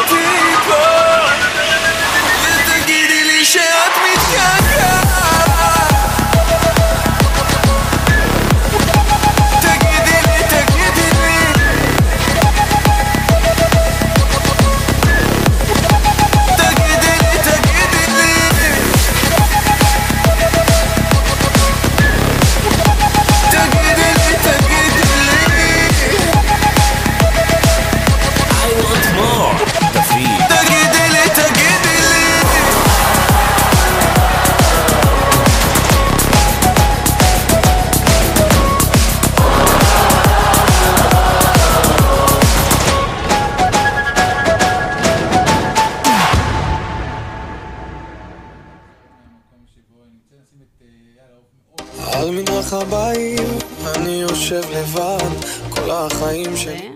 [54.43, 56.91] יושב לבד כל החיים שלי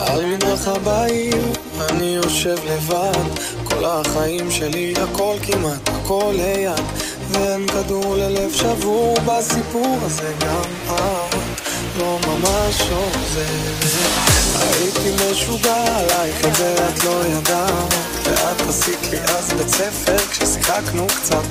[0.00, 1.52] על מדרכה בעיר
[1.90, 6.84] אני יושב לבד כל החיים שלי הכל כמעט הכל ליד.
[7.30, 14.33] ואין כדור ללב שבור בסיפור הזה גם את לא ממש עוזרת
[14.72, 21.42] הייתי משוגע עלייך ואת לא ידעת ואת עשית לי אז בית ספר כששיחקנו קצת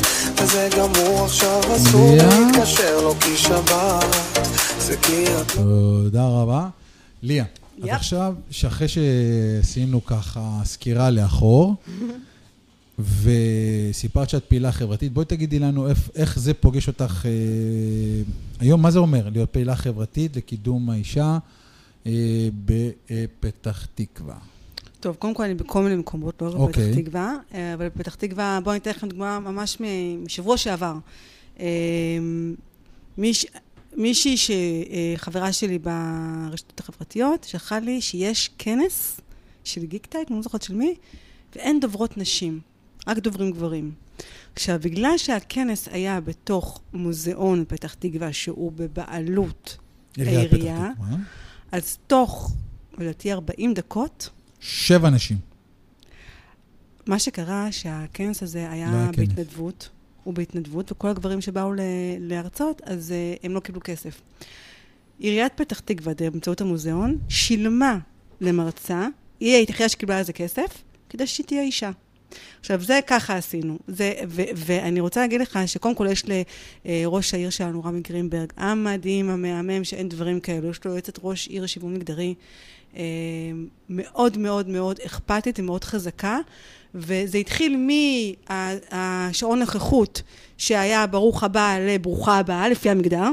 [0.41, 2.15] וזה גמור עכשיו אסור?
[2.15, 4.15] להתקשר לו כי שבת
[4.79, 6.69] זה כי את תודה רבה.
[7.23, 7.93] ליה, אז יפ.
[7.93, 11.75] עכשיו, שאחרי שעשינו ככה סקירה לאחור,
[12.99, 17.31] וסיפרת שאת פעילה חברתית, בואי תגידי לנו איך, איך זה פוגש אותך אה,
[18.59, 21.37] היום, מה זה אומר להיות פעילה חברתית לקידום האישה
[22.65, 24.35] בפתח תקווה?
[24.99, 26.91] טוב, קודם כל אני בכל מיני מקומות, לא רק אוקיי.
[26.91, 29.77] בפתח תקווה, אה, אבל בפתח תקווה, בואו אני אתן לכם דוגמה ממש
[30.25, 30.93] משבוע שעבר.
[31.59, 31.65] אה,
[33.19, 33.45] מיש-
[33.97, 39.19] מישהי שחברה שלי ברשתות החברתיות, שלחה לי שיש כנס
[39.63, 40.95] של גיק טייק, אני לא זוכרת של מי,
[41.55, 42.59] ואין דוברות נשים,
[43.07, 43.91] רק דוברים גברים.
[44.53, 49.77] עכשיו, בגלל שהכנס היה בתוך מוזיאון פתח תקווה, שהוא בבעלות
[50.17, 51.15] העירייה, תקווה.
[51.73, 52.51] אז תוך,
[52.97, 54.29] לדעתי, 40 דקות,
[54.59, 55.37] שבע נשים.
[57.07, 59.27] מה שקרה, שהכנס הזה לא היה כנס.
[59.27, 59.89] בהתנדבות,
[60.23, 61.79] הוא בהתנדבות, וכל הגברים שבאו ל-
[62.19, 64.21] להרצות, אז uh, הם לא קיבלו כסף.
[65.19, 67.97] עיריית פתח תקווה, באמצעות המוזיאון, שילמה
[68.41, 69.07] למרצה,
[69.39, 71.91] היא היחידה שקיבלה על זה כסף, כדי שהיא תהיה אישה.
[72.59, 73.79] עכשיו, זה ככה עשינו.
[73.87, 76.23] זה, ו, ואני רוצה להגיד לך שקודם כל יש
[76.85, 80.69] לראש העיר שלנו, רמי גרינברג, המדהים, המהמם, שאין דברים כאלו.
[80.69, 82.33] יש לו יועצת ראש עיר שוויון מגדרי
[82.95, 83.03] אה,
[83.89, 86.39] מאוד מאוד מאוד אכפתית ומאוד חזקה,
[86.95, 87.77] וזה התחיל
[88.91, 90.21] מהשעון נוכחות,
[90.57, 93.29] שהיה ברוך הבא לברוכה הבאה, לפי המגדר.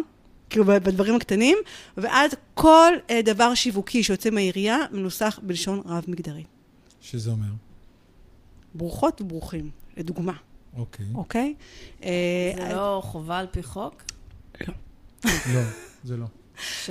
[0.50, 1.58] כאילו בדברים הקטנים,
[1.96, 6.44] ועד כל אה, דבר שיווקי שיוצא מהעירייה מנוסח בלשון רב מגדרי.
[7.00, 7.69] שזה אומר?
[8.74, 10.32] ברוכות וברוכים, לדוגמה,
[10.78, 11.06] אוקיי.
[11.14, 11.54] אוקיי?
[12.04, 12.10] אה,
[12.56, 14.02] זה לא חובה על פי חוק?
[15.26, 15.62] לא,
[16.04, 16.26] זה לא.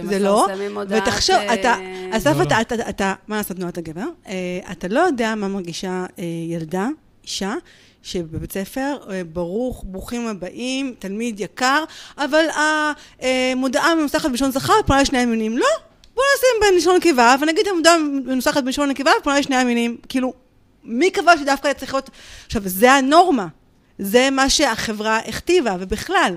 [0.03, 1.01] זה לא, שמפרסמים הודעת...
[1.07, 1.75] ותחשוב, אה, אתה,
[2.11, 2.61] אסף, לא, אתה, לא.
[2.61, 4.05] אתה, אתה, מה לעשות תנועת הגבר?
[4.27, 6.87] אה, אתה לא יודע מה מרגישה אה, ילדה,
[7.23, 7.53] אישה,
[8.03, 11.83] שבבית ספר, אה, ברוך, ברוכים הבאים, תלמיד יקר,
[12.17, 12.45] אבל
[13.19, 15.57] המודעה מנוסחת בלשון זכר, פונה לשני המינים.
[15.57, 15.67] לא,
[16.15, 19.97] בוא נשים בלשון נקבה, ונגיד המודעה מנוסחת בלשון נקבה, פונה לשני המינים.
[20.09, 20.33] כאילו,
[20.83, 22.09] מי קבע שדווקא צריך להיות...
[22.45, 23.47] עכשיו, זה הנורמה.
[23.99, 26.35] זה מה שהחברה הכתיבה, ובכלל,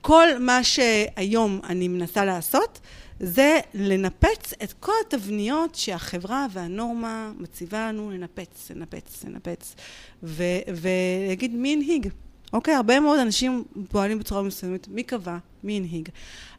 [0.00, 2.80] כל מה שהיום אני מנסה לעשות,
[3.20, 9.74] זה לנפץ את כל התבניות שהחברה והנורמה מציבה לנו לנפץ, לנפץ, לנפץ,
[10.22, 12.08] ולהגיד מי הנהיג.
[12.52, 16.08] אוקיי, הרבה מאוד אנשים פועלים בצורה מסוימת, מי קבע, מי הנהיג.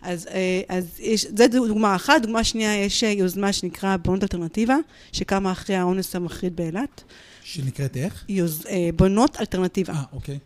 [0.01, 4.77] אז, אה, אז יש, זה דוגמה אחת, דוגמה שנייה, יש אה, יוזמה שנקרא בונות אלטרנטיבה,
[5.11, 7.03] שקמה אחרי האונס המחריד באילת.
[7.43, 8.25] שנקראת איך?
[8.29, 9.93] יוז, אה, בונות אלטרנטיבה.
[9.93, 10.39] אה, אוקיי.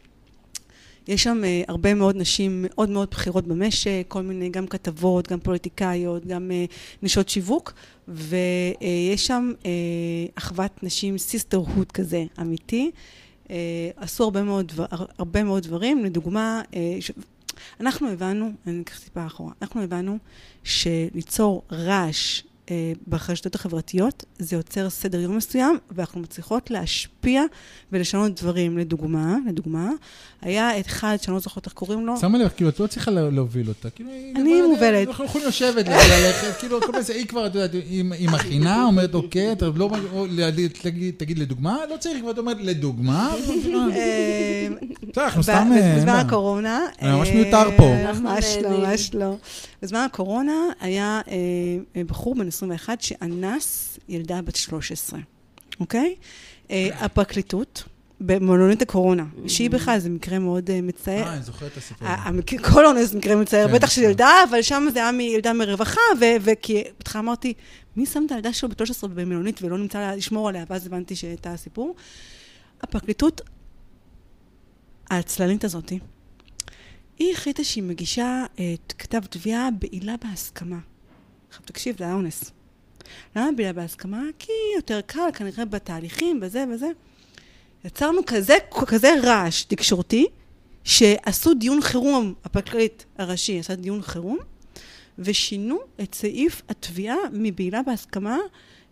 [1.08, 5.40] יש שם אה, הרבה מאוד נשים מאוד מאוד בכירות במשק, כל מיני, גם כתבות, גם
[5.40, 6.74] פוליטיקאיות, גם אה,
[7.04, 7.74] נשות שיווק,
[8.08, 9.52] ויש אה, שם
[10.36, 12.92] אחוות נשים, sisterhood כזה, אמיתי.
[13.48, 13.50] אה,
[13.96, 14.86] עשו הרבה מאוד, דבר,
[15.18, 17.12] הרבה מאוד דברים, לדוגמה, אה, ש...
[17.80, 20.18] אנחנו הבנו, אני אקח טיפה אחורה, אנחנו הבנו
[20.64, 22.53] שליצור רעש אה,
[23.08, 27.44] ברשתות החברתיות, זה יוצר סדר יום מסוים, ואנחנו מצליחות להשפיע
[27.92, 28.78] ולשנות דברים.
[28.78, 29.90] לדוגמה, לדוגמה,
[30.42, 32.18] היה את אחד שאני לא זוכרת איך קוראים לו.
[32.18, 33.90] שמה לב, כאילו, את לא צריכה לה- להוביל אותה.
[33.90, 35.08] כאילו, אני מובלת.
[35.08, 39.52] אנחנו יכולים לשבת, ללכת, כאילו, כל מיני, היא כבר, את יודעת, היא מכינה, אומרת, אוקיי,
[39.52, 39.92] אתה לא,
[40.82, 43.34] תגיד- תגיד לדוגמה, לא צריך, ואת אומרת, לדוגמה,
[43.96, 44.68] אה,
[45.12, 45.70] בסדר, אנחנו סתם...
[45.72, 46.20] ב- אה, בזמן מה?
[46.22, 46.80] הקורונה...
[47.02, 47.96] ממש אה, מיותר פה.
[48.14, 48.70] ממש לא.
[48.70, 49.36] ממש לא.
[49.84, 51.34] בזמן הקורונה היה אה,
[51.96, 55.20] אה, בחור בן 21 שאנס ילדה בת 13,
[55.80, 56.16] אוקיי?
[56.72, 57.84] אה, הפרקליטות,
[58.22, 61.24] במלונית הקורונה, שהיא בכלל, זה מקרה מאוד אה, מצער.
[61.24, 62.08] אה, אני זוכר את הסיפור.
[62.08, 64.08] ה- המקרה- כל אונס זה מקרה מצער, כן, בטח של כן.
[64.08, 66.02] ילדה, אבל שם זה היה מילדה מרווחה,
[66.42, 67.54] וכי בהתחלה אמרתי,
[67.96, 71.16] מי שם את הילדה שלו בת 13 במלונית ולא נמצא לה לשמור עליה, ואז הבנתי
[71.16, 71.96] שהייתה הסיפור.
[72.82, 73.42] הפרקליטות
[75.10, 76.00] העצלנית הזאתי,
[77.20, 80.80] היא החליטה שהיא מגישה אה, כתב תביעה בעילה בהסכמה.
[81.50, 82.52] עכשיו תקשיב, זה היה אונס.
[83.36, 84.22] למה בעילה בהסכמה?
[84.40, 86.88] כי יותר קל, כנראה בתהליכים, בזה וזה.
[87.86, 88.58] יצרנו כזה,
[88.88, 90.28] כזה רעש תקשורתי,
[90.84, 94.38] שעשו דיון חירום, הפרקליט הראשי עשה דיון חירום,
[95.20, 98.38] ושינו את סעיף התביעה מבעילה בהסכמה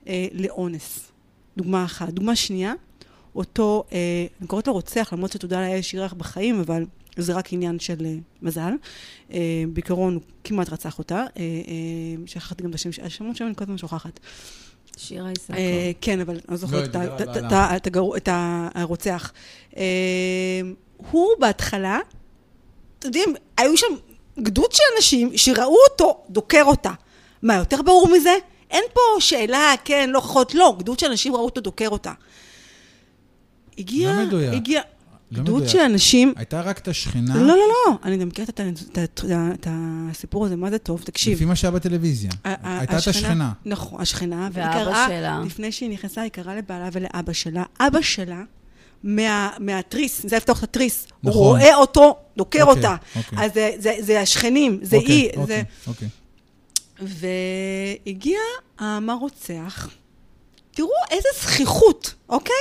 [0.07, 1.11] אה, לאונס.
[1.57, 2.09] דוגמה אחת.
[2.09, 2.73] דוגמה שנייה,
[3.35, 6.85] אותו, אה, אני קוראת לו רוצח, למרות שתודה לאל שירח בחיים, אבל
[7.17, 8.71] זה רק עניין של אה, מזל.
[9.33, 11.25] אה, בעיקרון הוא כמעט רצח אותה.
[11.37, 11.43] אה,
[12.25, 14.19] שכחתי גם את השם, השמות שם אני כל הזמן שוכחת.
[14.97, 15.53] שירה יסקו.
[15.53, 16.95] אה, כן, אבל אני לא לא, זוכרת
[18.17, 18.27] את
[18.75, 19.31] הרוצח.
[21.11, 21.99] הוא בהתחלה,
[22.99, 23.87] אתם יודעים, היו שם
[24.39, 26.91] גדוד של אנשים שראו אותו דוקר אותה.
[27.41, 28.33] מה, יותר ברור מזה?
[28.71, 30.75] אין פה שאלה, כן, לא הוכחות, לא.
[30.79, 32.13] גדוד של אנשים ראו אותו דוקר אותה.
[33.77, 34.53] הגיע, לא מדויק.
[34.53, 34.81] הגיע,
[35.33, 35.69] גדוד מדויק.
[35.69, 36.33] של אנשים...
[36.35, 38.47] הייתה רק את השכנה, לא, לא, לא, אני גם מכירה
[39.29, 41.33] את הסיפור הזה, מה זה טוב, תקשיב.
[41.35, 42.31] לפי מה שהיה בטלוויזיה.
[42.43, 43.51] הייתה את השכנה.
[43.65, 44.49] נכון, השכנה.
[44.53, 45.41] והיא ואבא קראה- שלה.
[45.45, 47.63] לפני שהיא נכנסה, היא קראה לבעלה ולאבא שלה.
[47.79, 48.41] אבא שלה,
[49.03, 51.41] מה, מהתריס, זה לפתוח את התריס, נכון.
[51.41, 52.95] הוא רואה אותו, דוקר אוקיי, אותה.
[53.15, 53.45] אוקיי.
[53.45, 55.29] אז זה, זה, זה השכנים, זה היא.
[55.37, 55.61] אוקיי, זה...
[58.05, 58.39] והגיע
[58.79, 59.89] המר רוצח,
[60.71, 62.55] תראו איזה זכיחות, אוקיי?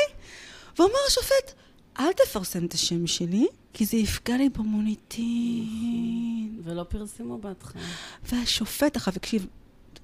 [0.79, 1.55] ואומר השופט,
[2.01, 6.61] אל תפרסם את השם שלי, כי זה יפגע לי במוניטין.
[6.65, 7.83] ולא פרסמו בהתחלה.
[8.23, 9.47] והשופט, עכשיו, תקשיב,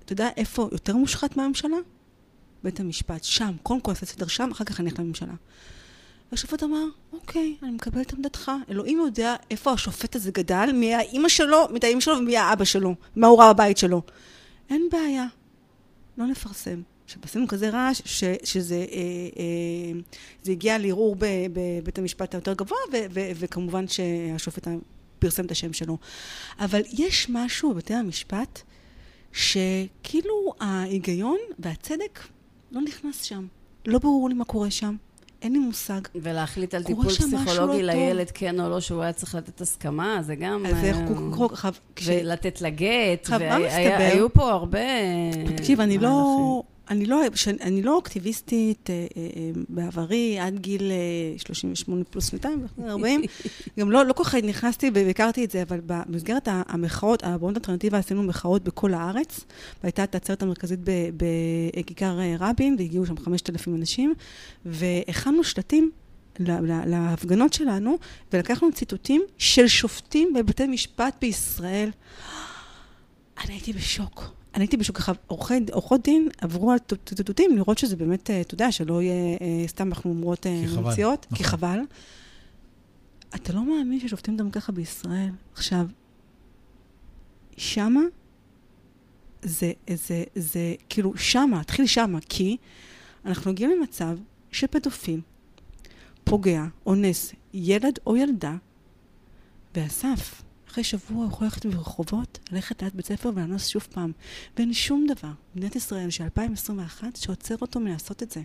[0.04, 1.76] אתה יודע איפה יותר מושחת מהממשלה?
[2.64, 5.34] בית המשפט, שם, קודם כל נעשה סדר שם, אחר כך נלך לממשלה.
[6.32, 8.50] והשופט אמר, אוקיי, אני מקבל את עמדתך.
[8.70, 12.94] אלוהים יודע איפה השופט הזה גדל, מי האימא שלו, מי האימא שלו ומי האבא שלו,
[13.16, 14.02] מה הוא ראה בבית שלו.
[14.70, 15.26] אין בעיה,
[16.18, 16.82] לא נפרסם.
[17.06, 18.98] עכשיו, עשינו כזה רעש, ש, שזה אה,
[19.38, 20.00] אה,
[20.42, 21.16] זה הגיע לערעור
[21.52, 24.68] בבית המשפט היותר גבוה, ו, ו, וכמובן שהשופט
[25.18, 25.98] פרסם את השם שלו.
[26.58, 28.60] אבל יש משהו בבתי המשפט,
[29.32, 32.20] שכאילו ההיגיון והצדק
[32.72, 33.46] לא נכנס שם.
[33.86, 34.96] לא ברור לי מה קורה שם,
[35.42, 36.00] אין לי מושג.
[36.14, 38.00] ולהחליט על טיפול פסיכולוגי לא טוב.
[38.00, 40.66] לילד, כן או לא, שהוא היה צריך לתת הסכמה, זה גם...
[40.66, 42.08] אז איך אה, כש...
[42.08, 44.28] ולתת לה גט, עכשיו, מה והיו מסתבר?
[44.28, 44.78] פה הרבה...
[45.56, 46.62] תקשיב, אני לא...
[46.90, 52.30] אני לא, שאני- אני לא אקטיביסטית אה, אה, אה, בעברי, עד גיל אה, 38 פלוס
[52.30, 53.22] שנתיים, 40.
[53.78, 58.22] גם לא, לא כל כך נכנסתי והכרתי את זה, אבל במסגרת המחאות, הבונות אלטרנטיבה עשינו
[58.22, 59.40] מחאות בכל הארץ,
[59.82, 60.80] והייתה את העצרת המרכזית
[61.16, 64.14] בכיכר אה, רבין, והגיעו שם 5,000 אנשים,
[64.66, 65.90] והכנו שלטים
[66.86, 67.98] להפגנות שלנו,
[68.32, 71.90] ולקחנו ציטוטים של שופטים בבתי משפט בישראל.
[73.44, 74.35] אני הייתי בשוק.
[74.56, 74.96] אני הייתי בשוק.
[74.96, 79.36] ככה, עורכי- עורכות דין עברו על ציטוטים לראות שזה באמת, אה, אתה יודע, שלא יהיה
[79.40, 81.44] אה, סתם אנחנו אומרות אה, כי חבל, ממציאות, כי נכון.
[81.46, 81.78] חבל.
[83.34, 85.30] אתה לא מאמין ששופטים גם ככה בישראל.
[85.54, 85.86] עכשיו,
[87.56, 88.00] שמה,
[89.42, 92.56] זה, זה, זה, כאילו, שמה, התחיל שמה, כי
[93.24, 94.18] אנחנו מגיעים למצב
[94.52, 95.20] שפדופיל
[96.24, 98.56] פוגע, אונס, ילד או ילדה,
[99.74, 104.12] ואסף, אחרי שבוע הוא יכול ללכת ברחובות, ללכת ליד בית ספר ולאנוס שוב פעם.
[104.56, 108.40] ואין שום דבר במדינת ישראל של 2021 שעוצר אותו מלעשות את זה.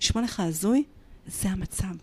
[0.00, 0.84] נשמע לך הזוי?
[1.26, 1.94] זה המצב.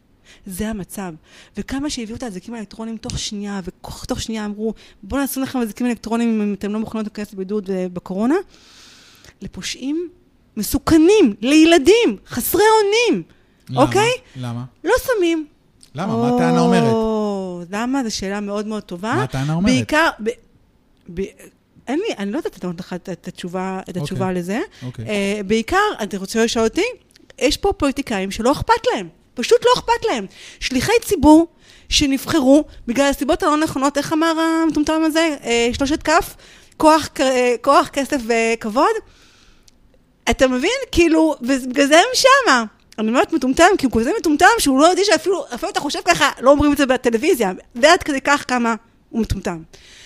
[0.46, 1.14] זה המצב.
[1.58, 4.74] וכמה שהביאו את האזיקים האלקטרוניים תוך שנייה, ותוך שנייה אמרו,
[5.04, 8.36] בואו נעשו לכם אזיקים אלקטרוניים אם אתם לא מוכנות להיכנס לבידוד אה, בקורונה,
[9.42, 10.10] לפושעים
[10.58, 13.24] מסוכנים, לילדים, חסרי אונים,
[13.70, 13.82] למה?
[13.82, 14.12] אוקיי?
[14.36, 14.64] למה?
[14.84, 15.48] לא שמים.
[15.96, 16.18] למה?
[16.18, 17.19] מה הטענה אומרת?
[17.72, 18.04] למה?
[18.04, 19.14] זו שאלה מאוד מאוד טובה.
[19.14, 19.74] מה הטענה אומרת?
[19.74, 20.30] בעיקר, ב,
[21.14, 21.22] ב,
[21.88, 24.40] אין לי, אני לא יודעת לתת לך את, את התשובה, את התשובה אוקיי.
[24.40, 24.60] לזה.
[24.86, 25.06] אוקיי.
[25.08, 26.86] אה, בעיקר, אתה רוצה לשאול אותי?
[27.40, 29.08] יש פה פוליטיקאים שלא אכפת להם.
[29.34, 30.26] פשוט לא אכפת להם.
[30.60, 31.48] שליחי ציבור
[31.90, 35.36] שנבחרו בגלל הסיבות הלא נכונות, איך אמר המטומטם הזה?
[35.44, 36.36] אה, שלושת כף,
[36.78, 38.96] כוח, אה, כוח, כסף וכבוד.
[40.30, 40.80] אתה מבין?
[40.92, 42.64] כאילו, ובגלל זה הם שמה.
[43.00, 46.30] אני אומרת מטומטם, כי הוא כזה מטומטם שהוא לא יודע שאפילו, אפילו אתה חושב ככה,
[46.42, 47.52] לא אומרים את זה בטלוויזיה.
[47.76, 48.76] ועד כדי כך כמה
[49.10, 49.64] הוא מטומטם.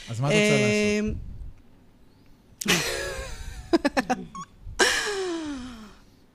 [0.10, 1.16] אז מה את רוצה לעשות?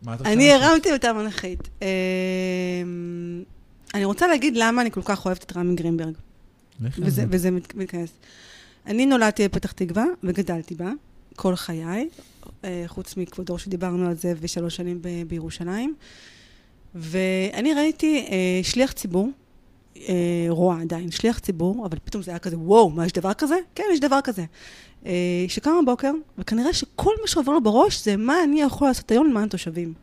[0.07, 0.63] אה, רוצה אני לעשות?
[0.63, 1.69] הרמתי אותה מנחית.
[1.83, 1.89] אה,
[3.95, 6.13] אני רוצה להגיד למה אני כל כך אוהבת את רמי גרינברג,
[6.81, 7.25] וזה, זה.
[7.31, 8.11] וזה מת- מתכנס.
[8.87, 10.91] אני נולדתי בפתח תקווה וגדלתי בה
[11.37, 12.09] כל חיי,
[12.65, 15.95] אה, חוץ מכבודו שדיברנו על זה ושלוש שנים ב- בירושלים.
[16.95, 19.31] ואני ראיתי אה, שליח ציבור,
[19.97, 20.15] אה,
[20.49, 23.57] רואה עדיין, שליח ציבור, אבל פתאום זה היה כזה, וואו, מה, יש דבר כזה?
[23.75, 24.45] כן, יש דבר כזה.
[25.07, 25.13] אה,
[25.49, 29.45] שקם בבוקר, וכנראה שכל מה שעובר לו בראש זה מה אני יכול לעשות היום למען
[29.45, 29.95] התושבים.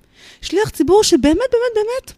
[0.41, 2.17] שליח ציבור שבאמת, באמת, באמת,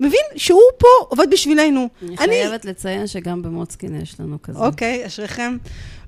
[0.00, 1.88] מבין שהוא פה עובד בשבילנו.
[2.02, 4.58] אני חייבת לציין שגם במוצקין יש לנו כזה.
[4.58, 5.56] אוקיי, אשריכם.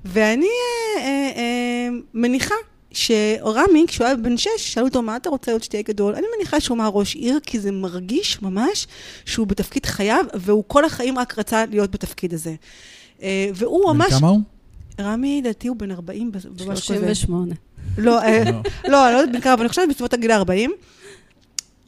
[0.05, 2.55] ואני אה, אה, אה, מניחה
[2.93, 6.15] שרמי, כשהוא היה בן שש, שאלו אותו, מה אתה רוצה עוד שתהיה גדול?
[6.15, 8.87] אני מניחה שהוא אמר ראש עיר, כי זה מרגיש ממש
[9.25, 12.55] שהוא בתפקיד חייו, והוא כל החיים רק רצה להיות בתפקיד הזה.
[13.21, 14.13] אה, והוא ממש...
[14.13, 14.41] בן כמה הוא?
[15.01, 16.31] רמי, לדעתי הוא בן 40,
[16.67, 17.15] ממש כזה.
[17.15, 17.55] 38.
[17.97, 18.51] לא, אה, לא.
[18.87, 20.69] לא, אני לא יודעת בן כמה, אבל אני חושבת בסביבות הגיל ה-40.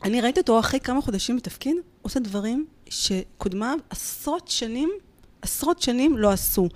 [0.03, 4.89] אני ראיתי אותו אחרי כמה חודשים בתפקיד, עושה דברים שקודמיו עשרות שנים,
[5.41, 6.69] עשרות שנים לא עשו.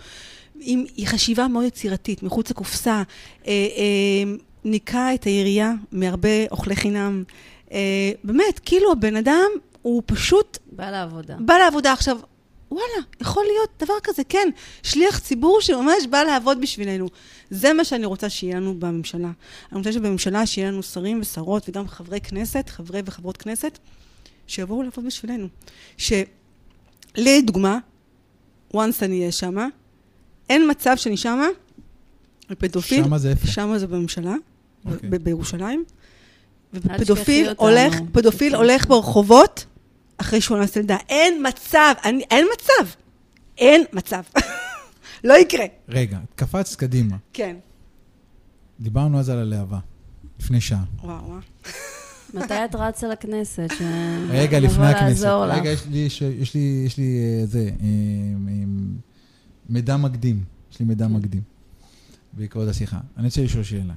[0.60, 3.04] עם חשיבה מאוד יצירתית, מחוץ לקופסה,
[3.48, 4.34] אה, אה,
[4.66, 7.24] ניקה את העירייה מהרבה אוכלי חינם.
[7.72, 9.50] אה, באמת, כאילו הבן אדם
[9.82, 11.36] הוא פשוט בא לעבודה.
[11.40, 12.18] בא לעבודה עכשיו.
[12.72, 14.50] וואלה, יכול להיות דבר כזה, כן.
[14.84, 17.08] שליח ציבור שממש בא לעבוד בשבילנו.
[17.50, 19.32] זה מה שאני רוצה שיהיה לנו בממשלה.
[19.72, 23.80] אני רוצה שבממשלה שיהיה לנו שרים ושרות וגם חברי כנסת, חברי וחברות כנסת,
[24.48, 25.48] שיבואו לעבוד בשבילנו.
[27.18, 27.78] שלדוגמה,
[28.74, 29.68] once אני אהיה שמה,
[30.50, 31.48] אין מצב שאני שמה,
[32.50, 33.48] ופדופיל, שמה זה איפה?
[33.48, 34.36] שמה זה בממשלה,
[34.86, 35.10] אוקיי.
[35.10, 35.84] ב- בירושלים,
[36.74, 37.68] ופדופיל אותנו.
[37.68, 39.66] הולך, פדופיל הולך ברחובות
[40.18, 40.98] אחרי שהוא אנס ילדה.
[41.10, 42.92] אין מצב, אני, אין מצב.
[43.58, 44.22] אין מצב.
[45.24, 45.66] לא יקרה.
[45.90, 47.16] רגע, קפץ קדימה.
[47.34, 47.56] כן.
[48.80, 49.80] דיברנו אז על הלהבה,
[50.40, 50.84] לפני שעה.
[51.04, 51.40] וואו, וואו.
[52.34, 53.68] מתי את רצה לכנסת?
[53.78, 53.82] ש-
[54.30, 55.24] רגע, לפני הכנסת.
[55.24, 55.58] לעזור לך.
[55.58, 57.04] רגע, יש לי, יש, יש לי, יש לי
[57.42, 57.86] אה, זה, אה,
[58.48, 58.64] אה,
[59.70, 60.44] מידע מקדים.
[60.72, 61.42] יש לי מידע מקדים.
[62.34, 63.00] בעקבות השיחה.
[63.18, 63.94] אני רוצה לשאול שאלה.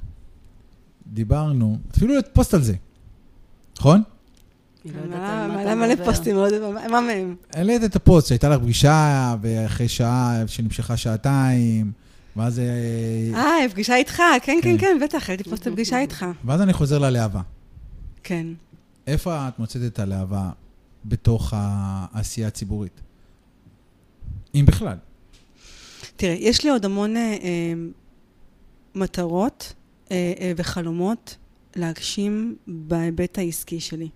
[1.07, 2.75] דיברנו, אפילו פוסט על זה,
[3.79, 4.03] נכון?
[4.85, 4.93] לא
[5.49, 6.05] מלא מדבר.
[6.05, 7.37] פוסטים, לא יודעת מה- מה מהם.
[7.53, 11.93] העלית את הפוסט שהייתה לך פגישה, ואחרי שעה, שנמשכה שעתיים,
[12.37, 12.59] ואז...
[12.59, 12.65] אה,
[13.35, 14.79] אה, פגישה איתך, כן, כן, כן.
[14.79, 16.27] כן, בטח, הייתי פוסט לפגישה איתך.
[16.45, 17.41] ואז אני חוזר ללהבה.
[18.23, 18.47] כן.
[19.07, 20.51] איפה את מוצאת את הלהבה
[21.05, 23.01] בתוך העשייה הציבורית?
[24.55, 24.97] אם בכלל.
[26.17, 27.73] תראה, יש לי עוד המון אה, אה,
[28.95, 29.73] מטרות
[30.11, 31.37] אה, אה, וחלומות
[31.77, 34.09] להגשים בהיבט העסקי שלי,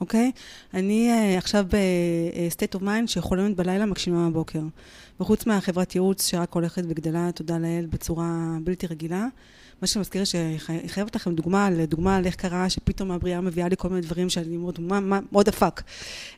[0.00, 0.32] אוקיי?
[0.74, 4.62] אני אה, עכשיו ב-state of mind שחולמת בלילה, מגשימה בבוקר.
[5.20, 9.26] וחוץ מהחברת ייעוץ שרק הולכת וגדלה, תודה לאל, בצורה בלתי רגילה.
[9.80, 13.88] מה שמזכיר שאני חייבת לכם דוגמה, לדוגמה על איך קרה שפתאום הבריאה מביאה לי כל
[13.88, 15.82] מיני דברים שאני מאוד, מה, מה, מאוד דפק.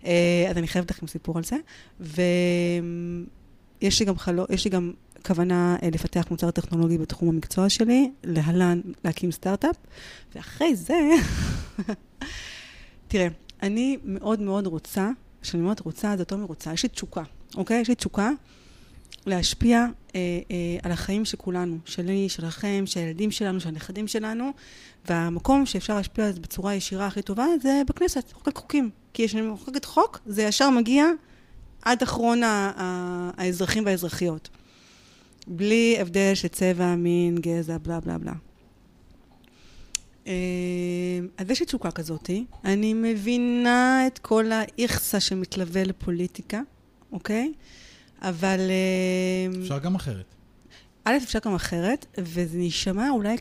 [0.07, 1.57] אה, אז אני חייבת לכם סיפור על זה.
[3.83, 4.93] ויש לי גם חלום, יש לי גם
[5.27, 9.77] כוונה אה, לפתח מוצר טכנולוגי בתחום המקצוע שלי, להלן להקים סטארט-אפ,
[10.35, 10.95] ואחרי זה,
[13.09, 13.29] תראה,
[13.63, 15.11] אני מאוד מאוד רוצה,
[15.43, 17.23] כשאני אומרת רוצה, זאת אומרת רוצה, יש לי תשוקה,
[17.57, 17.81] אוקיי?
[17.81, 18.31] יש לי תשוקה
[19.27, 24.51] להשפיע אה, אה, על החיים של כולנו, שלי, שלכם, של הילדים שלנו, של הנכדים שלנו,
[25.09, 28.91] והמקום שאפשר להשפיע על זה בצורה ישירה הכי טובה זה בכנסת, חוקק חוקים.
[29.15, 31.07] כי כשאני מחוקקת חוק, זה ישר מגיע
[31.83, 32.41] עד אחרון
[33.37, 34.49] האזרחים והאזרחיות.
[35.47, 38.33] בלי הבדל של צבע, מין, גזע, בלה בלה בלה.
[40.27, 40.33] אה,
[41.39, 42.45] אז יש לי תשוקה כזאתי.
[42.65, 46.61] אני מבינה את כל האיכסה שמתלווה לפוליטיקה,
[47.13, 47.53] אוקיי?
[48.23, 48.61] אבל...
[48.61, 50.25] אה, אפשר גם אחרת.
[51.05, 53.37] א', אפשר גם אחרת, וזה נשמע אולי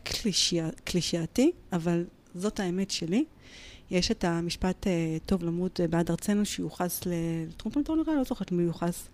[0.84, 2.04] קלישאתי, אבל
[2.34, 3.24] זאת האמת שלי.
[3.92, 4.92] יש את המשפט אה,
[5.26, 9.08] טוב למות בעד ארצנו, שיוחס לטרומפלטון, לא זוכרת מי יוחס.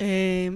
[0.00, 0.06] אמ,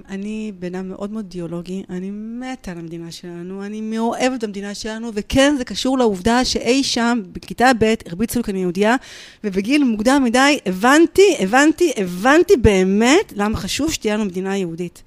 [0.09, 5.11] אני בן אדם מאוד מאוד דיאולוגי, אני מתה על המדינה שלנו, אני מאוהבת במדינה שלנו,
[5.13, 8.95] וכן, זה קשור לעובדה שאי שם, בכיתה ב', הרביצו לי כאן יהודייה,
[9.43, 15.03] ובגיל מוקדם מדי הבנתי, הבנתי, הבנתי באמת למה חשוב שתהיה לנו מדינה יהודית.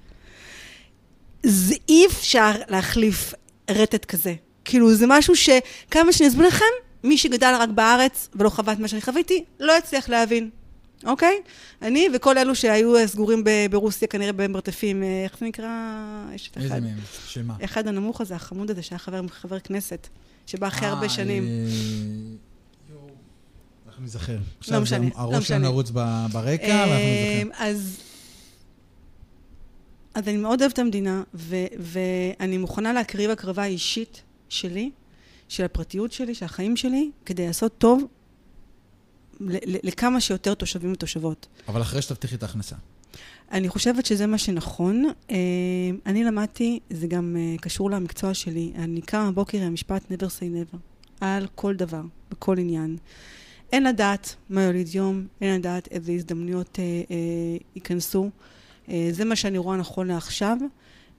[1.43, 3.33] זה אי אפשר להחליף
[3.69, 4.33] רטט כזה.
[4.65, 6.65] כאילו, זה משהו שכמה שאני אסביר לכם,
[7.03, 10.49] מי שגדל רק בארץ ולא חווה את מה שאני חוויתי, לא יצליח להבין.
[11.05, 11.41] אוקיי?
[11.81, 15.69] אני וכל אלו שהיו סגורים ברוסיה, כנראה במרתפים, אה, איך זה נקרא?
[16.33, 16.63] יש את אחד.
[16.63, 16.97] איזה מהם?
[17.27, 17.55] שמה?
[17.63, 20.07] אחד הנמוך הזה, החמוד הזה, שהיה חבר, חבר כנסת,
[20.45, 21.43] שבא אחרי הרבה שנים.
[21.43, 21.49] אה,
[23.87, 24.37] אנחנו נזכר.
[24.71, 27.61] לא משנה, לא הראש שלנו נרוץ ברקע, ואנחנו נזכר.
[27.61, 27.97] אה, אז...
[30.13, 31.23] אז אני מאוד אוהבת את המדינה,
[31.79, 34.91] ואני מוכנה להקריב הקרבה אישית שלי,
[35.51, 38.03] של הפרטיות שלי, של החיים שלי, כדי לעשות טוב
[39.83, 41.47] לכמה שיותר תושבים ותושבות.
[41.67, 42.75] אבל אחרי שתבטיחי את ההכנסה.
[43.51, 45.05] אני חושבת שזה מה שנכון.
[45.31, 45.35] אה,
[46.05, 50.73] אני למדתי, זה גם אה, קשור למקצוע שלי, אני קמה בבוקר עם המשפט never say
[50.73, 50.77] never,
[51.21, 52.01] על כל דבר,
[52.31, 52.97] בכל עניין.
[53.71, 58.29] אין לדעת מה יוליד יום, אין לדעת איזה הזדמנויות אה, אה, ייכנסו.
[58.89, 60.57] אה, זה מה שאני רואה נכון לעכשיו.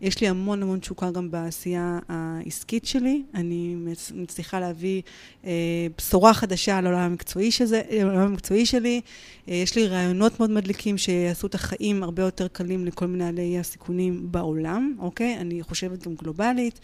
[0.02, 3.22] יש לי המון המון תשוקה גם בעשייה העסקית שלי.
[3.34, 3.76] אני
[4.14, 5.02] מצליחה להביא
[5.44, 5.50] אה,
[5.98, 9.00] בשורה חדשה על העולם המקצועי, שזה, העולם המקצועי שלי.
[9.48, 14.26] אה, יש לי רעיונות מאוד מדליקים שיעשו את החיים הרבה יותר קלים לכל מנהלי הסיכונים
[14.30, 15.36] בעולם, אוקיי?
[15.38, 16.80] אני חושבת גם גלובלית.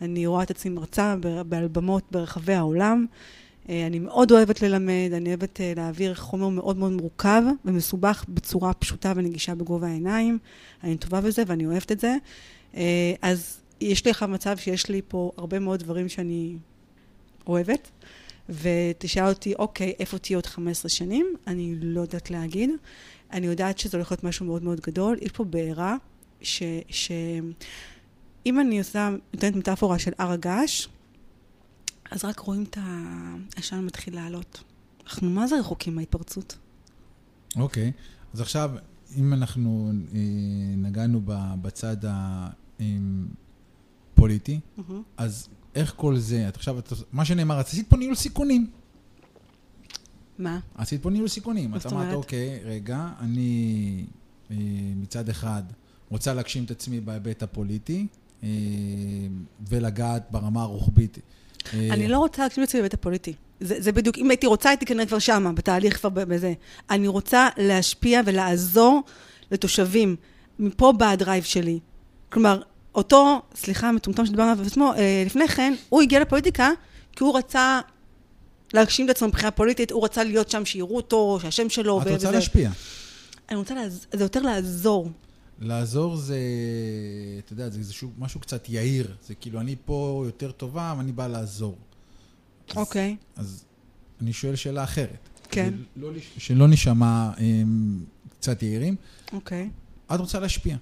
[0.00, 1.14] אני רואה את עצמי מרצה
[1.52, 3.06] על במות ברחבי העולם.
[3.68, 8.72] אה, אני מאוד אוהבת ללמד, אני אוהבת אה, להעביר חומר מאוד מאוד מורכב ומסובך בצורה
[8.74, 10.38] פשוטה ונגישה בגובה העיניים.
[10.84, 12.16] אני טובה בזה ואני אוהבת את זה.
[12.76, 16.56] אה, אז יש לך מצב שיש לי פה הרבה מאוד דברים שאני
[17.46, 17.90] אוהבת,
[18.48, 21.26] ותשאל אותי, אוקיי, איפה תהיה עוד 15 שנים?
[21.46, 22.70] אני לא יודעת להגיד.
[23.32, 25.16] אני יודעת שזה הולך להיות משהו מאוד מאוד גדול.
[25.20, 25.96] יש פה בעירה,
[26.40, 26.62] ש...
[26.88, 27.12] ש...
[28.46, 30.88] אם אני עושה, נותנת מטאפורה של הר הגעש,
[32.10, 32.78] אז רק רואים את
[33.56, 34.62] העשן מתחיל לעלות.
[35.06, 36.56] אנחנו מה זה רחוקים מההתפרצות?
[37.56, 38.34] אוקיי, okay.
[38.34, 38.70] אז עכשיו,
[39.16, 40.18] אם אנחנו אה,
[40.76, 41.20] נגענו
[41.62, 41.96] בצד
[44.14, 44.92] פוליטי, mm-hmm.
[45.16, 48.66] אז איך כל זה, את עכשיו, את, מה שנאמר, את עשית פה ניהול סיכונים.
[50.38, 50.60] מה?
[50.74, 51.76] עשית פה ניהול סיכונים.
[51.76, 54.04] את אמרת, אוקיי, רגע, אני
[54.50, 54.56] אה,
[54.96, 55.62] מצד אחד
[56.10, 58.06] רוצה להגשים את עצמי בהיבט הפוליטי,
[58.42, 58.48] אה,
[59.68, 61.18] ולגעת ברמה הרוחבית.
[61.74, 63.34] אה, אני לא רוצה להגשים את עצמי בהיבט הפוליטי.
[63.60, 66.52] זה, זה בדיוק, אם הייתי רוצה, הייתי כנראה כבר שמה, בתהליך כבר בזה.
[66.90, 69.02] אני רוצה להשפיע ולעזור
[69.50, 70.16] לתושבים.
[70.58, 71.78] מפה בא הדרייב שלי.
[72.32, 72.62] כלומר,
[72.94, 76.70] אותו, סליחה, המטומטם שדיברנו עליו עצמו, אה, לפני כן, הוא הגיע לפוליטיקה
[77.12, 77.80] כי הוא רצה
[78.74, 82.02] להגשים את עצמו מבחינה פוליטית, הוא רצה להיות שם, שיראו אותו, שהשם שלו...
[82.02, 82.70] את רוצה להשפיע.
[83.48, 84.06] אני רוצה, לעז...
[84.12, 85.10] זה יותר לעזור.
[85.60, 86.38] לעזור זה,
[87.44, 89.14] אתה יודע, זה, זה שוב, משהו קצת יהיר.
[89.26, 91.76] זה כאילו, אני פה יותר טובה, ואני בא לעזור.
[92.76, 93.16] אוקיי.
[93.36, 93.64] אז, אז
[94.22, 95.28] אני שואל שאלה אחרת.
[95.50, 95.74] כן.
[95.96, 98.04] לא, שלא נשמע הם,
[98.38, 98.96] קצת יהירים.
[99.32, 99.70] אוקיי.
[100.14, 100.76] את רוצה להשפיע.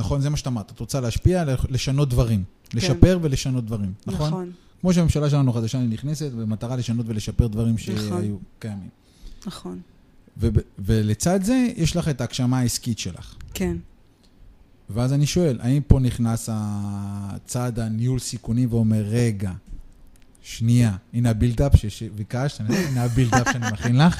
[0.00, 0.20] נכון?
[0.20, 0.70] זה מה שאת אמרת.
[0.70, 2.44] את רוצה להשפיע, לשנות דברים.
[2.70, 2.78] כן.
[2.78, 4.28] לשפר ולשנות דברים, נכון?
[4.28, 4.50] נכון.
[4.80, 8.08] כמו שהממשלה שלנו החדשה נכנסת, במטרה לשנות ולשפר דברים נכון.
[8.08, 8.88] שהיו קיימים.
[9.46, 9.80] נכון.
[10.38, 10.48] ו-
[10.78, 13.34] ולצד זה, יש לך את ההגשמה העסקית שלך.
[13.54, 13.76] כן.
[14.90, 19.52] ואז אני שואל, האם פה נכנס הצד הניהול סיכונים ואומר, רגע,
[20.42, 24.18] שנייה, הנה ה build-up שביקשת, הנה ה build-up שאני מכין לך.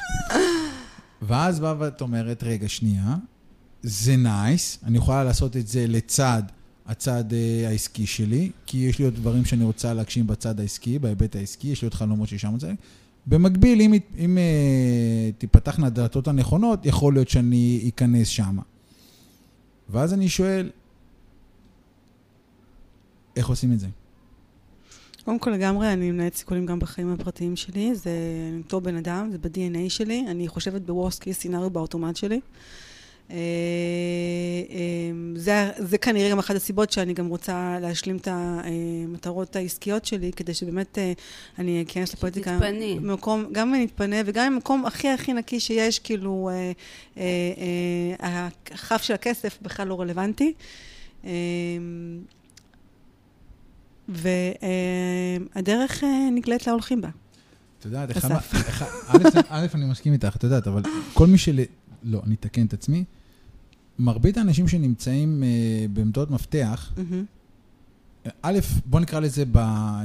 [1.27, 3.15] ואז באה ואת אומרת, רגע, שנייה,
[3.83, 6.43] זה nice, אני יכולה לעשות את זה לצד
[6.85, 11.35] הצד אה, העסקי שלי, כי יש לי עוד דברים שאני רוצה להגשים בצד העסקי, בהיבט
[11.35, 12.73] העסקי, יש לי עוד חלומות ששם זה.
[13.25, 18.57] במקביל, אם, אם אה, תיפתחנה הדלתות הנכונות, יכול להיות שאני אכנס שם.
[19.89, 20.69] ואז אני שואל,
[23.35, 23.87] איך עושים את זה?
[25.25, 28.11] קודם כל לגמרי, אני מנהלת סיכונים גם בחיים הפרטיים שלי, זה
[28.57, 32.39] אותו בן אדם, זה ב-DNA שלי, אני חושבת ב-Worst case scenario באוטומט שלי.
[33.31, 33.37] אה,
[34.69, 40.31] אה, זה, זה כנראה גם אחת הסיבות שאני גם רוצה להשלים את המטרות העסקיות שלי,
[40.31, 41.13] כדי שבאמת אה,
[41.59, 42.57] אני אכנס לפוליטיקה.
[42.57, 42.99] שתתפני.
[42.99, 46.71] במקום, גם אם אני אתפנה וגם במקום הכי הכי נקי שיש, כאילו, אה,
[47.17, 47.23] אה,
[48.23, 50.53] אה, הכף של הכסף בכלל לא רלוונטי.
[51.25, 51.31] אה,
[55.55, 57.09] והדרך אה, נגלית להולכים בה.
[57.79, 58.09] את יודעת,
[59.49, 60.81] א', אני מסכים איתך, את יודעת, אבל
[61.13, 61.59] כל מי של...
[62.03, 63.03] לא, אני אתקן את עצמי.
[63.99, 67.25] מרבית האנשים שנמצאים אה, בעמדות מפתח, מהמם.
[68.41, 70.03] א', בוא נקרא לזה ב, אה,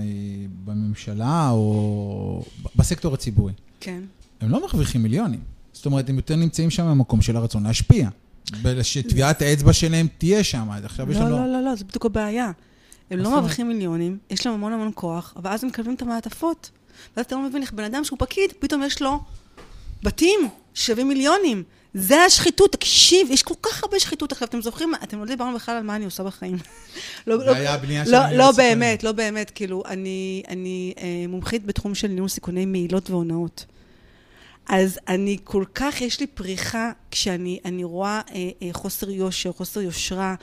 [0.65, 2.45] בממשלה או
[2.77, 3.53] בסקטור הציבורי.
[3.81, 4.01] כן.
[4.41, 5.41] הם לא מרוויחים מיליונים.
[5.73, 8.09] זאת אומרת, הם יותר נמצאים שם במקום של הרצון להשפיע.
[8.83, 10.69] שטביעת האצבע שלהם תהיה שם.
[10.73, 11.37] אז עכשיו יש לא, לנו...
[11.37, 12.51] לא, לא, לא, זה בדיוק הבעיה.
[13.11, 13.31] הם לא?
[13.31, 16.71] מרוויחים מיליונים, יש להם המון המון כוח, ואז הם מקבלים את המעטפות.
[17.17, 19.21] ואז אתה לא מבין איך בן אדם שהוא פקיד, פתאום יש לו
[20.03, 20.41] בתים
[20.75, 21.63] שווים מיליונים.
[21.95, 24.33] זה השחיתות, תקשיב, יש כל כך הרבה שחיתות.
[24.33, 26.57] עכשיו, אתם זוכרים, אתם לא דיברנו בכלל על מה אני עושה בחיים.
[27.27, 27.53] לא, לא-
[28.11, 28.53] לא, לא.
[28.53, 33.65] באמת, לא באמת, כאילו, אני, אני אה, מומחית בתחום של ניהול סיכוני מעילות והונאות.
[34.69, 39.81] אז אני כל כך, יש לי פריחה כשאני אני רואה אה, אה, חוסר יושר, חוסר
[39.81, 40.35] יושרה,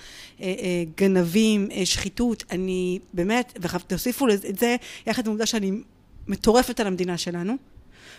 [0.41, 2.43] אה, אה, גנבים, אה, שחיתות.
[2.51, 4.75] אני באמת, ותוסיפו את זה
[5.07, 5.71] יחד עם העובדה שאני
[6.27, 7.53] מטורפת על המדינה שלנו.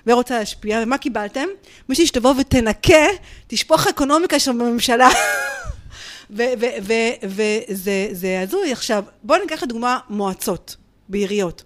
[0.06, 1.46] ורוצה להשפיע, ומה קיבלתם?
[1.88, 3.06] מישהי שתבוא ותנקה,
[3.46, 5.08] תשפוך אקונומיקה שם בממשלה.
[6.30, 8.72] וזה זה הזוי.
[8.72, 10.76] עכשיו, בואו ניקח לדוגמה מועצות
[11.08, 11.62] בעיריות.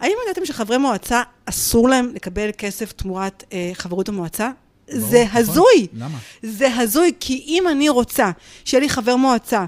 [0.00, 4.50] האם ידעתם שחברי מועצה אסור להם לקבל כסף תמורת אה, חברות המועצה?
[4.90, 5.40] זה נכון.
[5.40, 5.86] הזוי.
[5.94, 6.18] למה?
[6.42, 8.30] זה הזוי, כי אם אני רוצה
[8.64, 9.64] שיהיה לי חבר מועצה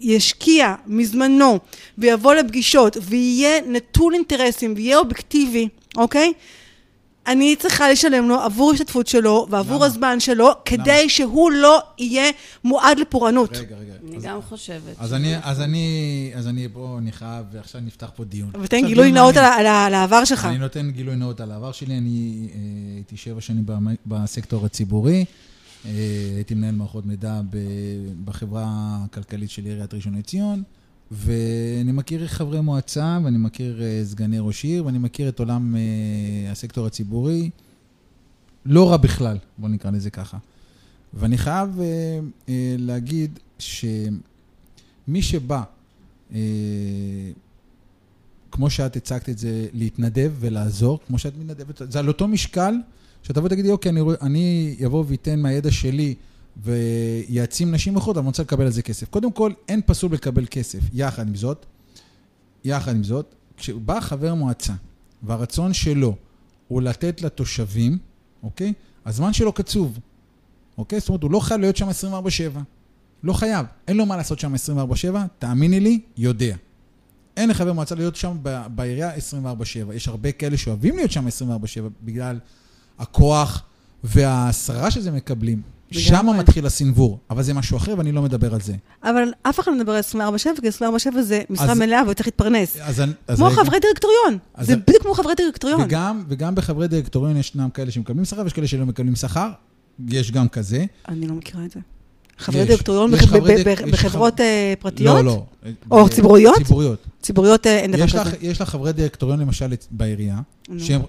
[0.00, 1.58] שישקיע מזמנו
[1.98, 6.32] ויבוא לפגישות ויהיה נטול אינטרסים ויהיה אובייקטיבי, אוקיי?
[7.26, 9.86] אני צריכה לשלם לו עבור השתתפות שלו ועבור למה?
[9.86, 12.30] הזמן שלו, כדי שהוא לא יהיה
[12.64, 13.56] מועד לפורענות.
[13.56, 13.92] רגע, רגע.
[14.08, 14.94] אני אז- גם חושבת.
[14.98, 15.88] אז אני, אז אני,
[16.34, 18.50] אז אני, בוא, אני חייב, ועכשיו נפתח פה דיון.
[18.62, 20.44] ותן גילוי נאות על העבר שלך.
[20.44, 22.58] אני נותן גילוי נאות על העבר שלי, אני אה,
[22.94, 23.64] הייתי שבע שנים
[24.06, 25.24] בסקטור הציבורי,
[25.86, 25.90] אה,
[26.36, 27.40] הייתי מנהל מערכות מידע
[28.24, 28.64] בחברה
[29.04, 30.62] הכלכלית של עיריית ראשון לציון,
[31.10, 36.52] ואני מכיר חברי מועצה, ואני מכיר אה, סגני ראש עיר, ואני מכיר את עולם אה,
[36.52, 37.50] הסקטור הציבורי,
[38.66, 40.38] לא רע בכלל, בוא נקרא לזה ככה.
[41.14, 42.18] ואני חייב אה,
[42.78, 45.62] להגיד שמי שבא,
[48.50, 52.74] כמו שאת הצגת את זה, להתנדב ולעזור, כמו שאת מתנדבת, זה על אותו משקל,
[53.22, 56.14] שתבוא ותגידי, אוקיי, אני, אני אבוא ואתן מהידע שלי
[56.62, 59.08] ויעצים נשים אחרות, אבל אני רוצה לקבל על זה כסף.
[59.08, 60.78] קודם כל, אין פסול לקבל כסף.
[60.92, 61.66] יחד עם זאת,
[62.64, 64.72] יחד עם זאת, כשבא חבר מועצה
[65.22, 66.16] והרצון שלו
[66.68, 67.98] הוא לתת לתושבים,
[68.42, 68.72] אוקיי?
[69.06, 69.98] הזמן שלו קצוב,
[70.78, 71.00] אוקיי?
[71.00, 72.58] זאת אומרת, הוא לא חייב להיות שם 24/7.
[73.22, 73.66] לא חייב.
[73.88, 76.56] אין לו מה לעשות שם 24/7, תאמיני לי, יודע.
[77.36, 78.36] אין לחבר מועצה להיות שם
[78.74, 79.94] בעירייה 24/7.
[79.94, 82.38] יש הרבה כאלה שאוהבים להיות שם 24/7 בגלל
[82.98, 83.62] הכוח
[84.04, 85.62] וההסרה שזה מקבלים.
[85.90, 86.38] שם לגמרי.
[86.38, 88.74] מתחיל הסנוור, אבל זה משהו אחר ואני לא מדבר על זה.
[89.04, 92.76] אבל אף אחד לא מדבר על 24/7, כי 24/7 זה משרה אז- מלאה וצריך להתפרנס.
[92.80, 93.54] אז, אז כמו רגע.
[93.56, 94.38] חברי דירקטוריון.
[94.54, 95.80] אז זה בדיוק כמו חברי דירקטוריון.
[95.80, 99.50] וגם, וגם בחברי דירקטוריון ישנם כאלה שמקבלים שכר ויש כאלה שלא מקבלים שכר.
[100.08, 100.84] יש גם כזה.
[101.08, 101.80] אני לא מכירה את זה.
[102.38, 102.64] חברי.
[102.64, 103.10] דירקטוריון
[103.92, 105.16] בחברות אה, פרטיות?
[105.16, 105.44] לא, לא.
[105.90, 106.56] או ב- ציבוריות?
[106.56, 107.06] ציבוריות.
[107.22, 108.36] ציבוריות אה, אין דבר יש כזה.
[108.40, 110.40] יש לך חברי דירקטוריון למשל בעירייה.
[110.78, 111.00] שהם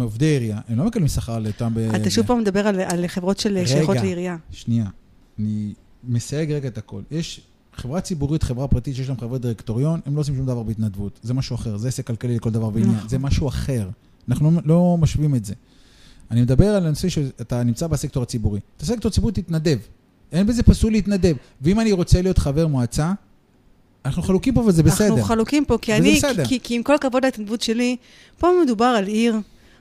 [0.00, 1.74] עובדי עירייה, הם לא מקבלים שכר לאותם...
[1.96, 3.66] אתה שוב פעם מדבר על- חברות של רגע.
[3.66, 4.36] שייכות לעירייה.
[4.50, 4.86] שנייה,
[5.38, 5.72] אני
[6.04, 7.02] מסייג רגע את הכל.
[7.10, 7.40] יש
[7.76, 11.20] חברה ציבורית, חברה פרטית שיש להם חברי דירקטוריון, הם לא עושים שום דבר בהתנדבות.
[11.22, 12.94] זה משהו אחר, זה עסק כלכלי לכל דבר ועניין.
[12.96, 13.08] נכון.
[13.08, 13.88] זה משהו אחר.
[14.28, 15.54] אנחנו לא, לא משווים את זה.
[16.30, 18.60] אני מדבר על הנושא שאתה נמצא בסקטור הציבורי.
[18.76, 19.78] את הסקטור הציבורי תתנדב.
[20.32, 21.34] אין בזה פסול להתנדב.
[21.62, 23.12] ואם אני רוצה להיות חבר מועצה,
[24.04, 25.06] אנחנו חלוקים פה וזה בסדר.
[25.06, 26.44] אנחנו חלוקים פה, כי אני, בסדר.
[26.44, 27.96] כי, כי עם כל הכבוד להתנדבות שלי,
[28.38, 29.36] פה מדובר על עיר,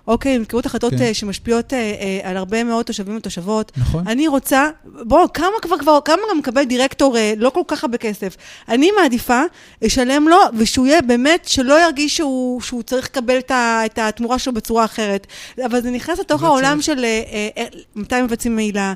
[0.07, 1.01] אוקיי, הם מתקבלות החלטות כן.
[1.01, 3.71] אה, שמשפיעות אה, אה, על הרבה מאוד תושבים ותושבות.
[3.77, 4.07] נכון.
[4.07, 7.97] אני רוצה, בוא, כמה כבר, כבר, כמה גם מקבל דירקטור אה, לא כל כך הרבה
[7.97, 8.37] כסף?
[8.69, 9.41] אני מעדיפה
[9.81, 14.39] לשלם לו, ושהוא יהיה באמת, שלא ירגיש שהוא, שהוא צריך לקבל את, ה, את התמורה
[14.39, 15.27] שלו בצורה אחרת.
[15.65, 16.85] אבל זה נכנס לתוך העולם צריך.
[16.85, 17.65] של אה, אה, אה,
[17.95, 18.93] מתי מבצעים מעילה.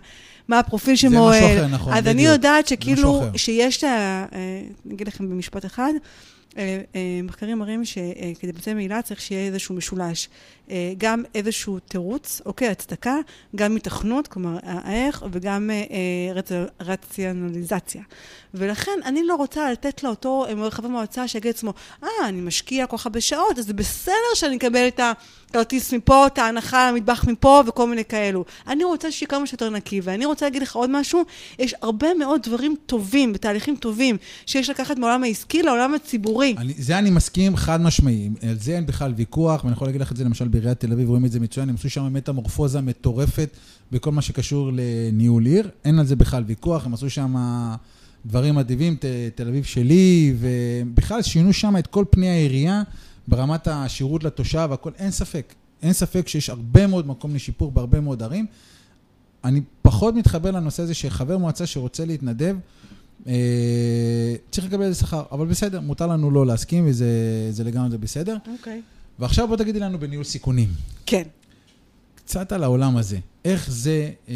[0.47, 1.15] מה הפרופיל של זה.
[1.19, 2.31] משהו אחר, נכון, אז אני בדיוק.
[2.31, 3.21] יודעת זה שכאילו.
[3.35, 3.83] שיש.
[3.83, 4.25] אה,
[4.85, 5.93] אני אגיד לכם במשפט אחד,
[6.57, 10.29] אה, אה, מחקרים מראים שכדי לבצע מעילה צריך שיהיה איזשהו משולש.
[10.71, 13.15] אה, גם איזשהו תירוץ, אוקיי, הצדקה,
[13.55, 18.01] גם התכנות, כלומר הערך, וגם אה, אה, רצ- רציונליזציה.
[18.53, 21.73] ולכן אני לא רוצה לתת לאותו אה, חבר מועצה שיגיד לעצמו,
[22.03, 24.99] אה, אני משקיע כל כך הרבה שעות, אז זה בסדר שאני אקבל את
[25.49, 28.45] הכרטיס מפה, את ההנחה למטבח מפה וכל מיני כאלו.
[28.67, 31.23] אני רוצה שיהיה כמה שיותר נקי, ואני רוצה להגיד לך עוד משהו,
[31.59, 36.55] יש הרבה מאוד דברים טובים, בתהליכים טובים, שיש לקחת מהעולם העסקי לעולם הציבורי.
[36.57, 40.11] אני, זה אני מסכים חד משמעי, על זה אין בכלל ויכוח, ואני יכול להגיד לך
[40.11, 43.49] את זה למשל בעיריית תל אביב, רואים את זה מצוין, הם עשו שם מטמורפוזה מטורפת
[43.91, 47.35] בכל מה שקשור לניהול עיר, אין על זה בכלל ויכוח, הם עשו שם
[48.25, 49.05] דברים מדהימים, ת,
[49.35, 52.83] תל אביב שלי, ובכלל שינו שם את כל פני העירייה
[53.27, 58.23] ברמת השירות לתושב, הכל, אין ספק, אין ספק שיש הרבה מאוד מקום לשיפור בהרבה מאוד
[58.23, 58.45] ערים.
[59.43, 62.55] אני פחות מתחבר לנושא הזה שחבר מועצה שרוצה להתנדב,
[63.27, 67.07] אה, צריך לקבל איזה שכר, אבל בסדר, מותר לנו לא להסכים וזה
[67.51, 68.37] זה לגמרי בסדר.
[68.57, 68.81] אוקיי.
[69.19, 70.69] ועכשיו בוא תגידי לנו בניהול סיכונים.
[71.05, 71.23] כן.
[72.15, 73.19] קצת על העולם הזה.
[73.45, 74.33] איך זה אה,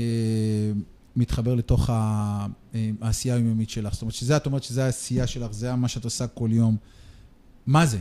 [1.16, 2.48] מתחבר לתוך אה,
[3.02, 3.94] העשייה היומיומית שלך?
[3.94, 6.78] זאת אומרת, שזה, את אומרת שזה העשייה שלך, זה מה שאת עושה כל יום.
[7.68, 8.00] מה זה?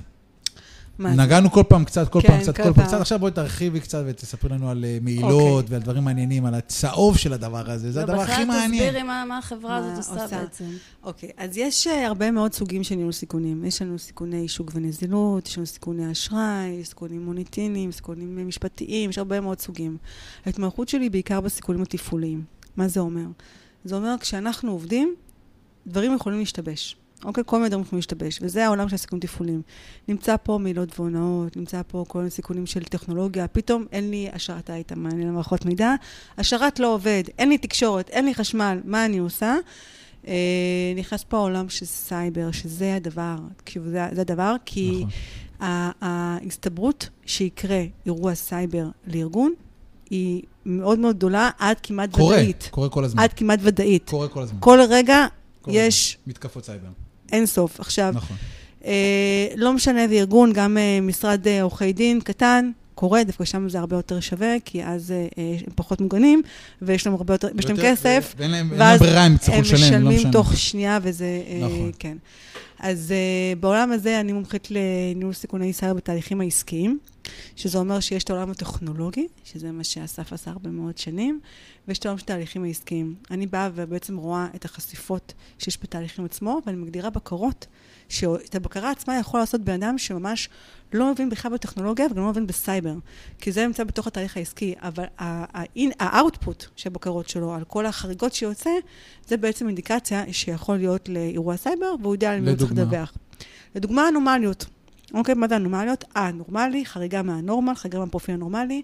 [0.98, 2.86] נגענו כל פעם קצת, כל כן, פעם קצת, כל פעם.
[2.86, 3.00] קצת.
[3.00, 5.64] עכשיו בואי תרחיבי קצת ותספרי לנו על אה, מעילות אוקיי.
[5.68, 7.92] ועל דברים מעניינים, על הצהוב של הדבר הזה.
[7.92, 8.84] זה הדבר הכי בכלל מעניין.
[8.84, 10.38] תסבירי מה מה החברה מה הזאת עושה.
[10.38, 10.64] בעצם.
[11.02, 13.64] אוקיי, אז יש אה, הרבה מאוד סוגים של ניהול סיכונים.
[13.64, 19.18] יש לנו סיכוני שוק ונזילות, יש לנו סיכוני אשראי, סיכונים מוניטיניים, סיכונים אה, משפטיים, יש
[19.18, 19.96] הרבה מאוד סוגים.
[20.46, 22.44] ההתמחות שלי היא בעיקר בסיכונים התפעוליים.
[22.76, 23.26] מה זה אומר?
[23.84, 25.14] זה אומר כשאנחנו עובדים,
[25.86, 26.96] דברים יכולים להשתבש.
[27.24, 27.44] אוקיי?
[27.46, 29.62] כל מיני דברים יכולים להשתבש, וזה העולם של הסיכונים תפעוליים.
[30.08, 34.70] נמצא פה מילות והונאות, נמצא פה כל מיני סיכונים של טכנולוגיה, פתאום אין לי השרת
[34.70, 35.94] הייתה מעניין למערכות מידע,
[36.38, 39.56] השרת לא עובד, אין לי תקשורת, אין לי חשמל, מה אני עושה?
[40.26, 40.34] אה,
[40.96, 45.10] נכנס פה העולם של סייבר, שזה הדבר, תקשיבו, זה, זה הדבר, כי נכון.
[46.00, 49.52] ההסתברות שיקרה אירוע סייבר לארגון
[50.10, 52.68] היא מאוד מאוד גדולה, עד כמעט קורה, ודאית.
[52.70, 53.22] קורה כל הזמן.
[53.22, 54.10] עד כמעט ודאית.
[54.10, 54.58] קורה כל הזמן.
[54.60, 55.26] כל רגע
[55.62, 56.18] כל יש.
[56.26, 56.88] מתקפות סייבר.
[57.32, 57.80] אין סוף.
[57.80, 58.36] עכשיו, נכון.
[58.84, 63.68] אה, לא משנה איזה ארגון, גם אה, משרד אה, עורכי דין קטן, קורה, דווקא שם
[63.68, 66.42] זה הרבה יותר שווה, כי אז אה, אה, הם פחות מוגנים,
[66.82, 69.86] ויש להם הרבה יותר, יש להם כסף, ואין להם ברירה, הם יצטרכו הם לשלם, לא
[69.88, 70.32] משלמים משנה.
[70.32, 71.42] תוך שנייה, וזה...
[71.48, 71.90] אה, נכון.
[71.98, 72.16] כן.
[72.78, 76.98] אז אה, בעולם הזה אני מומחית לניהול סיכוני סייבר בתהליכים העסקיים,
[77.56, 81.40] שזה אומר שיש את העולם הטכנולוגי, שזה מה שאסף עשה הרבה מאוד שנים,
[81.88, 83.14] ויש את העולם של התהליכים העסקיים.
[83.30, 87.66] אני באה ובעצם רואה את החשיפות שיש בתהליכים עצמו, ואני מגדירה בקרות,
[88.08, 90.48] שאת הבקרה עצמה יכול לעשות בן אדם שממש
[90.92, 92.94] לא מבין בכלל בטכנולוגיה וגם לא מבין בסייבר,
[93.38, 98.70] כי זה נמצא בתוך התהליך העסקי, אבל ה-output של הבקרות שלו, על כל החריגות שיוצא,
[99.28, 102.72] זה בעצם אינדיקציה שיכול להיות לאירוע סייבר, והוא יודע למי הוא צריך?
[102.72, 103.12] לדווח.
[103.74, 104.66] לדוגמה, אנומליות.
[105.14, 106.04] אוקיי, מה זה אנומליות?
[106.16, 108.82] אנורמלי, חריגה מהנורמל, חריגה מהפרופיל הנורמלי.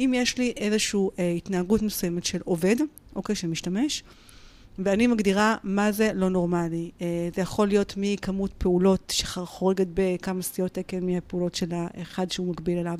[0.00, 2.76] אם יש לי איזושהי אה, התנהגות מסוימת של עובד,
[3.16, 4.02] אוקיי, של משתמש,
[4.78, 6.90] ואני מגדירה מה זה לא נורמלי.
[7.00, 12.78] אה, זה יכול להיות מכמות פעולות שחורגת בכמה סטיות תקן מהפעולות של האחד שהוא מקביל
[12.78, 12.98] אליו.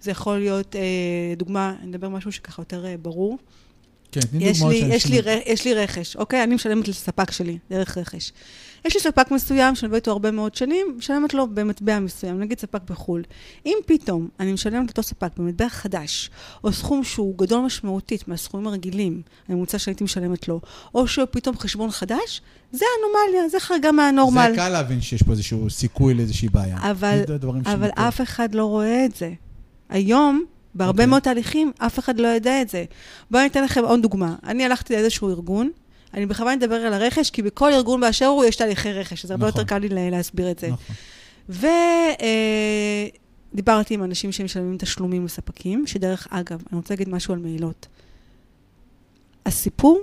[0.00, 3.38] זה יכול להיות, אה, דוגמה, אני אדבר משהו שככה יותר אה, ברור.
[4.12, 6.42] כן, תני יש דוגמאות לי, יש, לי, יש לי רכש, אוקיי?
[6.42, 8.32] אני משלמת לספק שלי, דרך רכש.
[8.84, 12.60] יש לי ספק מסוים שאני עובדת איתו הרבה מאוד שנים, משלמת לו במטבע מסוים, נגיד
[12.60, 13.22] ספק בחו"ל.
[13.66, 16.30] אם פתאום אני משלמת לאותו ספק במטבע חדש,
[16.64, 20.60] או סכום שהוא גדול משמעותית מהסכומים הרגילים, הממוצע שהייתי משלמת לו,
[20.94, 22.42] או שהוא פתאום חשבון חדש,
[22.72, 24.48] זה אנומליה, זה חריגה מהנורמל.
[24.50, 26.78] זה קל להבין שיש פה איזשהו סיכוי לאיזושהי בעיה.
[26.90, 27.22] אבל,
[27.66, 27.90] אבל.
[27.94, 29.32] אף אחד לא רואה את זה.
[29.88, 30.44] היום,
[30.76, 31.06] בהרבה אוקיי.
[31.06, 32.84] מאוד תהליכים, אף אחד לא יודע את זה.
[33.30, 34.34] בואו אני אתן לכם עוד דוגמה.
[34.44, 35.70] אני הלכתי לאיזשהו ארגון,
[36.14, 39.48] אני בכוונה אדבר על הרכש, כי בכל ארגון באשר הוא יש תהליכי רכש, אז הרבה
[39.48, 39.60] נכון.
[39.60, 40.68] יותר קל לי לה- להסביר את זה.
[40.68, 40.94] נכון.
[43.52, 47.86] ודיברתי עם אנשים שמשלמים תשלומים לספקים, שדרך אגב, אני רוצה להגיד משהו על מעילות.
[49.46, 50.00] הסיפור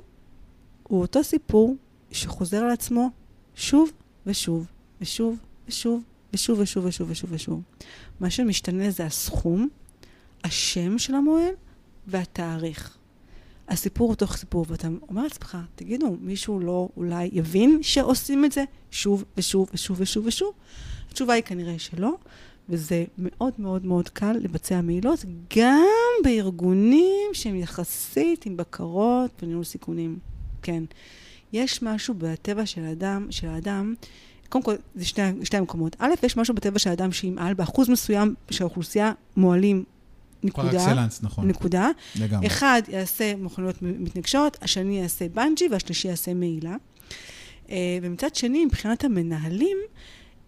[0.83, 1.75] הוא אותו סיפור
[2.11, 3.09] שחוזר על עצמו
[3.55, 3.89] שוב
[4.25, 4.65] ושוב
[5.01, 5.37] ושוב
[5.67, 6.01] ושוב
[6.33, 7.61] ושוב ושוב ושוב ושוב ושוב.
[8.19, 9.69] מה שמשתנה זה הסכום,
[10.43, 11.53] השם של המוהל
[12.07, 12.97] והתאריך.
[13.69, 18.63] הסיפור הוא תוך סיפור, ואתה אומר לעצמך, תגידו, מישהו לא אולי יבין שעושים את זה
[18.91, 20.53] שוב ושוב ושוב ושוב ושוב?
[21.09, 22.15] התשובה היא כנראה שלא,
[22.69, 25.25] וזה מאוד מאוד מאוד קל לבצע מעילות,
[25.57, 30.19] גם בארגונים שהם יחסית עם בקרות וניהול סיכונים.
[30.61, 30.83] כן.
[31.53, 33.93] יש משהו בטבע של האדם, של האדם,
[34.49, 35.95] קודם כל, זה שני, שני המקומות.
[35.99, 39.11] א', יש משהו בטבע של האדם שימעל באחוז מסוים של האוכלוסייה
[40.43, 40.91] מועלים, פר נקודה.
[40.91, 41.47] אקסלנס, נכון.
[41.47, 41.89] נקודה.
[42.15, 42.47] לגמרי.
[42.47, 46.75] אחד יעשה מכוניות מתנגשות, השני יעשה בנג'י והשלישי יעשה מעילה.
[47.69, 49.77] אה, ומצד שני, מבחינת המנהלים,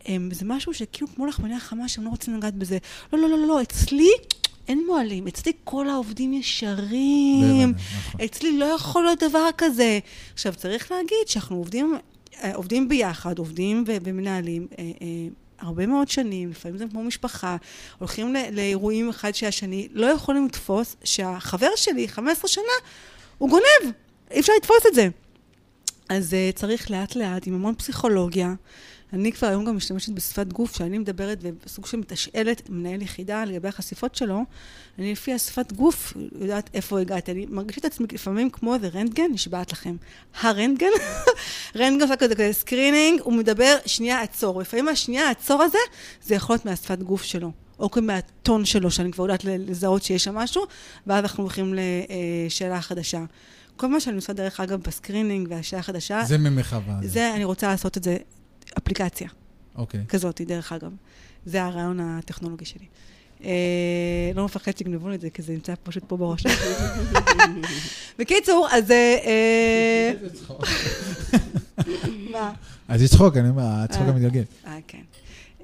[0.05, 2.77] הם, זה משהו שכאילו כמו לחמניה חמה שהם לא רוצים לגעת בזה.
[3.13, 4.09] לא, לא, לא, לא, לא, אצלי
[4.67, 7.71] אין מועלים, אצלי כל העובדים ישרים.
[7.71, 8.21] נכון.
[8.25, 9.99] אצלי לא יכול להיות דבר כזה.
[10.33, 11.95] עכשיו, צריך להגיד שאנחנו עובדים,
[12.43, 14.67] אה, עובדים ביחד, עובדים ומנהלים.
[15.59, 17.57] הרבה מאוד שנים, לפעמים זה כמו משפחה,
[17.99, 22.63] הולכים ל- לאירועים אחד שהשני, לא יכולים לתפוס שהחבר שלי, 15 שנה,
[23.37, 23.93] הוא גונב,
[24.31, 25.07] אי אפשר לתפוס את זה.
[26.09, 28.53] אז uh, צריך לאט לאט, עם המון פסיכולוגיה.
[29.13, 33.67] אני כבר היום גם משתמשת בשפת גוף, שאני מדברת וסוג של מתשאלת מנהל יחידה לגבי
[33.67, 34.43] החשיפות שלו,
[34.99, 37.31] אני לפי השפת גוף יודעת איפה הגעתי.
[37.31, 39.95] אני מרגישה את עצמי לפעמים כמו איזה רנטגן, נשבעת לכם.
[40.41, 40.87] הרנטגן,
[41.75, 44.61] רנטגן עושה כזה כזה screening, הוא מדבר, שנייה עצור.
[44.61, 45.77] לפעמים השנייה עצור הזה,
[46.23, 47.51] זה יכול להיות מהשפת גוף שלו.
[47.79, 50.63] או כאילו מהטון שלו, שאני כבר יודעת לזהות שיש שם משהו,
[51.07, 51.73] ואז אנחנו הולכים
[52.47, 53.23] לשאלה חדשה.
[53.77, 56.95] כל מה שאני עושה, דרך אגב, ב screening והשאלה החדשה, זה ממחווה.
[57.03, 58.17] זה, אני רוצה לעשות את זה
[58.77, 59.29] אפליקציה
[59.75, 60.05] אוקיי.
[60.09, 60.91] כזאת, דרך אגב.
[61.45, 62.85] זה הרעיון הטכנולוגי שלי.
[63.43, 66.43] אה, לא מפחד שיגנבו לי את זה, כי זה נמצא פשוט פה בראש.
[68.19, 68.91] בקיצור, אז...
[68.91, 70.11] אה, אה,
[72.31, 72.53] מה?
[72.87, 74.09] אז יש צחוק, אני אומר, הצחוק אה.
[74.09, 74.43] המתגלגל.
[74.67, 75.01] אה, כן.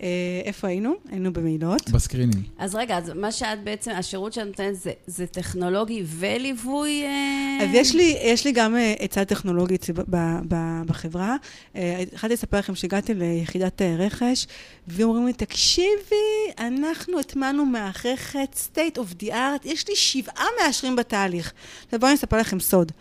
[0.02, 0.08] אה,
[0.46, 0.94] איפה היינו?
[1.12, 1.90] היינו במעילות.
[1.90, 2.44] ב screening.
[2.58, 7.04] אז רגע, אז מה שאת בעצם, השירות שאת נותנת זה, זה טכנולוגי וליווי?
[7.06, 7.64] אה?
[7.64, 11.36] אז יש לי, יש לי גם אה, עצה טכנולוגית ב- ב- ב- בחברה.
[11.76, 14.48] אה, התחלתי לספר לכם שהגעתי ליחידת רכש,
[14.88, 16.16] ואומרים לי, תקשיבי,
[16.60, 21.54] אנחנו הטמענו מערכת state of the art, יש לי שבעה מאשרים בתהליך.
[21.86, 22.92] עכשיו בואו אני אספר לכם סוד.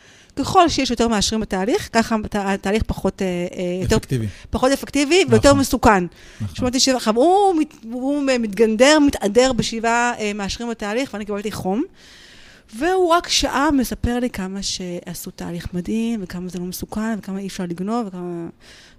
[0.40, 4.26] ככל שיש יותר מאשרים בתהליך, ככה הת- התהליך פחות, אה, אה, יותר, אפקטיבי.
[4.50, 5.60] פחות אפקטיבי ויותר נכון.
[5.60, 6.04] מסוכן.
[6.40, 6.54] נכון.
[6.56, 11.82] שמעתי שבע, הוא, מת- הוא מתגנדר, מתעדר בשבעה אה, מאשרים בתהליך, ואני קיבלתי חום.
[12.76, 17.46] והוא רק שעה מספר לי כמה שעשו תהליך מדהים, וכמה זה לא מסוכן, וכמה אי
[17.46, 18.48] אפשר לגנוב, וכמה...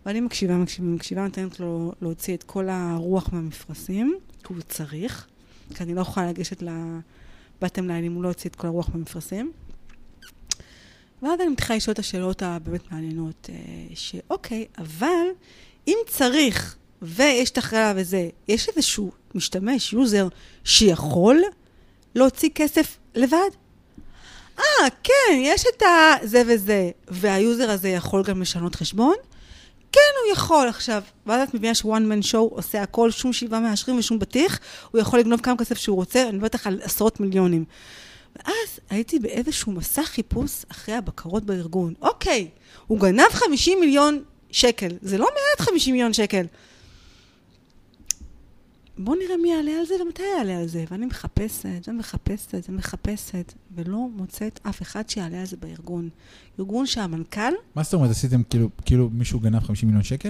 [0.05, 5.25] ואני מקשיבה, מקשיבה, מקשיבה, נותנת לו להוציא את כל הרוח מהמפרשים, כי הוא צריך,
[5.75, 6.63] כי אני לא יכולה לגשת
[7.61, 9.51] ל bottom line אם הוא לא יוציא את כל הרוח מהמפרשים.
[11.21, 13.55] ואז אני מתחילה לשאול את השאלות הבאמת מעניינות, אה,
[13.95, 15.25] שאוקיי, אבל
[15.87, 20.27] אם צריך, ויש את ההנהלה וזה, יש איזשהו משתמש, user,
[20.63, 21.41] שיכול
[22.15, 23.49] להוציא כסף לבד?
[24.59, 24.63] אה,
[25.03, 26.13] כן, יש את ה...
[26.23, 29.15] זה וזה, וה user הזה יכול גם לשנות חשבון?
[29.91, 30.67] כן, הוא יכול.
[30.67, 34.59] עכשיו, ואז את מבינה שוואן מן שואו עושה הכל, שום שבעה מאשרים ושום בטיח,
[34.91, 37.65] הוא יכול לגנוב כמה כסף שהוא רוצה, אני מדברת על עשרות מיליונים.
[38.45, 41.93] ואז הייתי באיזשהו מסע חיפוש אחרי הבקרות בארגון.
[42.01, 42.49] אוקיי,
[42.87, 46.45] הוא גנב 50 מיליון שקל, זה לא מעט 50 מיליון שקל.
[48.97, 50.83] בואו נראה מי יעלה על זה ומתי יעלה על זה.
[50.91, 56.09] ואני מחפשת ומחפשת ומחפשת, ולא מוצאת אף אחד שיעלה על זה בארגון.
[56.59, 60.29] ארגון שהמנכ"ל, מה זאת אומרת, עשיתם כאילו, כאילו מישהו גנב 50 מיליון שקל?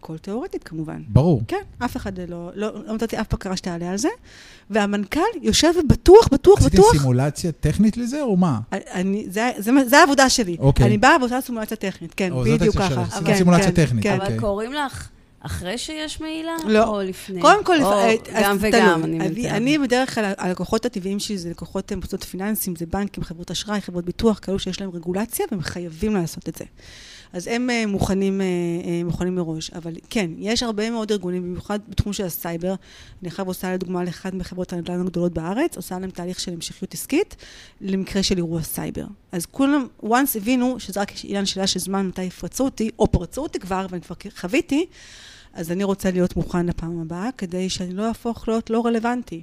[0.00, 1.02] הכל תיאורטית כמובן.
[1.08, 1.42] ברור.
[1.48, 4.08] כן, אף אחד לא, לא, לא מצאתי אף בקרה שתעלה על זה.
[4.70, 6.92] והמנכ"ל יושב ובטוח, בטוח, עשיתם בטוח.
[6.92, 8.58] סימולציה טכנית לזה, או מה?
[8.72, 10.56] אני, זה, זה, זה העבודה שלי.
[10.58, 10.86] אוקיי.
[10.86, 13.02] אני באה ועושה סימולציה טכנית, כן, או, בדיוק ככה.
[13.02, 14.12] עשית כן, סימולציה כן, טכנית, כן.
[14.12, 14.38] אבל אוקיי.
[14.38, 15.08] קוראים לך
[15.40, 16.52] אחרי שיש מעילה?
[16.66, 16.84] לא.
[16.84, 17.40] או לפני?
[17.40, 18.56] קודם כל, או לפ- אז גם.
[18.60, 19.56] וגם, אני אני, מציעה.
[19.56, 23.80] אני בדרך כלל, הלקוחות הטבעיים שלי זה לקוחות אה, מוסדות פיננסיים, זה בנקים, חברות אשראי,
[23.80, 26.64] חברות ביטוח, כאלו שיש להם רגולציה והם חייבים לעשות את זה.
[27.32, 29.70] אז הם אה, מוכנים, אה, מוכנים מראש.
[29.70, 32.74] אבל כן, יש הרבה מאוד ארגונים, במיוחד בתחום של הסייבר.
[33.22, 37.36] אני עכשיו עושה לדוגמה לאחד מחברות הנדל"ן הגדולות בארץ, עושה להם תהליך של המשכיות עסקית
[37.80, 39.04] למקרה של אירוע סייבר.
[39.32, 43.42] אז כולם, once הבינו שזה רק עניין שאלה של זמן מתי יפרצו אותי, או פרצו
[43.42, 44.86] אותי כבר, ואני כבר חוויתי,
[45.54, 49.42] אז אני רוצה להיות מוכן לפעם הבאה, כדי שאני לא אהפוך להיות לא רלוונטי.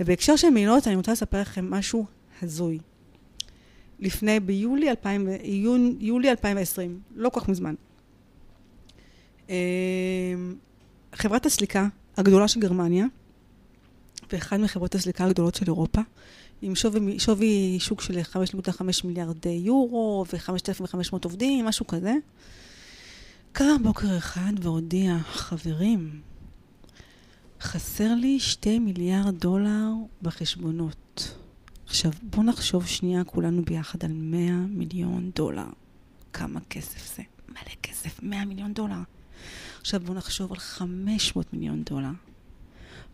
[0.00, 2.06] ובהקשר של מעילות, אני רוצה לספר לכם משהו
[2.42, 2.78] הזוי.
[4.00, 7.74] לפני, ביולי 2000, יון, יולי 2020, לא כל כך מזמן.
[9.50, 9.54] אה,
[11.14, 13.06] חברת הסליקה הגדולה של גרמניה,
[14.32, 16.00] ואחת מחברות הסליקה הגדולות של אירופה,
[16.62, 22.14] עם שווי, שווי שוק של 5.5 מיליארד יורו ו-5,500 עובדים, משהו כזה.
[23.52, 26.20] קם בוקר אחד והודיע, חברים,
[27.60, 29.90] חסר לי 2 מיליארד דולר
[30.22, 31.34] בחשבונות.
[31.88, 35.66] עכשיו, בואו נחשוב שנייה כולנו ביחד על 100 מיליון דולר.
[36.32, 37.22] כמה כסף זה?
[37.48, 39.02] מלא כסף, 100 מיליון דולר.
[39.80, 42.10] עכשיו בואו נחשוב על 500 מיליון דולר.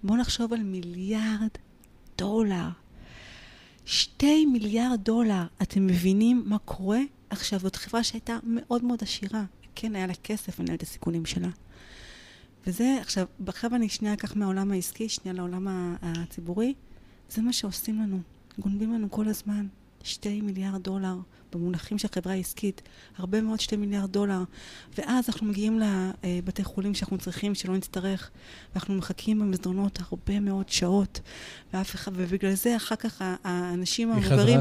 [0.03, 1.49] בואו נחשוב על מיליארד
[2.19, 2.69] דולר.
[3.85, 5.47] שתי מיליארד דולר.
[5.63, 7.01] אתם מבינים מה קורה?
[7.31, 9.45] עכשיו, זאת חברה שהייתה מאוד מאוד עשירה.
[9.75, 11.49] כן, היה לה כסף לנהל את הסיכונים שלה.
[12.67, 15.67] וזה, עכשיו, עכשיו אני שנייה אקח מהעולם העסקי, שנייה לעולם
[16.03, 16.75] הציבורי.
[17.31, 18.34] זה מה שעושים לנו.
[18.59, 19.67] גונבים לנו כל הזמן.
[20.07, 21.17] שתי מיליארד דולר,
[21.53, 22.83] במונחים של חברה עסקית,
[23.19, 24.43] הרבה מאוד שתי מיליארד דולר.
[24.99, 25.81] ואז אנחנו מגיעים
[26.25, 28.31] לבתי חולים שאנחנו צריכים, שלא נצטרך,
[28.73, 31.21] ואנחנו מחכים במסדרונות הרבה מאוד שעות,
[31.75, 34.61] ואף אחד, ובגלל זה אחר כך האנשים המבוגרים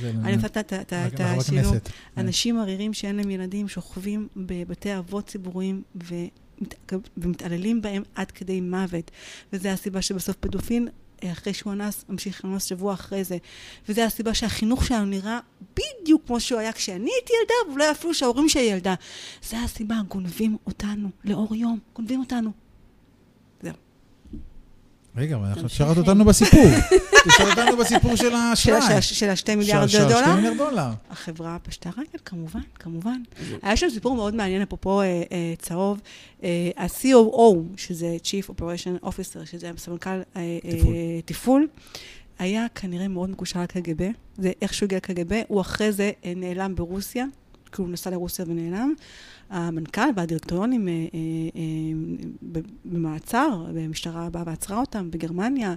[0.00, 1.64] זה, אני רוצה את ה- את ה- את לחברת השילוב.
[1.64, 1.88] כנסת.
[2.16, 9.10] אנשים ערירים שאין להם ילדים, שוכבים בבתי אבות ציבוריים ומת- ומתעללים בהם עד כדי מוות.
[9.52, 10.92] וזו הסיבה שבסוף פדופיל, אה,
[11.32, 13.36] אחרי שהוא אנס, ממשיך לאנוס שבוע אחרי זה.
[13.88, 15.40] וזו הסיבה שהחינוך שלנו נראה
[15.76, 18.94] בדיוק כמו שהוא היה כשאני הייתי ילדה, ואולי אפילו שההורים שלי ילדה.
[19.42, 22.61] זו הסיבה, גונבים אותנו לאור יום, גונבים אותנו.
[25.16, 25.68] רגע, אבל עכשיו.
[25.68, 26.64] שרת אותנו בסיפור.
[27.28, 29.02] תשאל אותנו בסיפור של האשראי.
[29.02, 30.16] של השתי מיליארד של- של דולר?
[30.18, 30.88] השתי מיליארד דולר.
[31.10, 33.20] החברה פשטה רגל, כמובן, כמובן.
[33.62, 35.22] היה שם סיפור מאוד מעניין, אפרופו אה, אה,
[35.58, 36.00] צהוב.
[36.42, 40.20] אה, ה-COO, שזה Chief Operation Officer, שזה סמנכ"ל
[41.24, 41.68] תפעול.
[42.38, 44.10] היה כנראה מאוד מקושר לקג"ב.
[44.38, 47.24] זה איך שהוא הגיע לקג"ב, הוא אחרי זה נעלם ברוסיה,
[47.72, 48.94] כאילו נסע לרוסיה ונעלם.
[49.50, 50.98] המנכ"ל והדירקטוריונים אה, אה,
[51.56, 55.74] אה, במעצר, המשטרה באה ועצרה אותם בגרמניה.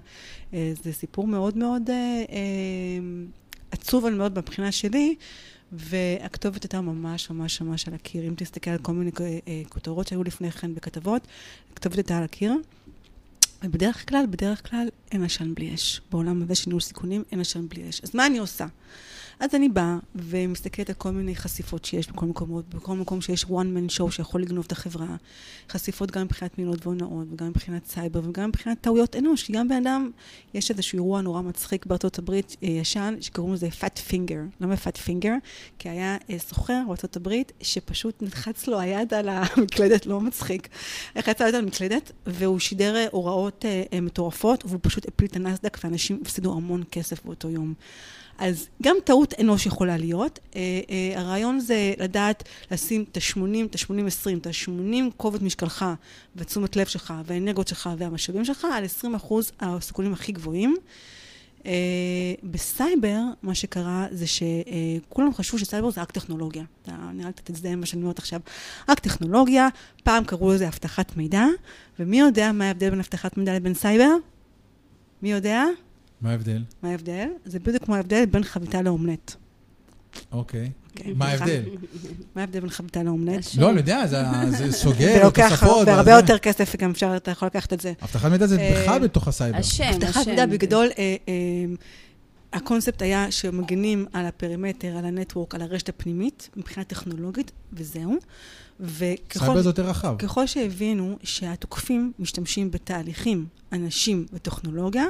[0.52, 1.96] זה סיפור מאוד מאוד אה,
[2.30, 3.00] אה,
[3.72, 5.16] עצוב מאוד מבחינה שלי,
[5.72, 8.28] והכתובת הייתה ממש ממש ממש על הקיר.
[8.28, 9.12] אם תסתכל על כל מיני
[9.70, 11.28] כותרות שהיו לפני כן בכתבות,
[11.74, 12.54] הכתובת הייתה על הקיר.
[13.64, 16.02] ובדרך כלל, בדרך כלל, אין עשן בלי אש.
[16.12, 18.02] בעולם הזה של ניהול סיכונים, אין עשן בלי אש.
[18.04, 18.66] אז מה אני עושה?
[19.40, 23.48] אז אני באה ומסתכלת על כל מיני חשיפות שיש בכל מקומות, בכל מקום שיש one
[23.48, 25.16] man show שיכול לגנוב את החברה.
[25.70, 29.52] חשיפות גם מבחינת מילות והונאות, וגם מבחינת סייבר, וגם מבחינת טעויות אנוש.
[29.52, 30.12] גם בן אדם,
[30.53, 34.62] יש איזשהו אירוע נורא מצחיק בארצות הברית אה, ישן, שקוראים לזה fat finger.
[34.62, 35.34] למה fat finger?
[35.80, 40.68] כי היה אה, סוחר בארצות הברית, שפשוט נלחץ לו היד על המקלדת, לא מצחיק.
[41.16, 43.66] לחץ לו היד על המקלדת, והוא שידר אה, הוראות
[44.02, 47.74] מטורפות, והוא פשוט הפיל את הנסדק, ואנשים הפסידו המון כסף באותו יום.
[48.38, 50.40] אז גם טעות אנוש יכולה להיות.
[50.56, 55.86] אה, אה, הרעיון זה לדעת לשים את ה-80, את ה-80-20, את ה-80 כובד משקלך
[56.36, 60.76] ותשומת לב שלך והאנרגיות שלך והמשאבים שלך על 20 אחוז הסיכונים הכי גבוהים.
[61.66, 61.72] אה,
[62.44, 66.64] בסייבר, מה שקרה זה שכולם חשבו שסייבר זה רק טכנולוגיה.
[66.82, 68.40] אתה נראה לי תזדהה עם מה שאני אומרת עכשיו.
[68.90, 69.68] רק טכנולוגיה,
[70.03, 71.45] פעם קראו לזה אבטחת מידע,
[71.99, 74.12] ומי יודע מה ההבדל בין אבטחת מידע לבין סייבר?
[75.22, 75.66] מי יודע?
[76.26, 76.64] מה ההבדל?
[76.84, 77.28] מה ההבדל?
[77.46, 79.36] זה בדיוק כמו ההבדל בין חביתה לאומלט.
[80.32, 80.70] אוקיי.
[80.98, 81.26] אוקיי, מה.
[81.28, 81.62] ההבדל?
[82.36, 83.44] מה ההבדל בין חביתה לאומלט?
[83.58, 84.18] לא, אני יודע, זה-
[84.50, 85.88] זה סוגר, זה תוספות.
[85.88, 86.12] הרבה וזה.
[86.12, 87.94] יותר כסף, וגם אפשר, אתה יכול לקחת את זה.
[88.04, 89.58] אבטחת מידע זה אה, בכלל בתוך הסייבר.
[89.58, 90.30] השם, אבטחת השם.
[90.30, 91.34] מידע בגדול, אה, אה,
[92.54, 98.18] הקונספט היה שמגנים על ה perimeter, על ה network, על הרשת הפנימית, מבחינה טכנולוגית, וזהו.
[98.80, 99.40] וככל...
[99.40, 100.16] סייבר זה יותר רחב.
[100.20, 105.06] ככל שהבינו שהתוקפים משתמשים בתהליכים, אנשים וטכנולוגיה,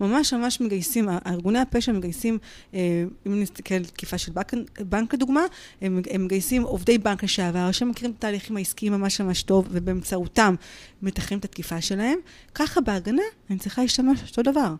[0.00, 2.38] ממש ממש מגייסים, ארגוני הפשע מגייסים,
[2.74, 5.40] אה, אם נסתכל על תקיפה של בנק, בנק לדוגמה,
[5.80, 10.54] הם, הם מגייסים עובדי בנק לשעבר שמכירים את התהליכים העסקיים ממש ממש טוב, ובאמצעותם
[11.02, 12.18] מתחים את התקיפה שלהם.
[12.54, 14.74] ככה בהגנה אני צריכה להשתמש אותו דבר.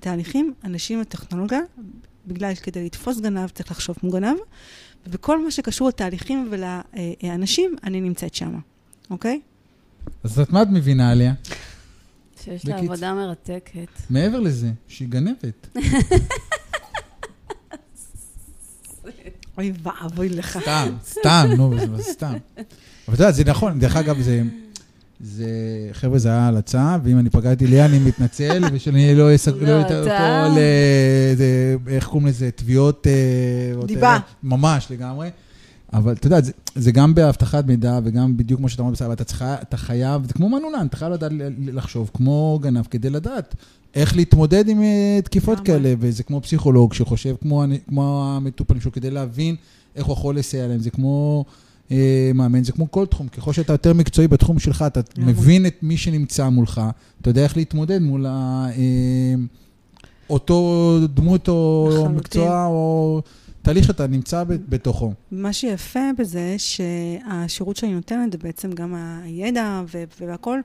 [0.00, 1.60] תהליכים, אנשים וטכנולוגיה,
[2.26, 4.36] בגלל שכדי לתפוס גנב צריך לחשוב כמו גנב,
[5.06, 8.58] ובכל מה שקשור לתהליכים ולאנשים, אני נמצאת שם,
[9.10, 9.40] אוקיי?
[10.24, 11.32] אז את מה את מבינה עליה?
[12.44, 13.88] שיש לה עבודה מרתקת.
[14.10, 15.68] מעבר לזה, שהיא גנבת.
[19.58, 20.58] אוי ואבוי לך.
[20.62, 22.34] סתם, סתם, נו, סתם.
[23.08, 24.42] אבל אתה יודע, זה נכון, דרך אגב, זה...
[25.22, 25.48] זה,
[25.92, 29.52] חבר'ה, זה היה הלצה, ואם אני פגעתי לי, אני מתנצל, ושאני לא אסג...
[29.62, 30.46] לא, לא אתן אתה-
[31.86, 32.50] פה איך קוראים לזה?
[32.50, 33.06] תביעות...
[33.06, 34.18] אה, דיבה.
[34.42, 35.30] ממש, לגמרי.
[35.92, 39.24] אבל אתה יודע, זה, זה גם באבטחת מידע, וגם בדיוק כמו שאתה אומר בסדר, אתה,
[39.24, 41.32] צריך, אתה חייב, זה כמו מנעולן, אתה חייב לדעת
[41.66, 43.54] לחשוב כמו גנב כדי לדעת
[43.94, 45.60] איך להתמודד עם אה, תקיפות.
[45.60, 49.56] כאלה, וזה כמו פסיכולוג שחושב כמו, כמו המטופלים שלו, כדי להבין
[49.96, 51.44] איך הוא יכול לסייע להם, זה כמו
[52.34, 55.00] מאמן, זה כמו כל תחום, ככל שאתה יותר מקצועי בתחום שלך, אתה.
[55.18, 56.80] מבין את מי שנמצא מולך,
[57.20, 59.34] אתה יודע איך להתמודד מול ה, אה,
[60.30, 62.16] אותו דמות או לחלוטין.
[62.16, 63.22] מקצוע או
[63.62, 65.12] תהליך שאתה נמצא בתוכו.
[65.32, 68.94] מה שיפה בזה, שהשירות שאני נותנת, בעצם גם
[69.24, 70.60] הידע ו- והכל,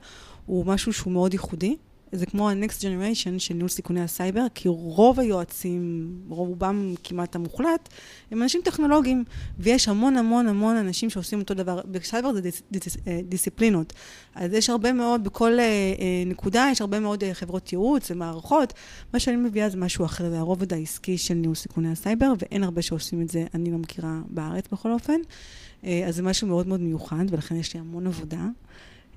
[0.46, 1.76] הוא משהו שהוא מאוד ייחודי.
[2.12, 7.88] זה כמו ה-next generation של ניהול סיכוני הסייבר, כי רוב היועצים, רובם כמעט המוחלט,
[8.30, 9.24] הם אנשים טכנולוגיים,
[9.58, 11.80] ויש המון המון המון אנשים שעושים אותו דבר.
[11.90, 13.92] בסייבר זה דיס, דיס, אה, דיסציפלינות.
[14.34, 15.92] אז יש הרבה מאוד, בכל אה, אה,
[16.26, 18.72] נקודה יש הרבה מאוד אה, חברות ייעוץ ומערכות.
[19.12, 22.82] מה שאני מביאה זה משהו אחר, זה הרובד העסקי של ניהול סיכוני הסייבר, ואין הרבה
[22.82, 25.20] שעושים את זה, אני לא מכירה בארץ בכל אופן.
[25.84, 28.46] אה, אז זה משהו מאוד מאוד מיוחד, ולכן יש לי המון עבודה.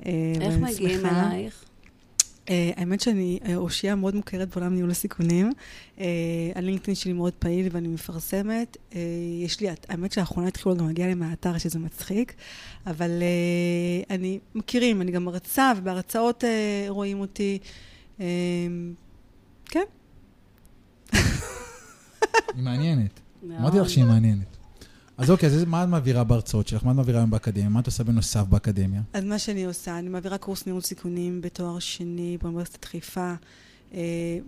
[0.05, 0.11] אה,
[0.41, 1.65] איך מגיעים שמחה- אלייך?
[2.49, 5.51] אה, האמת שאני אה, אושייה מאוד מוכרת בעולם ניהול הסיכונים.
[5.99, 6.05] אה,
[6.55, 8.77] הלינקדאין שלי מאוד פעיל ואני מפרסמת.
[9.43, 12.33] יש לי, האמת שלאחרונה התחילו גם להגיע לי מהאתר שזה מצחיק,
[12.87, 13.23] אבל
[14.09, 16.43] אני, מכירים, אני גם מרצה, ובהרצאות
[16.87, 17.59] רואים אותי.
[19.65, 19.83] כן.
[21.11, 23.19] היא מעניינת.
[23.59, 24.58] אמרתי לך שהיא מעניינת.
[25.19, 26.83] אז אוקיי, אז מה את מעבירה בהרצאות שלך?
[26.83, 27.69] מה את מעבירה היום באקדמיה?
[27.69, 29.01] מה את עושה בנוסף באקדמיה?
[29.13, 33.33] אז מה שאני עושה, אני מעבירה קורס ניהול סיכונים בתואר שני באוניברסיטת חיפה,
[33.93, 33.99] אה,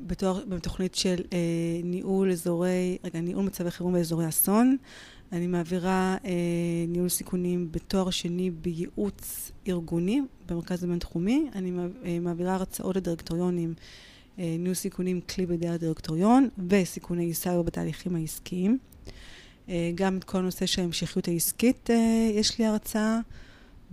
[0.08, 1.38] בתואר, בתוכנית של אה,
[1.84, 4.78] ניהול אזורי, רגע, ניהול מצבי חירום באזורי אסון.
[5.32, 6.32] אני מעבירה אה,
[6.88, 11.50] ניהול סיכונים בתואר שני בייעוץ ארגוני במרכז הבינתחומי.
[11.56, 11.92] אני מעב-
[12.22, 13.74] מעבירה הרצאות לדירקטוריונים,
[14.38, 18.78] ניהול סיכונים כלי בידי הדירקטוריון וסיכוני סייבר בתהליכים העסקיים.
[19.70, 23.20] אה, גם את כל הנושא של ההמשכיות העסקית אה, יש לי הרצאה.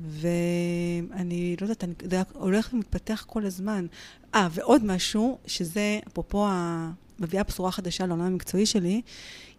[0.00, 3.86] ואני לא יודעת, אני, זה הולך ומתפתח כל הזמן.
[4.34, 9.02] אה, ועוד משהו, שזה, אפרופו, ה- מביאה בשורה חדשה לעולם המקצועי שלי,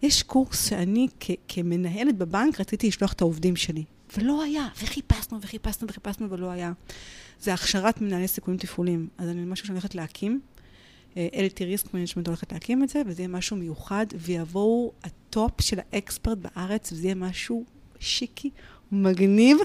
[0.01, 1.07] יש קורס שאני
[1.47, 3.83] כמנהלת בבנק רציתי לשלוח את העובדים שלי.
[4.17, 6.71] ולא היה, וחיפשנו וחיפשנו וחיפשנו ולא היה.
[7.41, 9.07] זה הכשרת מנהלי סיכונים תפעוליים.
[9.17, 10.41] אז אני משהו שאני הולכת להקים.
[11.13, 14.91] LT Risk Management הולכת להקים את זה, וזה יהיה משהו מיוחד, ויבואו
[15.29, 17.63] הטופ של ה expert בארץ, וזה יהיה משהו
[17.99, 18.49] שיקי,
[18.91, 19.57] מגניב.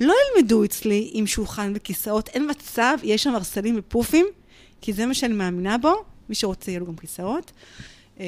[0.00, 4.26] לא ילמדו אצלי עם שולחן וכיסאות, אין מצב, יש שם ערסלים ופופים,
[4.80, 5.92] כי זה מה שאני מאמינה בו,
[6.28, 7.52] מי שרוצה יהיו לו גם כיסאות.
[8.20, 8.24] אה,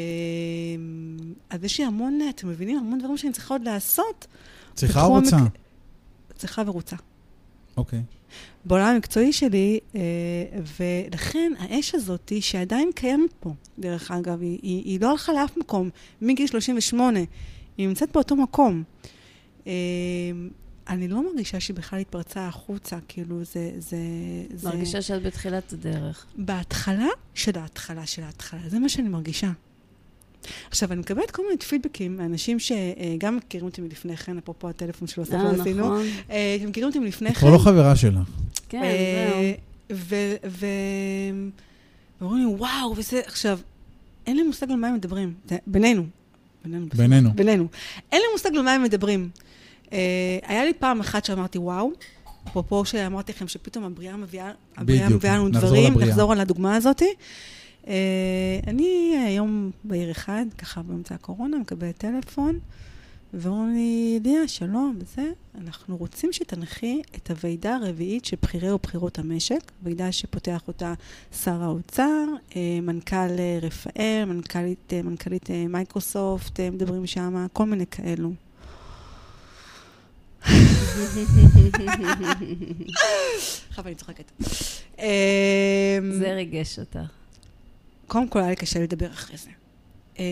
[1.51, 2.79] אז יש לי המון, אתם מבינים?
[2.79, 4.27] המון דברים שאני צריכה עוד לעשות.
[4.75, 5.37] צריכה או רוצה?
[6.37, 6.97] צריכה ורוצה.
[7.77, 8.03] אוקיי.
[8.65, 10.01] בעולם המקצועי שלי, אה,
[10.81, 15.91] ולכן האש הזאת, שעדיין קיימת פה, דרך אגב, היא, היא, היא לא הלכה לאף מקום,
[16.23, 17.21] מגיל 38,
[17.77, 18.83] היא נמצאת באותו מקום.
[19.67, 19.73] אה,
[20.89, 23.71] אני לא מרגישה שהיא בכלל התפרצה החוצה, כאילו זה...
[23.79, 23.97] זה,
[24.55, 24.69] זה...
[24.69, 26.27] מרגישה שאת בתחילת הדרך.
[26.37, 29.53] בהתחלה של ההתחלה של ההתחלה, זה מה שאני מרגישה.
[30.71, 35.25] עכשיו, אני מקבלת כל מיני פידבקים מאנשים שגם מכירים אותי מלפני כן, אפרופו הטלפון שלו,
[35.25, 35.85] אה, ספר עשינו.
[35.85, 36.07] נכון.
[36.31, 37.35] אה, שמכירים אותי מלפני כן.
[37.35, 38.29] כבר לא חברה שלך.
[38.69, 39.53] כן, אה,
[39.91, 39.99] זהו.
[42.21, 43.21] ואומרים לי, וואו, וזה...
[43.27, 43.59] עכשיו,
[44.27, 45.35] אין לי מושג על מה הם מדברים.
[45.67, 46.05] בינינו.
[46.65, 46.87] בינינו.
[46.95, 47.31] בינינו.
[47.35, 47.67] בינינו.
[48.13, 49.29] אין לי מושג על מה הם מדברים.
[49.93, 49.99] אה,
[50.43, 51.91] היה לי פעם אחת שאמרתי, וואו,
[52.49, 55.99] אפרופו שאמרתי לכם שפתאום הבריאה מביאה, הבריאה בדיוק, מביאה לנו דברים.
[55.99, 57.03] נחזור על הדוגמה הזאת.
[57.89, 62.59] אה, אני היום בעיר אחד, ככה באמצע הקורונה, מקבלת טלפון,
[63.35, 65.31] ואומרים לי, ליה, שלום, וזה,
[65.61, 70.95] אנחנו רוצים שתנחי את הוועידה הרביעית של בכירי ובכירות המשק, ועידה שפותח אותה
[71.45, 72.25] שר האוצר,
[72.57, 78.33] אה, מנכ"ל אה, רפאל, מנכ"לית, מנכ"לית מייקרוסופט, מדברים שם, כל מיני כאלו.
[83.69, 84.33] עכשיו אני צוחקת.
[84.99, 87.24] אה, זה ריגש אותך.
[88.07, 89.51] קודם כל היה לי קשה לדבר אחרי זה.
[90.19, 90.25] אה,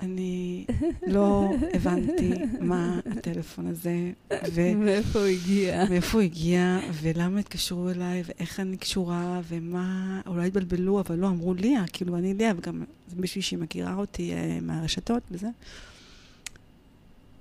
[0.00, 0.64] אני
[1.06, 2.30] לא הבנתי
[2.60, 4.12] מה הטלפון הזה,
[4.52, 5.84] ו- מאיפה הוא הגיע?
[5.90, 11.54] מאיפה הוא הגיע, ולמה התקשרו אליי, ואיך אני קשורה, ומה, אולי התבלבלו, אבל לא, אמרו
[11.54, 15.48] ליה, כאילו אני ליה, וגם זה מישהי שהיא מכירה אותי אה, מהרשתות וזה.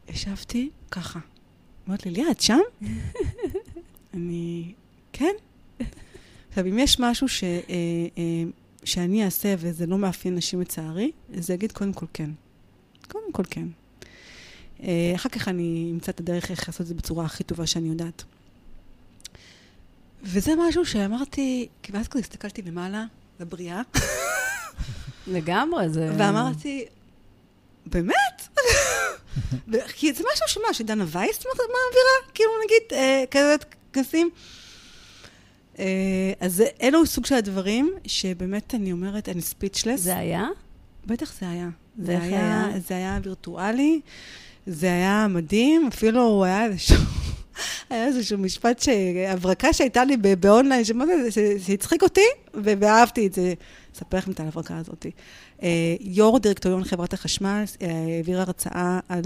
[0.09, 1.19] ישבתי ככה.
[1.87, 2.59] אמרת לי, ליה, את שם?
[4.13, 4.73] אני,
[5.13, 5.33] כן.
[6.53, 7.49] עכשיו, אם יש משהו ש, אה,
[8.17, 8.43] אה,
[8.83, 12.29] שאני אעשה, וזה לא מאפיין נשים לצערי, זה להגיד קודם כל כן.
[13.07, 13.67] קודם כל כן.
[14.83, 17.89] אה, אחר כך אני אמצא את הדרך איך לעשות את זה בצורה הכי טובה שאני
[17.89, 18.23] יודעת.
[20.23, 23.05] וזה משהו שאמרתי, כי ואז כזה הסתכלתי למעלה,
[23.39, 23.81] לבריאה,
[25.27, 26.09] לגמרי, זה...
[26.17, 26.85] ואמרתי,
[27.85, 28.47] באמת?
[29.97, 32.33] כי זה משהו שמה, שדנה וייס מעבירה?
[32.33, 33.55] כאילו נגיד, אה, כזה
[33.93, 34.29] כנסים?
[35.79, 35.85] אה,
[36.39, 39.99] אז אלו סוג של הדברים שבאמת אני אומרת, אני ספיצ'לס.
[39.99, 40.47] זה היה?
[41.05, 41.69] בטח זה היה.
[41.97, 42.79] זה היה, היה?
[42.87, 44.01] זה היה וירטואלי,
[44.67, 46.95] זה היה מדהים, אפילו היה איזשהו,
[47.89, 48.83] היה איזשהו משפט,
[49.27, 53.53] הברקה שהייתה לי באונליין, שמה זה, שהצחיק אותי, ואהבתי את זה.
[53.95, 55.05] אספר לכם את ההברקה הזאת.
[55.63, 57.87] אה, יו"ר דירקטוריון חברת החשמל אה,
[58.17, 59.23] העביר הרצאה על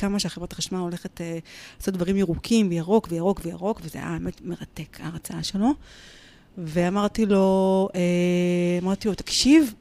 [0.00, 1.38] כמה שהחברת החשמל הולכת אה,
[1.78, 5.68] לעשות דברים ירוקים, וירוק, וירוק, וירוק, וזה היה באמת מרתק, ההרצאה שלו.
[6.58, 8.00] ואמרתי לו, אה,
[8.82, 9.74] אמרתי לו, תקשיב,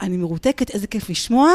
[0.00, 1.52] אני מרותקת, איזה כיף לשמוע.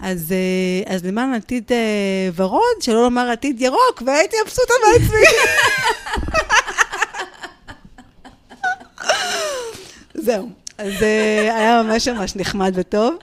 [0.00, 5.26] אז, אה, אז למען עתיד אה, ורוד, שלא לומר עתיד ירוק, והייתי מבסוטה מעצמי.
[10.26, 10.48] זהו.
[10.78, 13.14] אז אה, היה ממש ממש נחמד וטוב.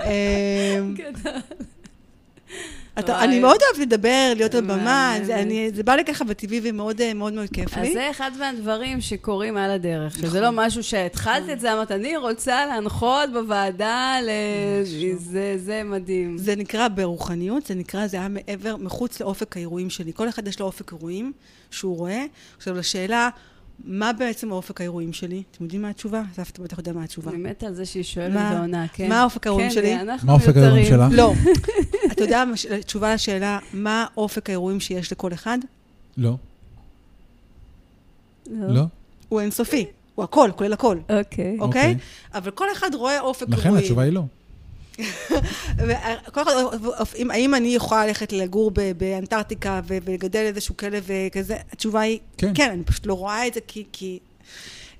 [0.00, 0.78] אה,
[2.98, 3.24] אתה.
[3.24, 5.14] אני מאוד אוהבת לדבר, להיות על במה.
[5.24, 7.92] זה, אני, זה בא לי ככה בטבעי ומאוד אה, מאוד מאוד כיף אז לי.
[7.92, 10.40] זה אחד מהדברים שקורים על הדרך, שזה נכון.
[10.40, 14.28] לא משהו שהתחלת את זה, אמרת, אני רוצה להנחות בוועדה, ל...
[15.16, 16.38] זה- זה מדהים.
[16.38, 20.12] זה נקרא ברוחניות, זה נקרא, זה היה מעבר, מחוץ לאופק האירועים שלי.
[20.14, 21.32] כל אחד יש לו אופק אירועים
[21.70, 22.24] שהוא רואה.
[22.56, 23.28] עכשיו, לשאלה,
[23.84, 25.42] מה בעצם האופק האירואים שלי?
[25.50, 26.22] אתם יודעים מה התשובה?
[26.34, 27.30] סבתא בטח יודע מה התשובה.
[27.30, 29.08] אני מתה על זה שהיא שואלת מה- ועונה, כן.
[29.08, 30.00] מה האופק האירועים כן, שלי?
[30.00, 30.84] אנחנו מה האופק האירועים.
[30.86, 31.12] שלך?
[31.12, 31.32] לא.
[32.12, 35.58] אתה יודע, מה ש- תשובה לשאלה, מה אופק האירועים שיש לכל אחד?
[36.16, 36.36] לא.
[38.50, 38.82] לא?
[39.28, 39.86] הוא אינסופי.
[40.14, 40.96] הוא הכל, כולל הכל.
[40.98, 41.18] אוקיי.
[41.18, 41.58] אוקיי?
[41.60, 41.96] אוקיי.
[42.34, 43.82] אבל כל אחד רואה אופק לכן אירועים.
[43.84, 44.22] התשובה היא לא.
[46.26, 46.52] וכל אחד,
[47.16, 51.56] אם, האם אני יכולה ללכת לגור ב- באנטארקטיקה ולגדל איזשהו כלב וכזה?
[51.72, 52.52] התשובה היא, כן.
[52.54, 53.84] כן, אני פשוט לא רואה את זה כי...
[53.92, 54.18] כי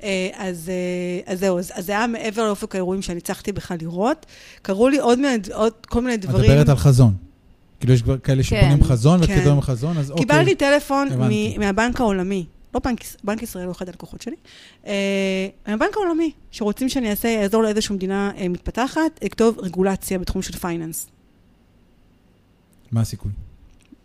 [0.02, 3.76] אה, אז, אה, אז זהו, אז, אז זה היה מעבר לאופק האירועים שאני הצלחתי בכלל
[3.80, 4.26] לראות.
[4.62, 6.50] קראו לי עוד, מיני, עוד כל מיני את דברים.
[6.50, 7.14] מדברת על חזון.
[7.80, 9.38] כאילו יש כבר כאלה שבונים חזון כן.
[9.38, 10.26] וכדאי חזון, אז אוקיי.
[10.26, 11.08] קיבלתי טלפון.
[11.18, 12.44] מ- מהבנק העולמי,
[12.74, 14.36] לא בנק, בנק ישראל הוא אחד הלקוחות שלי,
[14.86, 20.52] אה, מהבנק העולמי, שרוצים שאני אעשה, אעזור לאיזושהי מדינה אה, מתפתחת, לכתוב רגולציה בתחום של
[20.52, 21.06] פייננס.
[22.92, 23.32] מה הסיכוי?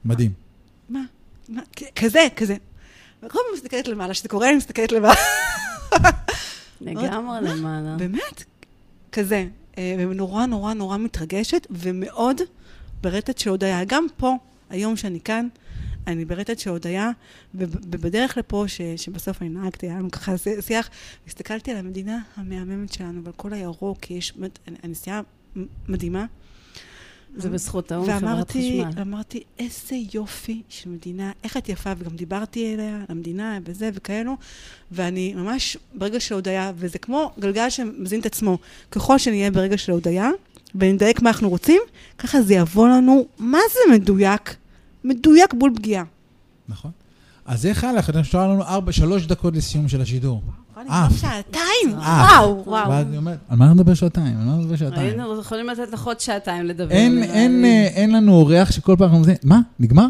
[0.05, 0.31] מדהים.
[0.89, 1.01] מה?
[1.49, 1.61] מה?
[1.95, 2.55] כזה, כזה.
[3.23, 5.15] וכל פעם מסתכלת למעלה, כשזה קורה, אני מסתכלת למעלה.
[6.81, 7.95] לגמרי למעלה.
[7.97, 8.43] באמת,
[9.11, 9.47] כזה.
[9.77, 12.41] אה, ונורא נורא נורא מתרגשת, ומאוד
[13.01, 13.83] ברטט של הודיה.
[13.83, 14.35] גם פה,
[14.69, 15.47] היום שאני כאן,
[16.07, 17.11] אני ברטט הודיה,
[17.55, 20.89] וב- ובדרך לפה, ש, שבסוף אני נהגתי, היה לנו ככה שיח,
[21.27, 24.33] הסתכלתי על המדינה המהממת שלנו, ועל כל הירוק, יש
[24.83, 25.21] הנסיעה
[25.87, 26.25] מדהימה.
[27.37, 29.01] זה בזכות ההוא חברת ואמרתי, חשמל.
[29.01, 34.35] אמרתי, איזה יופי של מדינה, איך את יפה, וגם דיברתי אליה, על המדינה וזה וכאלו,
[34.91, 38.57] ואני ממש ברגע של הודיה, וזה כמו גלגל שמזין את עצמו,
[38.91, 40.29] ככל שנהיה ברגע של הודיה,
[40.75, 41.81] ונדייק מה אנחנו רוצים,
[42.17, 44.55] ככה זה יבוא לנו, מה זה מדויק?
[45.05, 46.03] מדויק בול פגיעה.
[46.69, 46.91] נכון.
[47.45, 48.09] אז איך היה לך?
[48.09, 50.41] נשאר לנו ארבע, שלוש דקות לסיום של השידור.
[50.77, 52.27] אה, שעתיים, אה.
[52.29, 52.89] וואו, וואו.
[52.89, 54.37] ואז אני אומר, על מה נדבר שעתיים?
[54.37, 55.07] על מה נדבר שעתיים?
[55.07, 56.91] היינו יכולים לתת לך עוד שעתיים לדבר.
[56.91, 57.65] אין.
[57.65, 60.07] אה, אין לנו אורח שכל פעם אנחנו אומרים, מה, נגמר?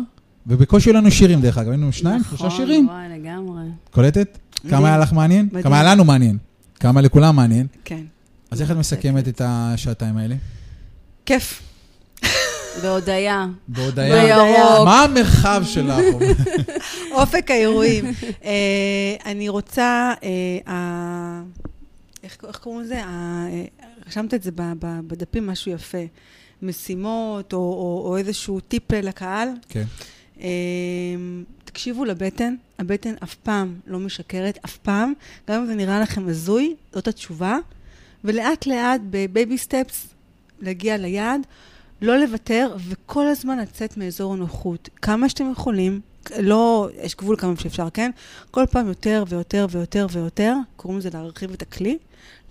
[0.47, 2.87] ובקושי היו לנו שירים דרך אגב, היינו שניים, שלושה נכון, שירים.
[2.87, 3.63] וואי, לגמרי.
[3.91, 4.37] קולטת?
[4.69, 5.49] כמה היה לך מעניין?
[5.63, 6.37] כמה היה לנו מעניין?
[6.79, 7.67] כמה לכולם מעניין?
[7.85, 8.01] כן.
[8.51, 10.35] אז איך את מסכמת את השעתיים האלה?
[11.25, 11.61] כיף.
[12.81, 13.45] בהודיה.
[13.67, 14.25] בהודיה.
[14.25, 14.85] בירוק.
[14.85, 15.99] מה המרחב שלך?
[17.11, 18.05] אופק האירועים.
[18.43, 18.51] אה,
[19.25, 20.13] אני רוצה,
[20.67, 21.41] אה,
[22.23, 22.99] איך איך קוראים לזה?
[23.03, 23.47] אה,
[24.07, 24.51] רשמת את זה
[25.07, 25.97] בדפים, משהו יפה.
[26.61, 29.49] משימות או- או או איזשהו טיפ לקהל.
[29.69, 29.83] כן.
[31.65, 35.13] תקשיבו לבטן, הבטן אף פעם לא משקרת, אף פעם.
[35.49, 37.57] גם אם זה נראה לכם הזוי, זאת התשובה.
[38.23, 40.07] ולאט לאט, בבייבי סטפס,
[40.61, 41.41] להגיע ליעד,
[42.05, 44.89] לא לוותר, וכל הזמן לצאת מאזור הנוחות.
[45.01, 46.01] כמה שאתם יכולים,
[46.39, 48.11] לא, יש גבול כמה שאפשר, כן?
[48.51, 51.97] כל פעם יותר ויותר ויותר ויותר, קוראים לזה להרחיב את הכלי,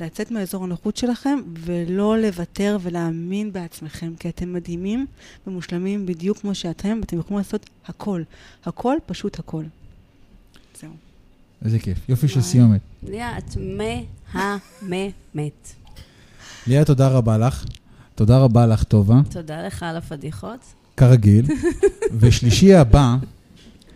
[0.01, 5.06] לצאת מאזור הנוחות שלכם, ולא לוותר ולהאמין בעצמכם, כי אתם מדהימים
[5.47, 8.22] ומושלמים בדיוק כמו שאתם, ואתם יכולים לעשות הכל.
[8.64, 9.64] הכל, פשוט הכל.
[10.81, 10.90] זהו.
[11.64, 11.98] איזה כיף.
[12.09, 12.40] יופי של.
[12.40, 12.81] סיומת.
[13.02, 13.56] ליה, את
[14.82, 15.72] מהממת.
[16.66, 17.64] ליה, תודה רבה לך.
[18.15, 19.20] תודה רבה לך, טובה.
[19.31, 20.61] תודה לך על הפדיחות.
[20.97, 21.47] כרגיל.
[22.20, 23.16] ושלישי הבא,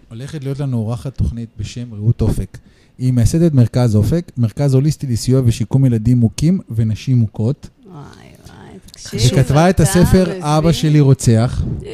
[0.09, 2.59] הולכת להיות לנו אורחת תוכנית בשם רעות אופק.
[2.99, 7.69] היא מייסדת מרכז אופק, מרכז הוליסטי לסיוע ושיקום ילדים מוכים ונשים מוכות.
[7.87, 8.03] וואי,
[8.47, 9.21] וואי, תקשיב.
[9.21, 10.39] היא כתבה את הספר?
[10.41, 11.63] אבא שלי רוצח.
[11.81, 11.87] זה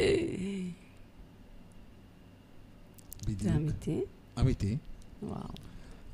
[3.27, 3.55] בדיוק.
[3.55, 3.99] אמיתי?
[4.39, 4.77] אמיתי.
[5.23, 5.35] וואו.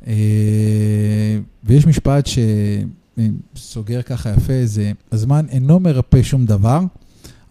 [0.08, 2.28] אה, ויש משפט
[3.56, 6.80] שסוגר ככה יפה, זה הזמן אינו מרפא שום דבר,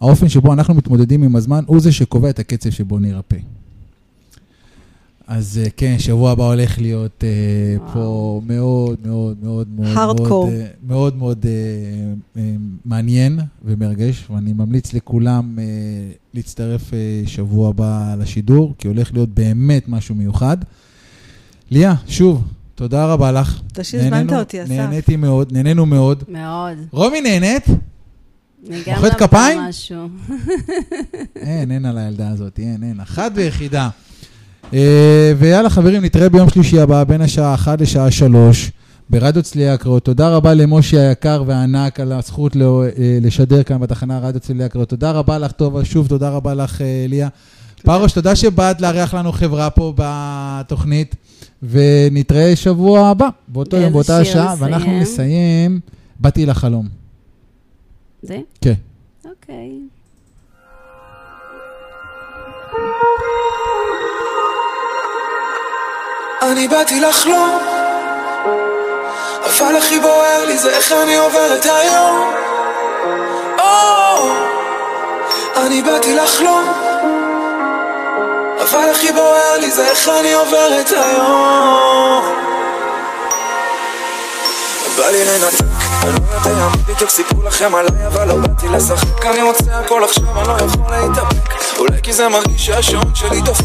[0.01, 3.37] האופן שבו אנחנו מתמודדים עם הזמן הוא זה שקובע את הקצב שבו נרפא.
[5.27, 7.23] אז אה, כן, שבוע הבא הולך להיות
[7.77, 7.93] וואו.
[7.93, 9.87] פה מאוד מאוד מאוד מאוד.
[9.97, 11.51] מאוד, אה, מאוד מאוד אה,
[12.41, 12.55] אה,
[12.85, 15.63] מעניין ומרגש, ואני ממליץ לכולם אה,
[16.33, 20.57] להצטרף אה, שבוע הבא לשידור, כי הולך להיות באמת משהו מיוחד.
[21.71, 22.43] ליה, שוב,
[22.81, 23.59] תודה רבה לך.
[23.67, 24.71] תודה שהזמנת אותי, אסף.
[24.71, 26.23] נהניתי מאוד, נהנינו מאוד.
[26.27, 26.77] מאוד.
[26.91, 27.65] רומי נהנית?
[28.87, 29.59] מוחאת כפיים?
[29.59, 30.07] משהו.
[31.35, 33.89] אין, אין על הילדה הזאת, אין, אין, אחת ויחידה.
[34.73, 38.71] אה, ויאללה חברים, נתראה ביום שלישי הבא בין השעה 1 לשעה 3
[39.09, 40.05] ברדיו צלילי הקריות.
[40.05, 42.61] תודה רבה למושי היקר והענק על הזכות אה,
[43.21, 44.89] לשדר כאן בתחנה רדיו צלילי הקריות.
[44.89, 47.29] תודה רבה לך, טובה, שוב תודה רבה לך, אה, ליה.
[47.83, 51.15] פרוש, תודה שבאת לארח לנו חברה פה בתוכנית,
[51.63, 54.61] ונתראה שבוע הבא, באותו יום, באותה שיר שעה, נסיים?
[54.61, 55.79] ואנחנו נסיים,
[56.19, 56.87] באתי לחלום.
[58.21, 58.37] זה?
[58.61, 58.73] כן.
[59.25, 59.71] אוקיי.
[66.41, 67.49] אני באתי לחלום
[69.45, 72.33] אבל הכי בוער לי זה איך אני עובר את היום
[73.59, 74.29] או,
[75.65, 76.90] אני באתי לחלום
[78.61, 82.23] אבל הכי בוער לי זה איך אני עובר את היום.
[84.97, 85.65] בא לי לנתק,
[86.03, 89.25] אני לא יודע מה בדיוק סיפרו לכם עליי אבל לא באתי לשחק.
[89.25, 91.77] אני רוצה הכל עכשיו, אני לא יכול להתאפק.
[91.77, 93.63] אולי כי זה מרגיש שהשעון שלי דופק.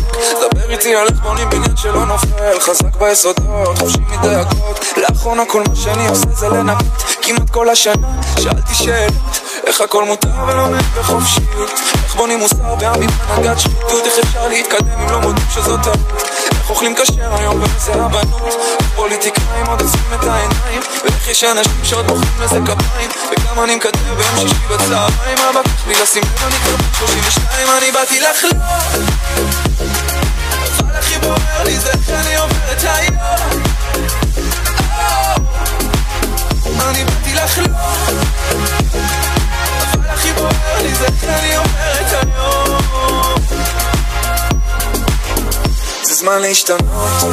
[0.51, 2.61] דבר איתי על איך בונים בניין שלא נופל.
[2.61, 8.09] חזק ביסודות, חופשי מדאגות לאחרונה כל מה שאני עושה זה לנקות כמעט כל השנה
[8.43, 11.71] שאלתי שאלות איך הכל מותר ולומד בחופשיות
[12.05, 14.05] איך בונים מוסר בעמים הנהגת שחיתות?
[14.05, 16.23] איך אפשר להתקדם אם לא מודים שזאת טעות?
[16.51, 22.07] איך אוכלים כשר היום רבנות איך פוליטיקאים עוד עושים את העיניים ואיך יש אנשים שעוד
[22.07, 23.11] מוחאים לזה כפיים?
[23.31, 27.69] וגם אני מקדם ביום שישי בצהריים אבא קח לי לשים לב אני כבר בן 32
[27.79, 28.63] אני באתי לחלום.
[30.79, 33.17] אבל הכי בוער לי זה איך אני עובר את היום
[36.89, 39.26] אני באתי לחלום
[40.17, 42.66] אבל הכי בוער לי זה איך אני עובר את היום
[46.07, 46.83] זה זמן להשתנות.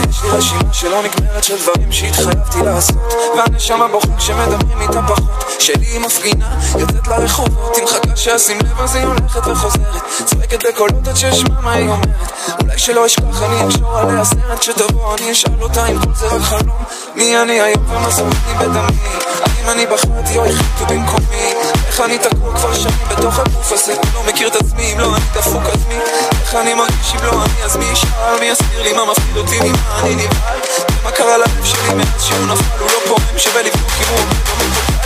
[0.09, 3.13] יש לי רשימה שלא נגמרת של דברים שהתחייבתי לעשות.
[3.37, 5.43] והנשמה בוכה כשמדברים איתה פחות.
[5.59, 7.75] שלי היא מפגינה יוצאת לרחובות.
[7.75, 10.03] היא מחכה שאשים לב אז היא הולכת וחוזרת.
[10.25, 12.31] צועקת בקולות עד שאשמע מה היא אומרת.
[12.61, 16.41] אולי שלא אשכח אני אקשור עליה סרט כשתבוא אני אשאל אותה אם כל זה רק
[16.41, 16.83] חלום.
[17.15, 18.97] מי אני היום ומה זורקני בדמי?
[19.43, 21.53] האם אני בחרתי או החליטו במקומי?
[21.87, 23.93] איך אני תקוע כבר שנים בתוך הגוף הזה?
[24.13, 25.95] לא מכיר את עצמי אם לא אני דפוק אז מי?
[26.41, 27.13] איך אני מרגיש?
[27.15, 27.85] אם לא אני אז מי?
[27.85, 30.59] ישאל מי יסביר לי מה מפחיד אותי ממה אני נבהל.
[31.01, 32.63] ומה קרה ללב שלי מאז שהוא נפל?
[32.79, 34.25] הוא לא פועם שווה לבדוק אם הוא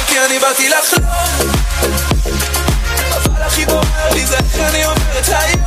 [0.07, 1.09] כי אני באתי לחלום.
[3.15, 5.63] אבל הכי בוער לי זה איך אני עובר את היום.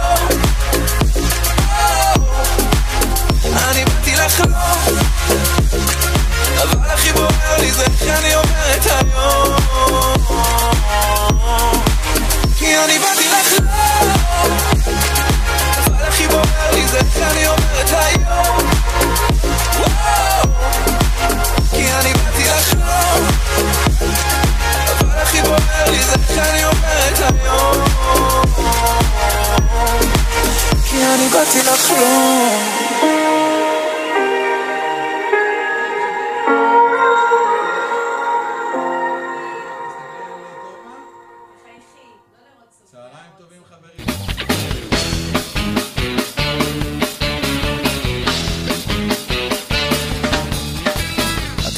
[3.45, 4.53] אני באתי לחלום.
[6.63, 9.57] אבל הכי בוער לי זה איך אני עובר את היום.
[12.59, 13.20] כי אני באתי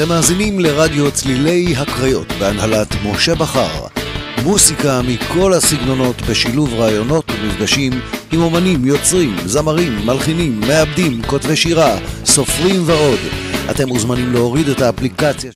[0.02, 3.91] אתם מאזינים לרדיו צלילי הקריות בהנהלת משה בכר.
[4.44, 7.92] מוסיקה מכל הסגנונות בשילוב רעיונות ומפגשים
[8.32, 13.18] עם אומנים, יוצרים, זמרים, מלחינים, מעבדים, כותבי שירה, סופרים ועוד.
[13.70, 15.50] אתם מוזמנים להוריד את האפליקציה